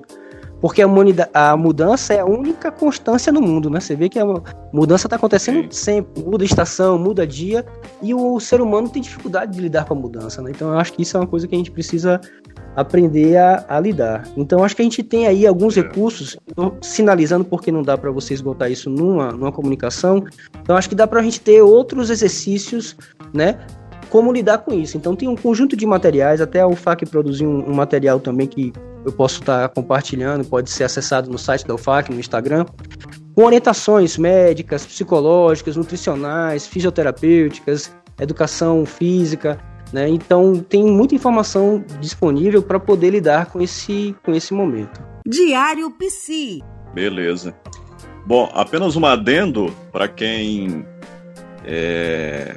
Porque 0.62 0.82
a, 0.82 0.88
a 1.34 1.58
mudança 1.58 2.14
é 2.14 2.20
a 2.20 2.26
única 2.26 2.72
constância 2.72 3.34
no 3.34 3.42
mundo, 3.42 3.70
né? 3.70 3.80
Você 3.80 3.96
vê 3.96 4.08
que 4.08 4.20
a 4.20 4.26
mudança 4.72 5.08
está 5.08 5.16
acontecendo 5.16 5.72
sempre, 5.74 6.24
muda 6.24 6.46
estação, 6.46 7.00
muda 7.00 7.26
dia, 7.26 7.66
e 8.02 8.14
o 8.14 8.40
ser 8.40 8.62
humano 8.62 8.88
tem 8.88 9.02
dificuldade 9.02 9.54
de 9.54 9.60
lidar 9.60 9.86
com 9.86 9.96
a 9.96 9.98
mudança, 9.98 10.40
né? 10.42 10.52
Então 10.52 10.70
eu 10.70 10.78
acho 10.78 10.94
que 10.94 11.02
isso 11.02 11.18
é 11.18 11.20
uma 11.20 11.26
coisa 11.26 11.48
que 11.48 11.56
a 11.56 11.58
gente 11.58 11.72
precisa 11.72 12.22
aprender 12.76 13.38
a, 13.38 13.66
a 13.68 13.80
lidar. 13.80 14.28
Então 14.38 14.64
acho 14.64 14.76
que 14.76 14.84
a 14.84 14.86
gente 14.86 15.02
tem 15.02 15.26
aí 15.26 15.48
alguns 15.48 15.76
é. 15.76 15.82
recursos, 15.82 16.38
sinalizando 16.82 17.44
porque 17.44 17.72
não 17.72 17.82
dá 17.82 17.98
para 17.98 18.12
você 18.12 18.34
esgotar 18.34 18.72
isso 18.72 18.88
numa, 18.88 19.32
numa 19.32 19.52
comunicação. 19.52 20.24
Então 20.62 20.78
acho 20.78 20.88
que 20.88 20.96
dá 20.96 21.08
para 21.08 21.20
a 21.20 21.24
gente 21.24 21.42
ter 21.42 21.62
outros 21.64 22.12
exercícios, 22.12 22.96
né? 23.34 23.58
Como 24.12 24.32
lidar 24.32 24.60
com 24.60 24.74
isso. 24.74 24.96
Então 24.96 25.16
tem 25.16 25.28
um 25.28 25.36
conjunto 25.36 25.76
de 25.76 25.88
materiais, 25.88 26.40
até 26.40 26.62
a 26.62 26.68
UFAC 26.68 27.06
produziu 27.08 27.50
um, 27.50 27.72
um 27.72 27.74
material 27.74 28.20
também 28.20 28.46
que 28.46 28.72
eu 29.06 29.12
posso 29.12 29.40
estar 29.40 29.68
compartilhando, 29.70 30.46
pode 30.46 30.70
ser 30.70 30.84
acessado 30.84 31.30
no 31.30 31.38
site 31.38 31.66
da 31.66 31.74
UFAC, 31.74 32.12
no 32.12 32.20
Instagram, 32.20 32.66
com 33.34 33.44
orientações 33.44 34.18
médicas, 34.18 34.86
psicológicas, 34.86 35.76
nutricionais, 35.76 36.68
fisioterapêuticas, 36.68 37.96
educação 38.20 38.86
física, 38.86 39.60
né? 39.92 40.08
Então 40.08 40.60
tem 40.60 40.84
muita 40.84 41.16
informação 41.16 41.84
disponível 42.00 42.62
para 42.62 42.80
poder 42.80 43.10
lidar 43.12 43.48
com 43.48 43.62
esse, 43.62 44.16
com 44.24 44.32
esse 44.32 44.54
momento. 44.54 45.02
Diário 45.26 45.92
Psi. 45.92 46.64
Beleza. 46.94 47.56
Bom, 48.26 48.50
apenas 48.54 48.96
um 48.96 49.06
adendo 49.06 49.74
para 49.92 50.08
quem 50.08 50.86
é, 51.66 52.56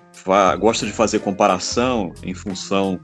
gosta 0.58 0.86
de 0.86 0.92
fazer 0.92 1.20
comparação 1.20 2.12
em 2.22 2.34
função 2.34 3.00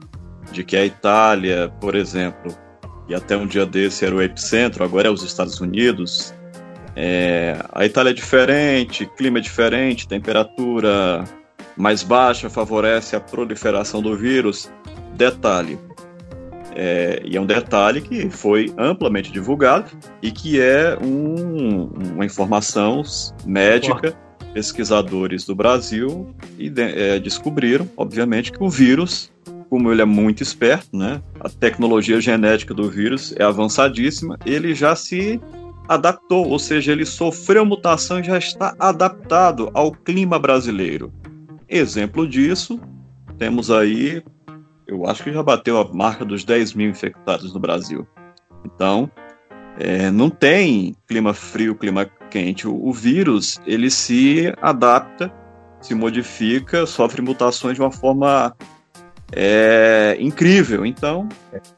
de 0.52 0.64
que 0.64 0.76
a 0.76 0.84
Itália, 0.84 1.72
por 1.80 1.94
exemplo, 1.94 2.52
e 3.10 3.14
até 3.14 3.36
um 3.36 3.46
dia 3.46 3.66
desse 3.66 4.06
era 4.06 4.14
o 4.14 4.22
epicentro, 4.22 4.84
agora 4.84 5.08
é 5.08 5.10
os 5.10 5.24
Estados 5.24 5.60
Unidos. 5.60 6.32
É, 6.94 7.56
a 7.72 7.84
Itália 7.84 8.10
é 8.10 8.14
diferente, 8.14 9.04
clima 9.16 9.38
é 9.38 9.40
diferente, 9.40 10.06
temperatura 10.06 11.24
mais 11.76 12.04
baixa 12.04 12.48
favorece 12.48 13.16
a 13.16 13.20
proliferação 13.20 14.00
do 14.00 14.16
vírus. 14.16 14.70
Detalhe, 15.16 15.76
é, 16.74 17.20
e 17.24 17.36
é 17.36 17.40
um 17.40 17.46
detalhe 17.46 18.00
que 18.00 18.30
foi 18.30 18.72
amplamente 18.78 19.32
divulgado 19.32 19.90
e 20.22 20.30
que 20.30 20.60
é 20.60 20.96
um, 21.02 21.90
uma 22.14 22.24
informação 22.24 23.02
médica. 23.44 24.16
Pesquisadores 24.52 25.44
do 25.44 25.54
Brasil 25.54 26.34
e, 26.58 26.72
é, 26.76 27.20
descobriram, 27.20 27.88
obviamente, 27.96 28.50
que 28.50 28.60
o 28.60 28.68
vírus 28.68 29.30
como 29.70 29.92
ele 29.92 30.02
é 30.02 30.04
muito 30.04 30.42
esperto, 30.42 30.96
né? 30.96 31.22
A 31.38 31.48
tecnologia 31.48 32.20
genética 32.20 32.74
do 32.74 32.90
vírus 32.90 33.32
é 33.38 33.44
avançadíssima, 33.44 34.36
ele 34.44 34.74
já 34.74 34.96
se 34.96 35.40
adaptou, 35.88 36.48
ou 36.48 36.58
seja, 36.58 36.90
ele 36.90 37.06
sofreu 37.06 37.64
mutação 37.64 38.18
e 38.18 38.24
já 38.24 38.36
está 38.36 38.74
adaptado 38.78 39.70
ao 39.72 39.92
clima 39.92 40.38
brasileiro. 40.38 41.12
Exemplo 41.68 42.26
disso, 42.28 42.80
temos 43.38 43.70
aí, 43.70 44.22
eu 44.86 45.06
acho 45.06 45.22
que 45.22 45.32
já 45.32 45.42
bateu 45.42 45.80
a 45.80 45.92
marca 45.92 46.24
dos 46.24 46.44
10 46.44 46.74
mil 46.74 46.90
infectados 46.90 47.54
no 47.54 47.60
Brasil. 47.60 48.06
Então, 48.64 49.10
é, 49.78 50.10
não 50.10 50.28
tem 50.28 50.94
clima 51.06 51.32
frio, 51.32 51.76
clima 51.76 52.06
quente. 52.28 52.66
O, 52.66 52.88
o 52.88 52.92
vírus 52.92 53.60
ele 53.64 53.90
se 53.90 54.52
adapta, 54.60 55.32
se 55.80 55.94
modifica, 55.94 56.86
sofre 56.86 57.22
mutações 57.22 57.76
de 57.76 57.80
uma 57.80 57.92
forma 57.92 58.54
é, 59.32 60.16
incrível. 60.18 60.84
Então, 60.84 61.28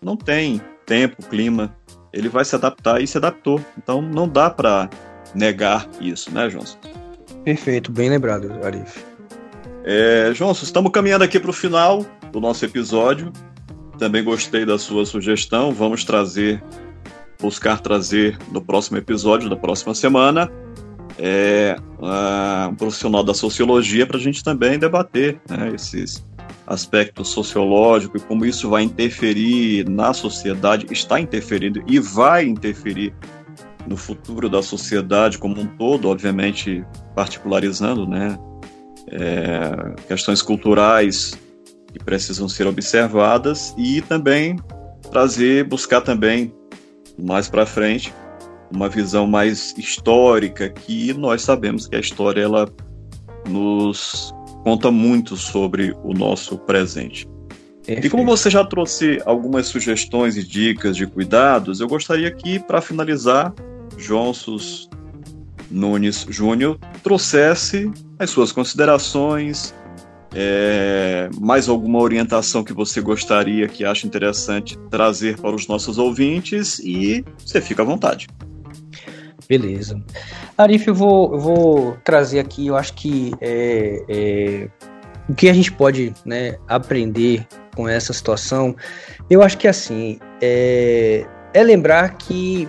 não 0.03 0.17
tem 0.17 0.61
tempo, 0.87 1.17
clima. 1.29 1.75
Ele 2.13 2.29
vai 2.29 2.45
se 2.45 2.55
adaptar 2.55 3.01
e 3.01 3.07
se 3.07 3.17
adaptou. 3.17 3.61
Então, 3.79 4.03
não 4.03 4.29
dá 4.29 4.51
para 4.51 4.89
negar 5.35 5.89
isso, 6.01 6.33
né, 6.33 6.49
Johnson? 6.49 6.79
Perfeito, 7.45 7.91
bem 7.91 8.11
lembrado, 8.11 8.53
Arif. 8.65 9.05
É, 9.85 10.31
Johnson, 10.33 10.65
estamos 10.65 10.93
caminhando 10.93 11.25
aqui 11.25 11.41
para 11.41 11.51
o 11.51 11.55
final 11.55 12.05
do 12.31 12.41
nosso 12.41 12.65
episódio. 12.65 13.33
Também 13.99 14.23
gostei 14.23 14.65
da 14.65 14.79
sua 14.79 15.05
sugestão. 15.05 15.73
Vamos 15.73 16.05
trazer 16.05 16.63
buscar 17.43 17.81
trazer 17.81 18.39
no 18.53 18.63
próximo 18.63 18.97
episódio, 18.97 19.51
da 19.51 19.57
próxima 19.57 19.95
semana, 19.95 20.51
é, 21.19 21.77
uh, 21.99 22.69
um 22.71 22.77
profissional 22.77 23.25
da 23.25 23.35
sociologia 23.35 24.07
para 24.07 24.17
a 24.17 24.21
gente 24.21 24.43
também 24.45 24.79
debater 24.79 25.41
né, 25.51 25.73
esses 25.75 26.25
aspectos 26.73 27.29
sociológicos 27.29 28.23
e 28.23 28.25
como 28.25 28.47
isso 28.47 28.71
vai 28.71 28.83
interferir 28.83 29.87
na 29.89 30.15
sociedade, 30.15 30.87
está 30.91 31.21
interferindo 31.21 31.85
e 31.87 31.99
vai 31.99 32.47
interferir 32.47 33.15
no 33.87 33.97
futuro 33.97 34.49
da 34.49 34.63
sociedade 34.63 35.37
como 35.37 35.61
um 35.61 35.67
todo, 35.67 36.09
obviamente 36.09 36.83
particularizando, 37.15 38.07
né, 38.07 38.39
é, 39.09 40.03
questões 40.09 40.41
culturais 40.41 41.39
que 41.93 41.99
precisam 42.03 42.49
ser 42.49 42.67
observadas 42.67 43.75
e 43.77 44.01
também 44.01 44.57
trazer, 45.11 45.65
buscar 45.65 46.01
também 46.01 46.55
mais 47.19 47.51
para 47.51 47.67
frente, 47.67 48.15
uma 48.75 48.89
visão 48.89 49.27
mais 49.27 49.75
histórica, 49.77 50.71
que 50.71 51.13
nós 51.13 51.43
sabemos 51.43 51.87
que 51.87 51.97
a 51.97 52.01
história 52.01 52.41
ela 52.41 52.67
nos 53.47 54.33
conta 54.63 54.91
muito 54.91 55.37
sobre 55.37 55.95
o 56.03 56.13
nosso 56.13 56.59
presente. 56.59 57.27
Perfeito. 57.85 58.07
E 58.07 58.11
como 58.11 58.25
você 58.25 58.49
já 58.49 58.65
trouxe 58.65 59.21
algumas 59.27 59.67
sugestões 59.67 60.37
e 60.37 60.47
dicas 60.47 60.97
de 60.97 61.07
cuidados, 61.07 61.81
eu 61.81 61.89
gostaria 61.89 62.31
que, 62.31 62.61
para 62.61 62.81
finalizar, 62.81 63.53
Jonsos 63.99 64.89
Nunes 65.71 66.27
Júnior 66.29 66.79
trouxesse 67.03 67.91
as 68.19 68.31
suas 68.31 68.53
considerações, 68.53 69.75
é, 70.35 71.29
mais 71.41 71.69
alguma 71.69 71.99
orientação 71.99 72.63
que 72.63 72.73
você 72.73 73.01
gostaria, 73.01 73.67
que 73.67 73.85
acha 73.85 74.07
interessante 74.07 74.79
trazer 74.91 75.39
para 75.39 75.55
os 75.55 75.67
nossos 75.67 75.99
ouvintes 75.99 76.79
e 76.79 77.25
você 77.45 77.61
fica 77.61 77.83
à 77.83 77.85
vontade. 77.85 78.29
Beleza. 79.53 80.03
Arif, 80.57 80.89
eu 80.89 80.95
vou, 80.95 81.35
eu 81.35 81.39
vou 81.39 81.97
trazer 82.03 82.39
aqui, 82.39 82.69
eu 82.69 82.75
acho 82.75 82.95
que 82.95 83.35
é, 83.39 84.03
é, 84.09 84.69
o 85.29 85.35
que 85.35 85.47
a 85.47 85.53
gente 85.53 85.71
pode 85.71 86.15
né, 86.25 86.57
aprender 86.67 87.47
com 87.77 87.87
essa 87.87 88.15
situação, 88.15 88.75
eu 89.29 89.43
acho 89.43 89.59
que 89.59 89.69
assim, 89.69 90.19
é, 90.41 91.27
é 91.53 91.63
lembrar 91.63 92.17
que, 92.17 92.67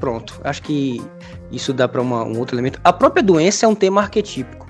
pronto, 0.00 0.40
acho 0.42 0.64
que 0.64 1.00
isso 1.52 1.72
dá 1.72 1.86
para 1.86 2.02
um 2.02 2.36
outro 2.36 2.56
elemento. 2.56 2.80
A 2.82 2.92
própria 2.92 3.22
doença 3.22 3.64
é 3.64 3.68
um 3.68 3.74
tema 3.76 4.00
arquetípico. 4.00 4.66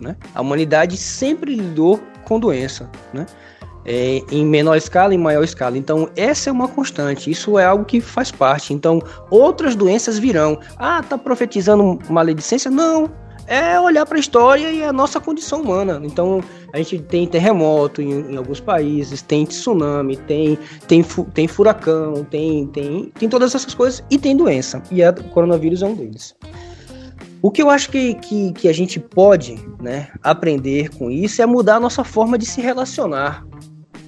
Né? 0.00 0.14
A 0.32 0.42
humanidade 0.42 0.96
sempre 0.96 1.56
lidou 1.56 2.00
com 2.24 2.38
doença, 2.38 2.88
né? 3.12 3.26
É, 3.88 4.20
em 4.32 4.44
menor 4.44 4.76
escala 4.76 5.14
e 5.14 5.18
maior 5.18 5.44
escala. 5.44 5.78
Então, 5.78 6.08
essa 6.16 6.50
é 6.50 6.52
uma 6.52 6.66
constante, 6.66 7.30
isso 7.30 7.56
é 7.56 7.64
algo 7.64 7.84
que 7.84 8.00
faz 8.00 8.32
parte. 8.32 8.74
Então, 8.74 9.00
outras 9.30 9.76
doenças 9.76 10.18
virão. 10.18 10.58
Ah, 10.76 11.02
tá 11.02 11.16
profetizando 11.16 11.98
maledicência? 12.10 12.68
Não. 12.68 13.08
É 13.46 13.78
olhar 13.78 14.04
para 14.04 14.16
a 14.16 14.20
história 14.20 14.72
e 14.72 14.82
a 14.82 14.92
nossa 14.92 15.20
condição 15.20 15.62
humana. 15.62 16.00
Então, 16.02 16.42
a 16.72 16.78
gente 16.78 16.98
tem 16.98 17.28
terremoto 17.28 18.02
em, 18.02 18.32
em 18.32 18.36
alguns 18.36 18.58
países, 18.58 19.22
tem 19.22 19.46
tsunami, 19.46 20.16
tem, 20.16 20.58
tem, 20.88 21.04
tem 21.32 21.46
furacão, 21.46 22.24
tem, 22.24 22.66
tem, 22.66 23.12
tem 23.16 23.28
todas 23.28 23.54
essas 23.54 23.72
coisas 23.72 24.02
e 24.10 24.18
tem 24.18 24.36
doença. 24.36 24.82
E 24.90 25.00
o 25.00 25.24
coronavírus 25.30 25.82
é 25.82 25.86
um 25.86 25.94
deles. 25.94 26.34
O 27.40 27.50
que 27.52 27.62
eu 27.62 27.70
acho 27.70 27.90
que, 27.90 28.14
que, 28.14 28.52
que, 28.54 28.68
a 28.68 28.72
gente 28.72 28.98
pode 28.98 29.56
né, 29.80 30.08
aprender 30.20 30.88
com 30.96 31.08
isso 31.08 31.40
é 31.40 31.46
mudar 31.46 31.76
a 31.76 31.80
nossa 31.80 32.02
forma 32.02 32.36
de 32.36 32.44
se 32.44 32.60
relacionar. 32.60 33.45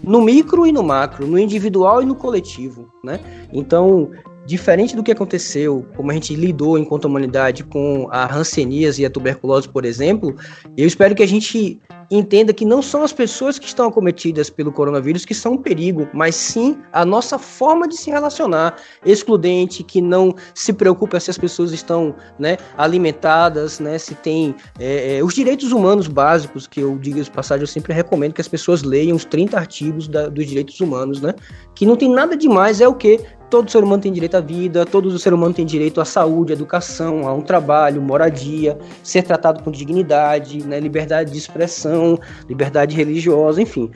No 0.09 0.23
micro 0.23 0.67
e 0.67 0.73
no 0.73 0.83
macro, 0.83 1.27
no 1.27 1.39
individual 1.39 2.03
e 2.03 2.07
no 2.07 2.15
coletivo. 2.15 2.89
Né? 3.05 3.21
Então, 3.53 4.11
diferente 4.49 4.97
do 4.97 5.03
que 5.03 5.13
aconteceu, 5.13 5.85
como 5.95 6.11
a 6.11 6.15
gente 6.15 6.35
lidou 6.35 6.79
enquanto 6.79 7.05
humanidade 7.05 7.63
com 7.63 8.09
a 8.11 8.35
hanseníase 8.35 9.03
e 9.03 9.05
a 9.05 9.11
tuberculose, 9.11 9.69
por 9.69 9.85
exemplo, 9.85 10.35
eu 10.75 10.87
espero 10.87 11.15
que 11.15 11.23
a 11.23 11.29
gente 11.29 11.79
entenda 12.11 12.55
que 12.55 12.65
não 12.65 12.81
são 12.81 13.03
as 13.03 13.13
pessoas 13.13 13.59
que 13.59 13.67
estão 13.67 13.87
acometidas 13.87 14.49
pelo 14.49 14.73
coronavírus 14.73 15.27
que 15.27 15.35
são 15.35 15.53
um 15.53 15.59
perigo, 15.59 16.09
mas 16.15 16.35
sim 16.35 16.79
a 16.91 17.05
nossa 17.05 17.39
forma 17.39 17.87
de 17.87 17.99
se 17.99 18.11
relacionar, 18.11 18.77
excludente, 19.05 19.83
que 19.83 20.01
não 20.01 20.35
se 20.55 20.73
preocupa 20.73 21.21
se 21.21 21.31
as 21.31 21.37
pessoas 21.37 21.71
estão 21.71 22.15
né, 22.39 22.57
alimentadas, 22.79 23.79
né, 23.79 23.99
se 23.99 24.15
tem 24.15 24.55
é, 24.81 25.19
é, 25.19 25.23
os 25.23 25.35
direitos 25.35 25.73
humanos 25.73 26.07
básicos, 26.09 26.67
que 26.67 26.81
eu 26.81 26.97
digo 26.97 27.23
de 27.23 27.31
passagem, 27.31 27.65
eu 27.65 27.67
sempre 27.67 27.93
recomendo 27.93 28.33
que 28.33 28.41
as 28.41 28.49
pessoas 28.49 28.83
leiam 28.83 29.15
os 29.15 29.27
30 29.27 29.59
artigos 29.59 30.09
da, 30.09 30.31
dos 30.31 30.47
direitos 30.47 30.81
humanos, 30.81 31.21
né, 31.21 31.35
que 31.75 31.85
não 31.85 31.97
tem 31.97 32.11
nada 32.11 32.35
demais, 32.35 32.81
é 32.81 32.89
o 32.89 32.95
que 32.95 33.21
todo 33.51 33.71
ser 33.71 33.83
humano 33.83 34.03
tem 34.03 34.13
direito 34.13 34.37
à 34.37 34.41
vida, 34.41 34.85
todo 34.85 35.19
ser 35.19 35.33
humano 35.33 35.55
tem 35.55 35.65
direito 35.65 36.01
à 36.01 36.05
saúde, 36.05 36.53
à 36.53 36.57
educação, 36.57 37.27
a 37.27 37.33
um 37.33 37.41
trabalho, 37.41 38.01
moradia, 38.01 38.79
ser 39.03 39.23
tratado 39.23 39.63
com 39.63 39.71
dignidade, 39.71 40.65
né, 40.67 40.79
liberdade 40.79 41.33
de 41.33 41.39
expressão, 41.39 42.19
liberdade 42.49 42.95
religiosa, 42.95 43.61
enfim. 43.61 43.91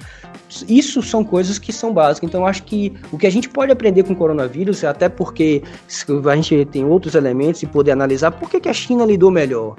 Isso 0.68 1.02
são 1.02 1.24
coisas 1.24 1.58
que 1.58 1.72
são 1.72 1.92
básicas. 1.92 2.28
Então, 2.28 2.46
acho 2.46 2.62
que 2.64 2.92
o 3.10 3.18
que 3.18 3.26
a 3.26 3.30
gente 3.30 3.48
pode 3.48 3.72
aprender 3.72 4.02
com 4.02 4.12
o 4.12 4.16
coronavírus, 4.16 4.84
até 4.84 5.08
porque 5.08 5.62
a 6.30 6.36
gente 6.36 6.64
tem 6.66 6.84
outros 6.84 7.14
elementos 7.14 7.62
e 7.62 7.66
poder 7.66 7.92
analisar 7.92 8.30
por 8.32 8.50
que, 8.50 8.60
que 8.60 8.68
a 8.68 8.72
China 8.72 9.04
lidou 9.04 9.30
melhor. 9.30 9.76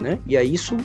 Né? 0.00 0.18
E 0.26 0.36
aí 0.36 0.52
isso 0.52 0.76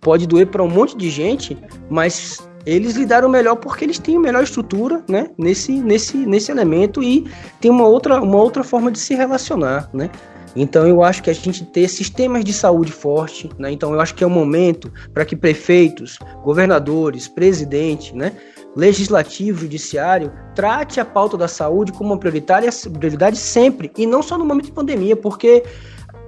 pode 0.00 0.26
doer 0.26 0.46
para 0.46 0.62
um 0.62 0.68
monte 0.68 0.96
de 0.96 1.10
gente, 1.10 1.56
mas 1.88 2.46
eles 2.66 2.94
lidaram 2.94 3.28
melhor 3.28 3.56
porque 3.56 3.84
eles 3.84 3.98
têm 3.98 4.18
melhor 4.18 4.42
estrutura, 4.42 5.02
né, 5.08 5.30
nesse, 5.36 5.72
nesse, 5.72 6.16
nesse 6.16 6.50
elemento 6.50 7.02
e 7.02 7.28
tem 7.60 7.70
uma 7.70 7.86
outra, 7.86 8.20
uma 8.22 8.38
outra 8.38 8.64
forma 8.64 8.90
de 8.90 8.98
se 8.98 9.14
relacionar, 9.14 9.88
né. 9.92 10.10
Então 10.56 10.86
eu 10.86 11.02
acho 11.02 11.22
que 11.22 11.30
a 11.30 11.32
gente 11.32 11.64
ter 11.64 11.88
sistemas 11.88 12.44
de 12.44 12.52
saúde 12.52 12.92
forte, 12.92 13.50
né? 13.58 13.72
Então 13.72 13.92
eu 13.92 14.00
acho 14.00 14.14
que 14.14 14.22
é 14.22 14.26
o 14.26 14.30
momento 14.30 14.92
para 15.12 15.24
que 15.24 15.34
prefeitos, 15.34 16.18
governadores, 16.44 17.26
presidente, 17.26 18.14
né, 18.14 18.32
legislativo, 18.76 19.60
judiciário, 19.60 20.32
trate 20.54 21.00
a 21.00 21.04
pauta 21.04 21.36
da 21.36 21.48
saúde 21.48 21.92
como 21.92 22.10
uma 22.10 22.18
prioritária, 22.18 22.70
prioridade 22.98 23.36
sempre 23.36 23.90
e 23.96 24.06
não 24.06 24.22
só 24.22 24.38
no 24.38 24.44
momento 24.44 24.66
de 24.66 24.72
pandemia, 24.72 25.16
porque 25.16 25.64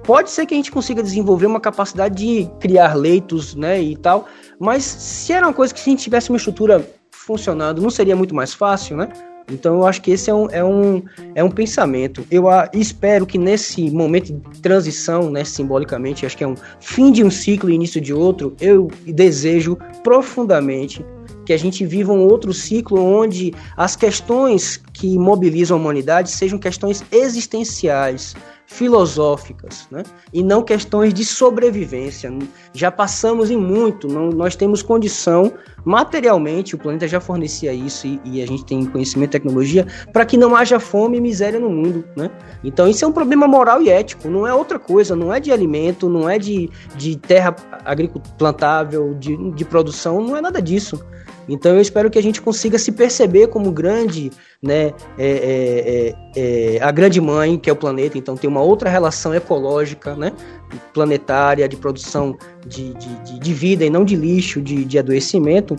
pode 0.03 0.29
ser 0.29 0.45
que 0.45 0.53
a 0.53 0.57
gente 0.57 0.71
consiga 0.71 1.03
desenvolver 1.03 1.45
uma 1.45 1.59
capacidade 1.59 2.15
de 2.15 2.49
criar 2.59 2.93
leitos, 2.95 3.55
né, 3.55 3.81
e 3.81 3.95
tal, 3.95 4.25
mas 4.59 4.83
se 4.83 5.33
era 5.33 5.47
uma 5.47 5.53
coisa 5.53 5.73
que 5.73 5.79
se 5.79 5.89
a 5.89 5.91
gente 5.91 6.03
tivesse 6.03 6.29
uma 6.29 6.37
estrutura 6.37 6.87
funcionando, 7.11 7.81
não 7.81 7.89
seria 7.89 8.15
muito 8.15 8.33
mais 8.33 8.53
fácil, 8.53 8.97
né? 8.97 9.09
Então 9.49 9.75
eu 9.75 9.87
acho 9.87 10.01
que 10.01 10.11
esse 10.11 10.29
é 10.29 10.33
um, 10.33 10.47
é 10.49 10.63
um, 10.63 11.03
é 11.33 11.43
um 11.43 11.49
pensamento. 11.49 12.25
Eu 12.29 12.49
a, 12.49 12.69
espero 12.73 13.25
que 13.25 13.37
nesse 13.37 13.89
momento 13.89 14.33
de 14.33 14.61
transição, 14.61 15.29
né, 15.31 15.43
simbolicamente, 15.43 16.25
acho 16.25 16.35
que 16.35 16.43
é 16.43 16.47
um 16.47 16.55
fim 16.79 17.11
de 17.11 17.23
um 17.23 17.31
ciclo 17.31 17.69
e 17.69 17.73
início 17.73 18.01
de 18.01 18.13
outro, 18.13 18.55
eu 18.59 18.89
desejo 19.05 19.77
profundamente 20.03 21.05
que 21.45 21.53
a 21.53 21.57
gente 21.57 21.85
viva 21.85 22.11
um 22.11 22.27
outro 22.27 22.53
ciclo 22.53 23.01
onde 23.01 23.53
as 23.77 23.95
questões 23.95 24.81
que 24.91 25.17
mobilizam 25.17 25.77
a 25.77 25.79
humanidade 25.79 26.29
sejam 26.29 26.59
questões 26.59 27.01
existenciais, 27.09 28.35
filosóficas, 28.67 29.87
né? 29.89 30.03
e 30.31 30.43
não 30.43 30.61
questões 30.61 31.13
de 31.13 31.23
sobrevivência. 31.23 32.29
Já 32.73 32.91
passamos 32.91 33.49
em 33.49 33.57
muito, 33.57 34.09
não, 34.09 34.29
nós 34.29 34.57
temos 34.57 34.83
condição 34.83 35.53
materialmente, 35.85 36.75
o 36.75 36.77
planeta 36.77 37.07
já 37.07 37.21
fornecia 37.21 37.73
isso 37.73 38.05
e, 38.05 38.19
e 38.25 38.43
a 38.43 38.45
gente 38.45 38.65
tem 38.65 38.85
conhecimento 38.85 39.29
e 39.29 39.39
tecnologia 39.39 39.87
para 40.11 40.25
que 40.25 40.37
não 40.37 40.53
haja 40.53 40.81
fome 40.81 41.17
e 41.17 41.21
miséria 41.21 41.59
no 41.59 41.69
mundo. 41.69 42.03
Né? 42.15 42.29
Então 42.61 42.89
isso 42.89 43.05
é 43.05 43.07
um 43.07 43.13
problema 43.13 43.47
moral 43.47 43.81
e 43.81 43.89
ético, 43.89 44.27
não 44.27 44.45
é 44.45 44.53
outra 44.53 44.77
coisa, 44.77 45.15
não 45.15 45.33
é 45.33 45.39
de 45.39 45.49
alimento, 45.49 46.09
não 46.09 46.29
é 46.29 46.37
de, 46.37 46.69
de 46.95 47.15
terra 47.15 47.53
plantável, 48.37 49.13
de, 49.13 49.51
de 49.53 49.63
produção, 49.63 50.21
não 50.21 50.35
é 50.35 50.41
nada 50.41 50.61
disso. 50.61 51.01
Então 51.47 51.75
eu 51.75 51.81
espero 51.81 52.09
que 52.09 52.19
a 52.19 52.23
gente 52.23 52.41
consiga 52.41 52.77
se 52.77 52.91
perceber 52.91 53.47
como 53.47 53.71
grande, 53.71 54.31
né, 54.61 54.93
é, 55.17 56.13
é, 56.35 56.35
é, 56.35 56.75
é, 56.75 56.81
a 56.81 56.91
grande 56.91 57.21
mãe 57.21 57.57
que 57.57 57.69
é 57.69 57.73
o 57.73 57.75
planeta. 57.75 58.17
Então 58.17 58.35
tem 58.35 58.49
uma 58.49 58.61
outra 58.61 58.89
relação 58.89 59.33
ecológica, 59.33 60.15
né, 60.15 60.33
planetária 60.93 61.67
de 61.67 61.77
produção 61.77 62.37
de, 62.65 62.93
de, 62.93 63.39
de 63.39 63.53
vida 63.53 63.85
e 63.85 63.89
não 63.89 64.03
de 64.03 64.15
lixo, 64.15 64.61
de, 64.61 64.83
de 64.83 64.99
adoecimento. 64.99 65.75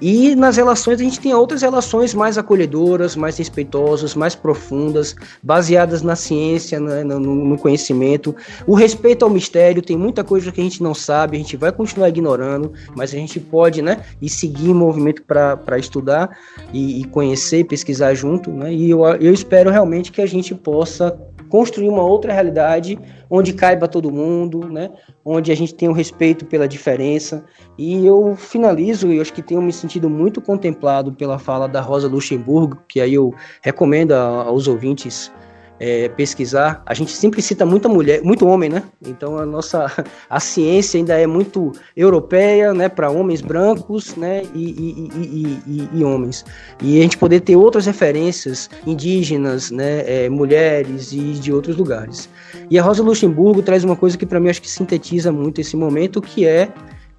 E 0.00 0.34
nas 0.34 0.56
relações 0.56 1.00
a 1.00 1.04
gente 1.04 1.20
tem 1.20 1.34
outras 1.34 1.62
relações 1.62 2.14
mais 2.14 2.38
acolhedoras, 2.38 3.16
mais 3.16 3.36
respeitosas, 3.36 4.14
mais 4.14 4.34
profundas, 4.34 5.14
baseadas 5.42 6.02
na 6.02 6.14
ciência, 6.14 6.78
no, 6.78 7.18
no, 7.18 7.58
conhecimento. 7.58 8.34
O 8.66 8.74
respeito 8.74 9.24
ao 9.24 9.30
mistério, 9.30 9.82
tem 9.82 9.96
muita 9.96 10.22
coisa 10.22 10.52
que 10.52 10.60
a 10.60 10.64
gente 10.64 10.82
não 10.82 10.94
sabe, 10.94 11.36
a 11.36 11.40
gente 11.40 11.56
vai 11.56 11.72
continuar 11.72 12.08
ignorando, 12.08 12.72
mas 12.94 13.12
a 13.12 13.16
gente 13.16 13.40
pode 13.40 13.82
né, 13.82 14.02
ir 14.20 14.28
seguir 14.28 14.72
movimento 14.72 15.22
para 15.22 15.78
estudar 15.78 16.36
e, 16.72 17.00
e, 17.00 17.04
conhecer, 17.04 17.64
pesquisar 17.64 18.14
junto. 18.14 18.50
Né, 18.50 18.72
e 18.72 18.90
eu, 18.90 19.04
eu 19.04 19.32
espero 19.32 19.70
realmente 19.70 20.12
que 20.12 20.22
a 20.22 20.26
gente 20.26 20.54
possa 20.54 21.18
construir 21.48 21.88
uma 21.88 22.02
outra 22.02 22.32
realidade 22.32 22.98
onde 23.30 23.52
caiba 23.52 23.88
todo 23.88 24.10
mundo, 24.10 24.68
né? 24.68 24.90
Onde 25.24 25.52
a 25.52 25.54
gente 25.54 25.74
tem 25.74 25.88
o 25.88 25.92
um 25.92 25.94
respeito 25.94 26.44
pela 26.46 26.68
diferença. 26.68 27.44
E 27.76 28.06
eu 28.06 28.36
finalizo, 28.36 29.12
e 29.12 29.20
acho 29.20 29.32
que 29.32 29.42
tenho 29.42 29.60
me 29.62 29.72
sentido 29.72 30.08
muito 30.08 30.40
contemplado 30.40 31.12
pela 31.12 31.38
fala 31.38 31.66
da 31.66 31.80
Rosa 31.80 32.08
Luxemburgo, 32.08 32.82
que 32.88 33.00
aí 33.00 33.14
eu 33.14 33.34
recomendo 33.62 34.12
aos 34.12 34.68
ouvintes 34.68 35.32
é, 35.80 36.08
pesquisar, 36.08 36.82
a 36.84 36.94
gente 36.94 37.12
sempre 37.12 37.40
cita 37.40 37.64
muita 37.64 37.88
mulher, 37.88 38.22
muito 38.22 38.46
homem, 38.46 38.68
né? 38.68 38.82
Então 39.06 39.38
a 39.38 39.46
nossa 39.46 39.86
a 40.28 40.40
ciência 40.40 40.98
ainda 40.98 41.14
é 41.18 41.26
muito 41.26 41.72
europeia, 41.96 42.74
né? 42.74 42.88
Para 42.88 43.10
homens 43.10 43.40
brancos, 43.40 44.16
né? 44.16 44.42
E, 44.54 44.64
e, 44.64 45.60
e, 45.66 45.88
e, 45.92 46.04
homens. 46.04 46.44
E 46.82 46.98
a 46.98 47.02
gente 47.02 47.18
poder 47.18 47.40
ter 47.40 47.56
outras 47.56 47.86
referências 47.86 48.68
indígenas, 48.86 49.70
né? 49.70 50.24
É, 50.24 50.28
mulheres 50.28 51.12
e 51.12 51.34
de 51.34 51.52
outros 51.52 51.76
lugares. 51.76 52.28
E 52.70 52.78
a 52.78 52.82
Rosa 52.82 53.02
Luxemburgo 53.02 53.62
traz 53.62 53.84
uma 53.84 53.96
coisa 53.96 54.16
que 54.16 54.26
para 54.26 54.40
mim 54.40 54.48
acho 54.48 54.62
que 54.62 54.70
sintetiza 54.70 55.30
muito 55.32 55.60
esse 55.60 55.76
momento, 55.76 56.20
que 56.20 56.46
é 56.46 56.68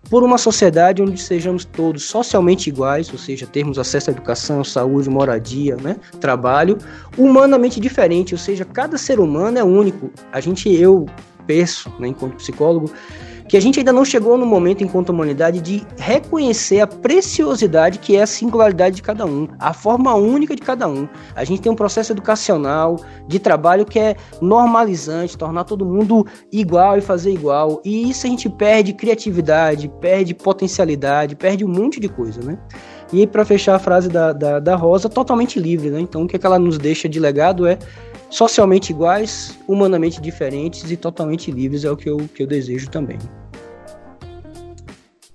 por 0.09 0.23
uma 0.23 0.37
sociedade 0.37 1.01
onde 1.01 1.19
sejamos 1.19 1.65
todos 1.65 2.03
socialmente 2.03 2.69
iguais, 2.69 3.11
ou 3.11 3.17
seja, 3.17 3.45
termos 3.45 3.77
acesso 3.77 4.09
à 4.09 4.13
educação, 4.13 4.63
saúde, 4.63 5.09
moradia, 5.09 5.75
né, 5.75 5.97
trabalho, 6.19 6.77
humanamente 7.17 7.79
diferente, 7.79 8.33
ou 8.33 8.39
seja, 8.39 8.63
cada 8.65 8.97
ser 8.97 9.19
humano 9.19 9.57
é 9.57 9.63
único. 9.63 10.11
A 10.31 10.39
gente, 10.39 10.69
eu 10.69 11.05
penso, 11.45 11.91
né, 11.99 12.07
enquanto 12.07 12.35
psicólogo, 12.35 12.91
que 13.49 13.57
a 13.57 13.59
gente 13.59 13.79
ainda 13.79 13.91
não 13.91 14.05
chegou 14.05 14.37
no 14.37 14.45
momento, 14.45 14.83
enquanto 14.83 15.09
humanidade, 15.09 15.59
de 15.59 15.83
reconhecer 15.97 16.81
a 16.81 16.87
preciosidade 16.87 17.97
que 17.97 18.15
é 18.15 18.21
a 18.21 18.27
singularidade 18.27 18.97
de 18.97 19.01
cada 19.01 19.25
um, 19.25 19.47
a 19.57 19.73
forma 19.73 20.13
única 20.13 20.55
de 20.55 20.61
cada 20.61 20.87
um. 20.87 21.09
A 21.35 21.43
gente 21.43 21.59
tem 21.59 21.71
um 21.71 21.75
processo 21.75 22.11
educacional, 22.11 22.97
de 23.27 23.39
trabalho 23.39 23.85
que 23.85 23.97
é 23.97 24.15
normalizante, 24.39 25.35
tornar 25.35 25.63
todo 25.63 25.83
mundo 25.83 26.27
igual 26.51 26.99
e 26.99 27.01
fazer 27.01 27.31
igual. 27.31 27.81
E 27.83 28.11
isso 28.11 28.27
a 28.27 28.29
gente 28.29 28.47
perde 28.47 28.93
criatividade, 28.93 29.91
perde 29.99 30.35
potencialidade, 30.35 31.35
perde 31.35 31.65
um 31.65 31.69
monte 31.69 31.99
de 31.99 32.07
coisa, 32.07 32.41
né? 32.43 32.55
E 33.11 33.25
para 33.25 33.43
fechar 33.43 33.73
a 33.73 33.79
frase 33.79 34.09
da, 34.09 34.31
da, 34.31 34.59
da 34.59 34.75
Rosa, 34.75 35.09
totalmente 35.09 35.59
livre, 35.59 35.89
né? 35.89 35.99
Então, 35.99 36.21
o 36.21 36.27
que, 36.27 36.35
é 36.35 36.39
que 36.39 36.45
ela 36.45 36.59
nos 36.59 36.77
deixa 36.77 37.09
de 37.09 37.19
legado 37.19 37.65
é 37.65 37.79
socialmente 38.29 38.91
iguais, 38.91 39.57
humanamente 39.67 40.21
diferentes 40.21 40.91
e 40.91 40.95
totalmente 40.95 41.51
livres, 41.51 41.83
é 41.83 41.89
o 41.89 41.97
que 41.97 42.07
eu, 42.07 42.17
que 42.35 42.43
eu 42.43 42.47
desejo 42.47 42.87
também. 42.91 43.17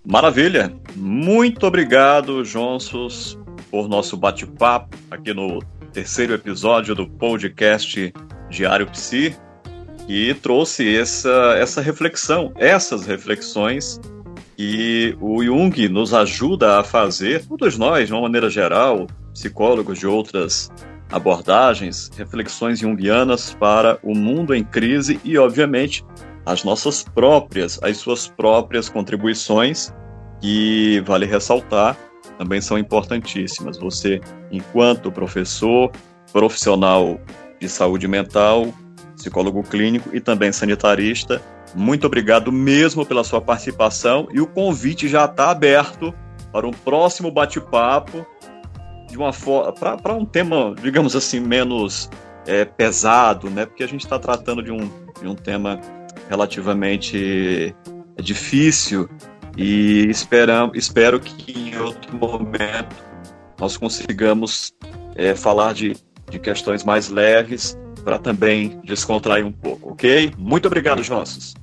Maravilha! 0.07 0.71
Muito 0.95 1.67
obrigado, 1.67 2.45
Jonsos, 2.45 3.39
por 3.71 3.89
nosso 3.89 4.19
bate-papo 4.19 4.99
aqui 5.11 5.33
no 5.33 5.61
terceiro 5.95 6.35
episódio 6.35 6.95
do 6.95 7.09
podcast 7.09 8.13
Diário 8.51 8.87
Psi, 8.91 9.35
que 10.07 10.35
trouxe 10.35 10.95
essa, 10.95 11.57
essa 11.59 11.81
reflexão, 11.81 12.53
essas 12.57 13.07
reflexões 13.07 13.99
que 14.55 15.17
o 15.23 15.43
Jung 15.43 15.89
nos 15.89 16.13
ajuda 16.13 16.81
a 16.81 16.85
fazer, 16.85 17.47
todos 17.47 17.79
nós, 17.79 18.07
de 18.07 18.13
uma 18.13 18.23
maneira 18.23 18.51
geral, 18.51 19.07
psicólogos 19.33 19.99
de 19.99 20.07
outras 20.07 20.71
abordagens, 21.11 22.11
reflexões 22.15 22.79
junguianas 22.79 23.57
para 23.59 23.99
o 24.03 24.15
mundo 24.15 24.55
em 24.55 24.63
crise 24.63 25.19
e, 25.25 25.39
obviamente, 25.39 26.05
as 26.47 26.65
nossas 26.65 27.03
próprias, 27.03 27.79
as 27.83 27.97
suas 27.97 28.29
próprias 28.29 28.89
contribuições, 28.89 29.93
que 30.41 31.01
vale 31.07 31.27
ressaltar, 31.27 31.97
também 32.39 32.61
são 32.61 32.79
importantíssimas. 32.79 33.79
Você, 33.79 34.21
enquanto 34.51 35.11
professor, 35.11 35.91
profissional 36.33 37.19
de 37.61 37.69
saúde 37.69 38.07
mental, 38.07 38.67
psicólogo 39.17 39.63
clínico 39.63 40.11
e 40.13 40.21
também 40.21 40.53
sanitarista, 40.53 41.41
muito 41.75 42.07
obrigado 42.07 42.53
mesmo 42.53 43.07
pela 43.07 43.25
sua 43.25 43.41
participação 43.41 44.29
e 44.33 44.41
o 44.41 44.47
convite 44.47 45.09
já 45.09 45.25
está 45.25 45.51
aberto 45.51 46.15
para 46.53 46.67
um 46.67 46.73
próximo 46.73 47.31
bate-papo 47.31 48.25
de 49.09 49.17
uma 49.17 49.31
para 49.33 50.13
um 50.13 50.25
tema, 50.25 50.75
digamos 50.81 51.17
assim, 51.17 51.41
menos 51.41 52.11
é, 52.47 52.65
pesado, 52.65 53.51
né? 53.51 53.67
Porque 53.67 53.83
a 53.83 53.89
gente 53.89 54.05
está 54.05 54.19
tratando 54.19 54.63
de 54.63 54.71
um, 54.71 54.91
de 55.21 55.27
um 55.27 55.35
tema 55.35 55.81
relativamente 56.29 57.75
é, 58.17 58.23
difícil 58.23 59.09
e 59.57 60.07
esperam, 60.09 60.73
espero 60.75 61.21
que 61.21 61.53
em 61.53 61.79
outro 61.79 62.17
momento 62.17 62.97
nós 63.59 63.77
consigamos 63.77 64.73
é, 65.15 65.35
falar 65.35 65.75
de, 65.75 65.97
de 66.31 66.39
questões 66.39 66.83
mais 66.85 67.09
leves 67.09 67.79
para 68.05 68.19
também 68.19 68.81
descontrair 68.85 69.47
um 69.47 69.53
pouco, 69.53 69.93
ok? 69.93 70.33
Muito 70.37 70.67
obrigado, 70.67 71.03
Jossos. 71.03 71.55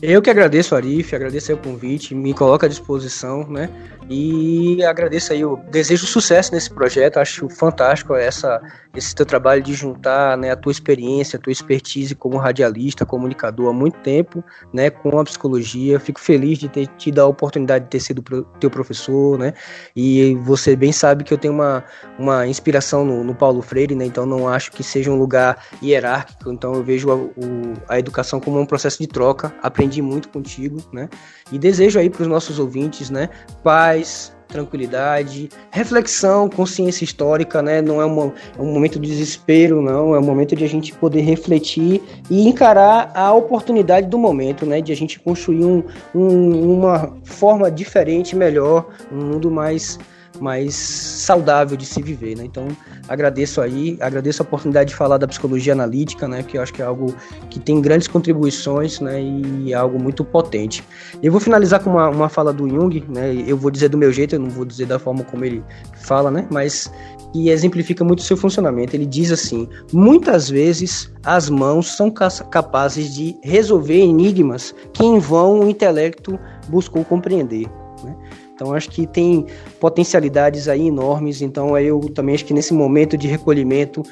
Eu 0.00 0.22
que 0.22 0.30
agradeço, 0.30 0.76
Arif, 0.76 1.14
agradeço 1.14 1.52
o 1.52 1.56
convite, 1.56 2.14
me 2.14 2.32
coloca 2.32 2.66
à 2.66 2.68
disposição, 2.68 3.48
né? 3.48 3.68
E 4.08 4.82
agradeço 4.84 5.32
aí, 5.32 5.40
eu 5.40 5.60
desejo 5.70 6.06
sucesso 6.06 6.54
nesse 6.54 6.70
projeto, 6.70 7.18
acho 7.18 7.48
fantástico 7.50 8.14
essa, 8.14 8.58
esse 8.96 9.14
teu 9.14 9.26
trabalho 9.26 9.62
de 9.62 9.74
juntar 9.74 10.36
né, 10.38 10.50
a 10.50 10.56
tua 10.56 10.72
experiência, 10.72 11.36
a 11.36 11.40
tua 11.40 11.52
expertise 11.52 12.14
como 12.14 12.38
radialista, 12.38 13.04
comunicador 13.04 13.68
há 13.68 13.72
muito 13.72 13.98
tempo, 13.98 14.42
né, 14.72 14.88
com 14.88 15.18
a 15.18 15.24
psicologia. 15.24 16.00
Fico 16.00 16.20
feliz 16.20 16.58
de 16.58 16.70
ter 16.70 16.86
tido 16.96 17.18
a 17.18 17.26
oportunidade 17.26 17.84
de 17.84 17.90
ter 17.90 18.00
sido 18.00 18.22
teu 18.58 18.70
professor, 18.70 19.38
né? 19.38 19.52
E 19.94 20.34
você 20.36 20.74
bem 20.74 20.90
sabe 20.90 21.22
que 21.22 21.34
eu 21.34 21.38
tenho 21.38 21.52
uma, 21.52 21.84
uma 22.18 22.46
inspiração 22.46 23.04
no, 23.04 23.22
no 23.22 23.34
Paulo 23.34 23.60
Freire, 23.60 23.94
né? 23.94 24.06
Então 24.06 24.24
não 24.24 24.48
acho 24.48 24.72
que 24.72 24.82
seja 24.82 25.10
um 25.10 25.16
lugar 25.16 25.64
hierárquico, 25.82 26.50
então 26.50 26.74
eu 26.74 26.82
vejo 26.82 27.10
a, 27.10 27.14
o, 27.14 27.74
a 27.88 27.98
educação 27.98 28.40
como 28.40 28.58
um 28.58 28.66
processo 28.66 28.98
de 28.98 29.06
troca. 29.06 29.52
Aprendi 29.88 30.02
muito 30.02 30.28
contigo, 30.28 30.82
né? 30.92 31.08
E 31.50 31.58
desejo 31.58 31.98
aí 31.98 32.10
para 32.10 32.22
os 32.22 32.28
nossos 32.28 32.58
ouvintes, 32.58 33.08
né, 33.08 33.30
paz, 33.64 34.30
tranquilidade, 34.46 35.48
reflexão, 35.70 36.48
consciência 36.48 37.04
histórica, 37.04 37.62
né? 37.62 37.80
Não 37.80 38.02
é, 38.02 38.04
uma, 38.04 38.34
é 38.58 38.60
um 38.60 38.70
momento 38.70 38.98
de 38.98 39.08
desespero, 39.08 39.80
não. 39.80 40.14
É 40.14 40.18
um 40.18 40.22
momento 40.22 40.54
de 40.54 40.64
a 40.64 40.68
gente 40.68 40.92
poder 40.92 41.22
refletir 41.22 42.02
e 42.30 42.46
encarar 42.46 43.10
a 43.14 43.32
oportunidade 43.32 44.08
do 44.08 44.18
momento, 44.18 44.66
né? 44.66 44.82
De 44.82 44.92
a 44.92 44.96
gente 44.96 45.18
construir 45.18 45.64
um, 45.64 45.82
um, 46.14 46.74
uma 46.74 47.16
forma 47.24 47.70
diferente, 47.70 48.36
melhor, 48.36 48.88
um 49.10 49.24
mundo 49.24 49.50
mais 49.50 49.98
mais 50.40 50.74
saudável 50.74 51.76
de 51.76 51.86
se 51.86 52.02
viver, 52.02 52.36
né? 52.36 52.44
Então, 52.44 52.68
agradeço 53.08 53.60
aí, 53.60 53.96
agradeço 54.00 54.42
a 54.42 54.44
oportunidade 54.44 54.90
de 54.90 54.96
falar 54.96 55.18
da 55.18 55.26
psicologia 55.26 55.72
analítica, 55.72 56.26
né? 56.28 56.42
Que 56.42 56.58
eu 56.58 56.62
acho 56.62 56.72
que 56.72 56.82
é 56.82 56.84
algo 56.84 57.14
que 57.50 57.58
tem 57.58 57.80
grandes 57.80 58.08
contribuições, 58.08 59.00
né? 59.00 59.20
E 59.20 59.72
é 59.72 59.76
algo 59.76 60.00
muito 60.00 60.24
potente. 60.24 60.84
Eu 61.22 61.32
vou 61.32 61.40
finalizar 61.40 61.82
com 61.82 61.90
uma, 61.90 62.08
uma 62.08 62.28
fala 62.28 62.52
do 62.52 62.68
Jung, 62.68 63.04
né? 63.08 63.34
Eu 63.46 63.56
vou 63.56 63.70
dizer 63.70 63.88
do 63.88 63.98
meu 63.98 64.12
jeito, 64.12 64.34
eu 64.34 64.40
não 64.40 64.50
vou 64.50 64.64
dizer 64.64 64.86
da 64.86 64.98
forma 64.98 65.24
como 65.24 65.44
ele 65.44 65.62
fala, 65.94 66.30
né? 66.30 66.46
Mas 66.50 66.90
que 67.32 67.48
exemplifica 67.50 68.04
muito 68.04 68.20
o 68.20 68.22
seu 68.22 68.36
funcionamento. 68.36 68.94
Ele 68.94 69.06
diz 69.06 69.30
assim: 69.30 69.68
muitas 69.92 70.48
vezes 70.48 71.12
as 71.24 71.50
mãos 71.50 71.96
são 71.96 72.10
capazes 72.10 73.14
de 73.14 73.36
resolver 73.42 73.98
enigmas 73.98 74.74
que 74.92 75.04
em 75.04 75.18
vão 75.18 75.60
o 75.60 75.68
intelecto 75.68 76.38
buscou 76.68 77.04
compreender. 77.04 77.66
Né? 78.02 78.16
Então 78.58 78.74
acho 78.74 78.90
que 78.90 79.06
tem 79.06 79.46
potencialidades 79.78 80.66
aí 80.66 80.88
enormes. 80.88 81.40
Então 81.40 81.78
eu 81.78 82.00
também 82.12 82.34
acho 82.34 82.44
que 82.44 82.52
nesse 82.52 82.74
momento 82.74 83.16
de 83.16 83.28
recolhimento, 83.28 84.02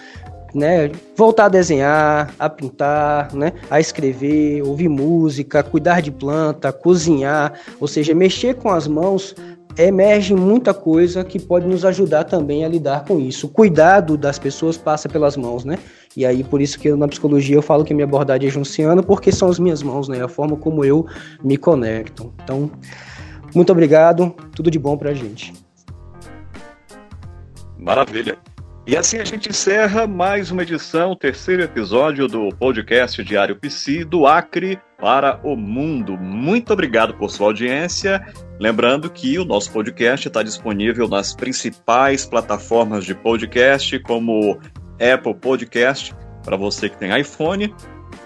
né, 0.55 0.89
voltar 1.17 1.47
a 1.47 1.49
desenhar, 1.49 2.33
a 2.39 2.49
pintar, 2.49 3.35
né, 3.35 3.53
a 3.69 3.81
escrever, 3.81 4.63
ouvir 4.63 4.89
música, 4.89 5.65
cuidar 5.65 6.01
de 6.01 6.13
planta, 6.13 6.73
cozinhar, 6.73 7.55
ou 7.81 7.89
seja, 7.89 8.15
mexer 8.15 8.55
com 8.55 8.71
as 8.71 8.87
mãos 8.87 9.35
emerge 9.77 10.35
muita 10.35 10.73
coisa 10.73 11.23
que 11.23 11.39
pode 11.39 11.67
nos 11.67 11.85
ajudar 11.85 12.25
também 12.25 12.65
a 12.65 12.69
lidar 12.69 13.05
com 13.05 13.21
isso. 13.21 13.47
O 13.47 13.51
cuidado 13.51 14.17
das 14.17 14.39
pessoas 14.39 14.77
passa 14.77 15.09
pelas 15.09 15.37
mãos, 15.37 15.65
né? 15.65 15.79
E 16.17 16.25
aí, 16.25 16.43
por 16.43 16.63
isso 16.63 16.79
que 16.79 16.89
eu, 16.89 16.97
na 16.97 17.07
psicologia 17.07 17.57
eu 17.57 17.63
falo 17.63 17.85
que 17.85 17.93
minha 17.93 18.07
abordagem 18.07 18.49
é 18.49 18.51
junciana, 18.51 19.03
porque 19.03 19.31
são 19.31 19.49
as 19.51 19.59
minhas 19.59 19.83
mãos, 19.83 20.09
né? 20.09 20.25
A 20.25 20.29
forma 20.29 20.57
como 20.57 20.83
eu 20.83 21.05
me 21.45 21.59
conecto. 21.59 22.33
Então, 22.43 22.71
muito 23.57 23.73
obrigado, 23.73 24.35
tudo 24.55 24.71
de 24.71 24.79
bom 24.79 24.97
pra 24.97 25.15
gente. 25.15 25.53
Maravilha. 27.79 28.39
E 28.87 28.97
assim 28.97 29.19
a 29.19 29.25
gente 29.25 29.49
encerra 29.49 30.07
mais 30.07 30.51
uma 30.53 30.63
edição, 30.63 31.17
terceiro 31.17 31.63
episódio 31.63 32.29
do 32.29 32.51
podcast 32.51 33.25
Diário 33.25 33.57
Psi 33.57 34.05
do 34.05 34.27
Acre 34.27 34.79
para 34.99 35.41
o 35.43 35.57
Mundo. 35.57 36.17
Muito 36.17 36.73
obrigado 36.73 37.15
por 37.15 37.31
sua 37.31 37.49
audiência. 37.49 38.25
Lembrando 38.61 39.11
que 39.11 39.39
o 39.39 39.45
nosso 39.45 39.73
podcast 39.73 40.29
está 40.29 40.43
disponível 40.43 41.09
nas 41.09 41.35
principais 41.35 42.25
plataformas 42.25 43.05
de 43.05 43.15
podcast, 43.15 43.99
como 44.01 44.59
Apple 45.01 45.35
Podcast, 45.35 46.15
para 46.45 46.57
você 46.57 46.89
que 46.89 46.97
tem 46.97 47.19
iPhone, 47.19 47.75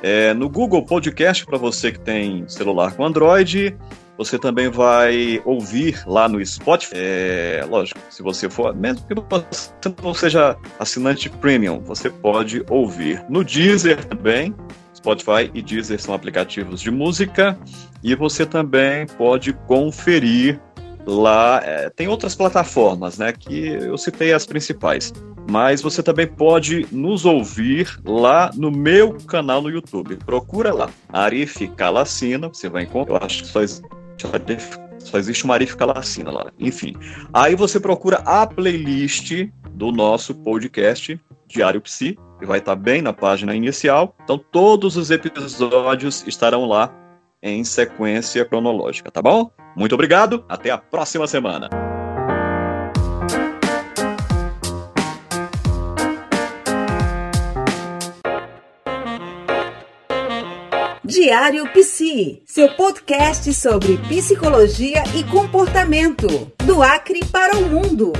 é, 0.02 0.35
no 0.35 0.48
Google 0.48 0.85
Podcast, 0.85 1.47
para 1.47 1.57
você 1.57 1.90
que 1.90 2.01
tem 2.01 2.47
celular 2.48 2.93
com 2.94 3.05
Android, 3.05 3.77
você 4.20 4.38
também 4.38 4.68
vai 4.68 5.40
ouvir 5.47 6.02
lá 6.06 6.28
no 6.28 6.44
Spotify. 6.44 6.92
É, 6.94 7.66
lógico, 7.66 7.98
se 8.10 8.22
você 8.22 8.51
for, 8.51 8.76
mesmo 8.76 9.02
que 9.06 9.14
você 9.14 9.70
não 10.02 10.12
seja 10.12 10.59
assinante 10.78 11.30
premium, 11.30 11.80
você 11.80 12.10
pode 12.10 12.62
ouvir. 12.68 13.24
No 13.30 13.42
Deezer 13.42 14.05
também, 14.05 14.55
Spotify 14.94 15.51
e 15.55 15.62
Deezer 15.62 15.98
são 15.98 16.14
aplicativos 16.14 16.82
de 16.82 16.90
música 16.90 17.59
e 18.05 18.14
você 18.14 18.44
também 18.44 19.06
pode 19.06 19.55
conferir 19.66 20.60
lá. 21.06 21.62
É, 21.64 21.88
tem 21.88 22.06
outras 22.06 22.34
plataformas, 22.34 23.16
né? 23.16 23.32
Que 23.32 23.68
eu 23.68 23.97
citei 23.97 24.34
as 24.34 24.44
principais. 24.44 25.14
Mas 25.51 25.80
você 25.80 26.02
também 26.02 26.26
pode 26.26 26.86
nos 26.92 27.24
ouvir 27.24 27.98
lá 28.05 28.51
no 28.55 28.70
meu 28.70 29.14
canal 29.14 29.62
no 29.62 29.70
YouTube. 29.70 30.16
Procura 30.16 30.74
lá, 30.74 30.90
Arif 31.09 31.66
Calacina, 31.68 32.48
você 32.48 32.68
vai 32.68 32.82
encontrar. 32.82 33.14
Eu 33.14 33.24
acho 33.24 33.44
que 33.44 33.48
só 33.48 33.62
só 34.98 35.18
existe 35.18 35.44
uma 35.44 35.55
Arif 35.55 35.76
Calacina 35.76 36.30
lá. 36.30 36.52
Enfim. 36.59 36.94
Aí 37.32 37.55
você 37.55 37.80
procura 37.80 38.18
a 38.18 38.47
playlist 38.47 39.48
do 39.72 39.90
nosso 39.90 40.34
podcast 40.34 41.18
Diário 41.48 41.80
Psi, 41.80 42.18
que 42.38 42.47
vai 42.47 42.59
estar 42.59 42.76
bem 42.76 43.02
na 43.02 43.12
página 43.12 43.55
inicial. 43.55 44.14
Então 44.22 44.38
todos 44.38 44.97
os 44.97 45.10
episódios 45.10 46.24
estarão 46.26 46.66
lá 46.66 46.94
em 47.42 47.64
sequência 47.64 48.44
cronológica, 48.44 49.10
tá 49.10 49.22
bom? 49.22 49.51
Muito 49.74 49.94
obrigado, 49.94 50.44
até 50.48 50.70
a 50.70 50.78
próxima 50.78 51.26
semana. 51.26 51.89
Diário 61.10 61.66
Psi, 61.72 62.40
seu 62.46 62.68
podcast 62.76 63.52
sobre 63.52 63.98
psicologia 64.06 65.02
e 65.16 65.24
comportamento, 65.24 66.28
do 66.64 66.80
Acre 66.84 67.24
para 67.24 67.56
o 67.56 67.68
mundo. 67.68 68.12